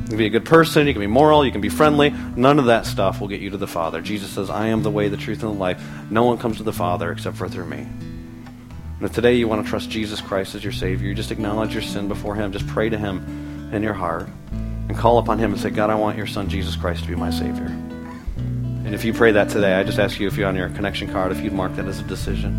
You 0.03 0.07
can 0.09 0.17
be 0.17 0.25
a 0.25 0.29
good 0.29 0.45
person, 0.45 0.87
you 0.87 0.93
can 0.93 1.01
be 1.01 1.07
moral, 1.07 1.45
you 1.45 1.51
can 1.51 1.61
be 1.61 1.69
friendly. 1.69 2.11
None 2.35 2.59
of 2.59 2.65
that 2.65 2.85
stuff 2.85 3.19
will 3.19 3.27
get 3.27 3.41
you 3.41 3.49
to 3.49 3.57
the 3.57 3.67
Father. 3.67 4.01
Jesus 4.01 4.29
says, 4.31 4.49
I 4.49 4.67
am 4.67 4.83
the 4.83 4.91
way, 4.91 5.09
the 5.09 5.17
truth, 5.17 5.43
and 5.43 5.53
the 5.53 5.57
life. 5.57 5.81
No 6.09 6.23
one 6.23 6.37
comes 6.37 6.57
to 6.57 6.63
the 6.63 6.73
Father 6.73 7.11
except 7.11 7.37
for 7.37 7.49
through 7.49 7.65
me. 7.65 7.79
And 7.79 9.01
if 9.01 9.13
today 9.13 9.35
you 9.35 9.47
want 9.47 9.63
to 9.63 9.69
trust 9.69 9.89
Jesus 9.89 10.21
Christ 10.21 10.55
as 10.55 10.63
your 10.63 10.73
Savior, 10.73 11.07
you 11.07 11.13
just 11.13 11.31
acknowledge 11.31 11.73
your 11.73 11.83
sin 11.83 12.07
before 12.07 12.35
Him, 12.35 12.51
just 12.51 12.67
pray 12.67 12.89
to 12.89 12.97
Him 12.97 13.69
in 13.73 13.83
your 13.83 13.93
heart, 13.93 14.27
and 14.51 14.97
call 14.97 15.17
upon 15.19 15.37
Him 15.39 15.51
and 15.51 15.61
say, 15.61 15.69
God, 15.69 15.89
I 15.89 15.95
want 15.95 16.17
your 16.17 16.25
Son, 16.25 16.49
Jesus 16.49 16.75
Christ, 16.75 17.03
to 17.03 17.09
be 17.09 17.15
my 17.15 17.29
Savior. 17.29 17.67
And 17.67 18.95
if 18.95 19.03
you 19.03 19.13
pray 19.13 19.33
that 19.33 19.49
today, 19.49 19.73
I 19.75 19.83
just 19.83 19.99
ask 19.99 20.19
you 20.19 20.27
if 20.27 20.37
you're 20.37 20.47
on 20.47 20.55
your 20.55 20.69
connection 20.69 21.11
card, 21.11 21.33
if 21.33 21.41
you'd 21.41 21.51
mark 21.51 21.75
that 21.75 21.85
as 21.85 21.99
a 21.99 22.03
decision. 22.03 22.53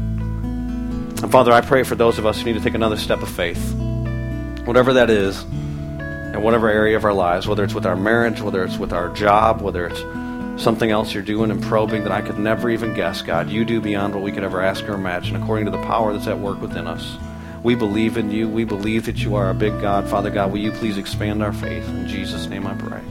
And 1.23 1.33
Father, 1.33 1.53
I 1.53 1.63
pray 1.63 1.83
for 1.83 1.95
those 1.95 2.19
of 2.19 2.27
us 2.27 2.39
who 2.39 2.45
need 2.45 2.59
to 2.59 2.61
take 2.61 2.75
another 2.75 2.99
step 2.99 3.23
of 3.23 3.31
faith, 3.31 3.75
whatever 4.69 4.93
that 4.93 5.09
is 5.09 5.45
in 5.45 6.43
whatever 6.43 6.69
area 6.69 6.95
of 6.95 7.07
our 7.07 7.15
lives, 7.15 7.49
whether 7.49 7.65
it's 7.65 7.73
with 7.73 7.87
our 7.87 7.97
marriage, 7.97 8.43
whether 8.43 8.63
it's 8.63 8.77
with 8.77 8.93
our 8.93 9.09
job, 9.15 9.63
whether 9.63 9.87
it's 9.87 10.63
something 10.63 10.91
else 10.91 11.15
you're 11.15 11.23
doing 11.23 11.51
and 11.51 11.63
probing 11.63 12.03
that 12.03 12.13
I 12.13 12.21
could 12.21 12.39
never 12.39 12.69
even 12.69 12.93
guess, 12.93 13.23
God. 13.23 13.49
You 13.49 13.65
do 13.65 13.81
beyond 13.81 14.15
what 14.15 14.23
we 14.23 14.31
could 14.31 14.45
ever 14.45 14.61
ask 14.61 14.87
or 14.87 14.93
imagine, 14.93 15.37
according 15.37 15.65
to 15.65 15.71
the 15.71 15.83
power 15.85 16.13
that's 16.13 16.27
at 16.27 16.39
work 16.39 16.61
within 16.61 16.87
us. 16.87 17.17
We 17.63 17.77
believe 17.77 18.19
in 18.19 18.31
you. 18.31 18.47
We 18.47 18.65
believe 18.65 19.07
that 19.07 19.17
you 19.17 19.37
are 19.37 19.49
a 19.49 19.55
big 19.55 19.81
God. 19.81 20.07
Father 20.07 20.29
God, 20.29 20.53
will 20.53 20.59
you 20.59 20.73
please 20.73 20.99
expand 20.99 21.43
our 21.43 21.55
faith? 21.55 21.89
In 21.89 22.07
Jesus' 22.07 22.47
name 22.47 22.67
I 22.67 22.75
pray. 22.75 23.03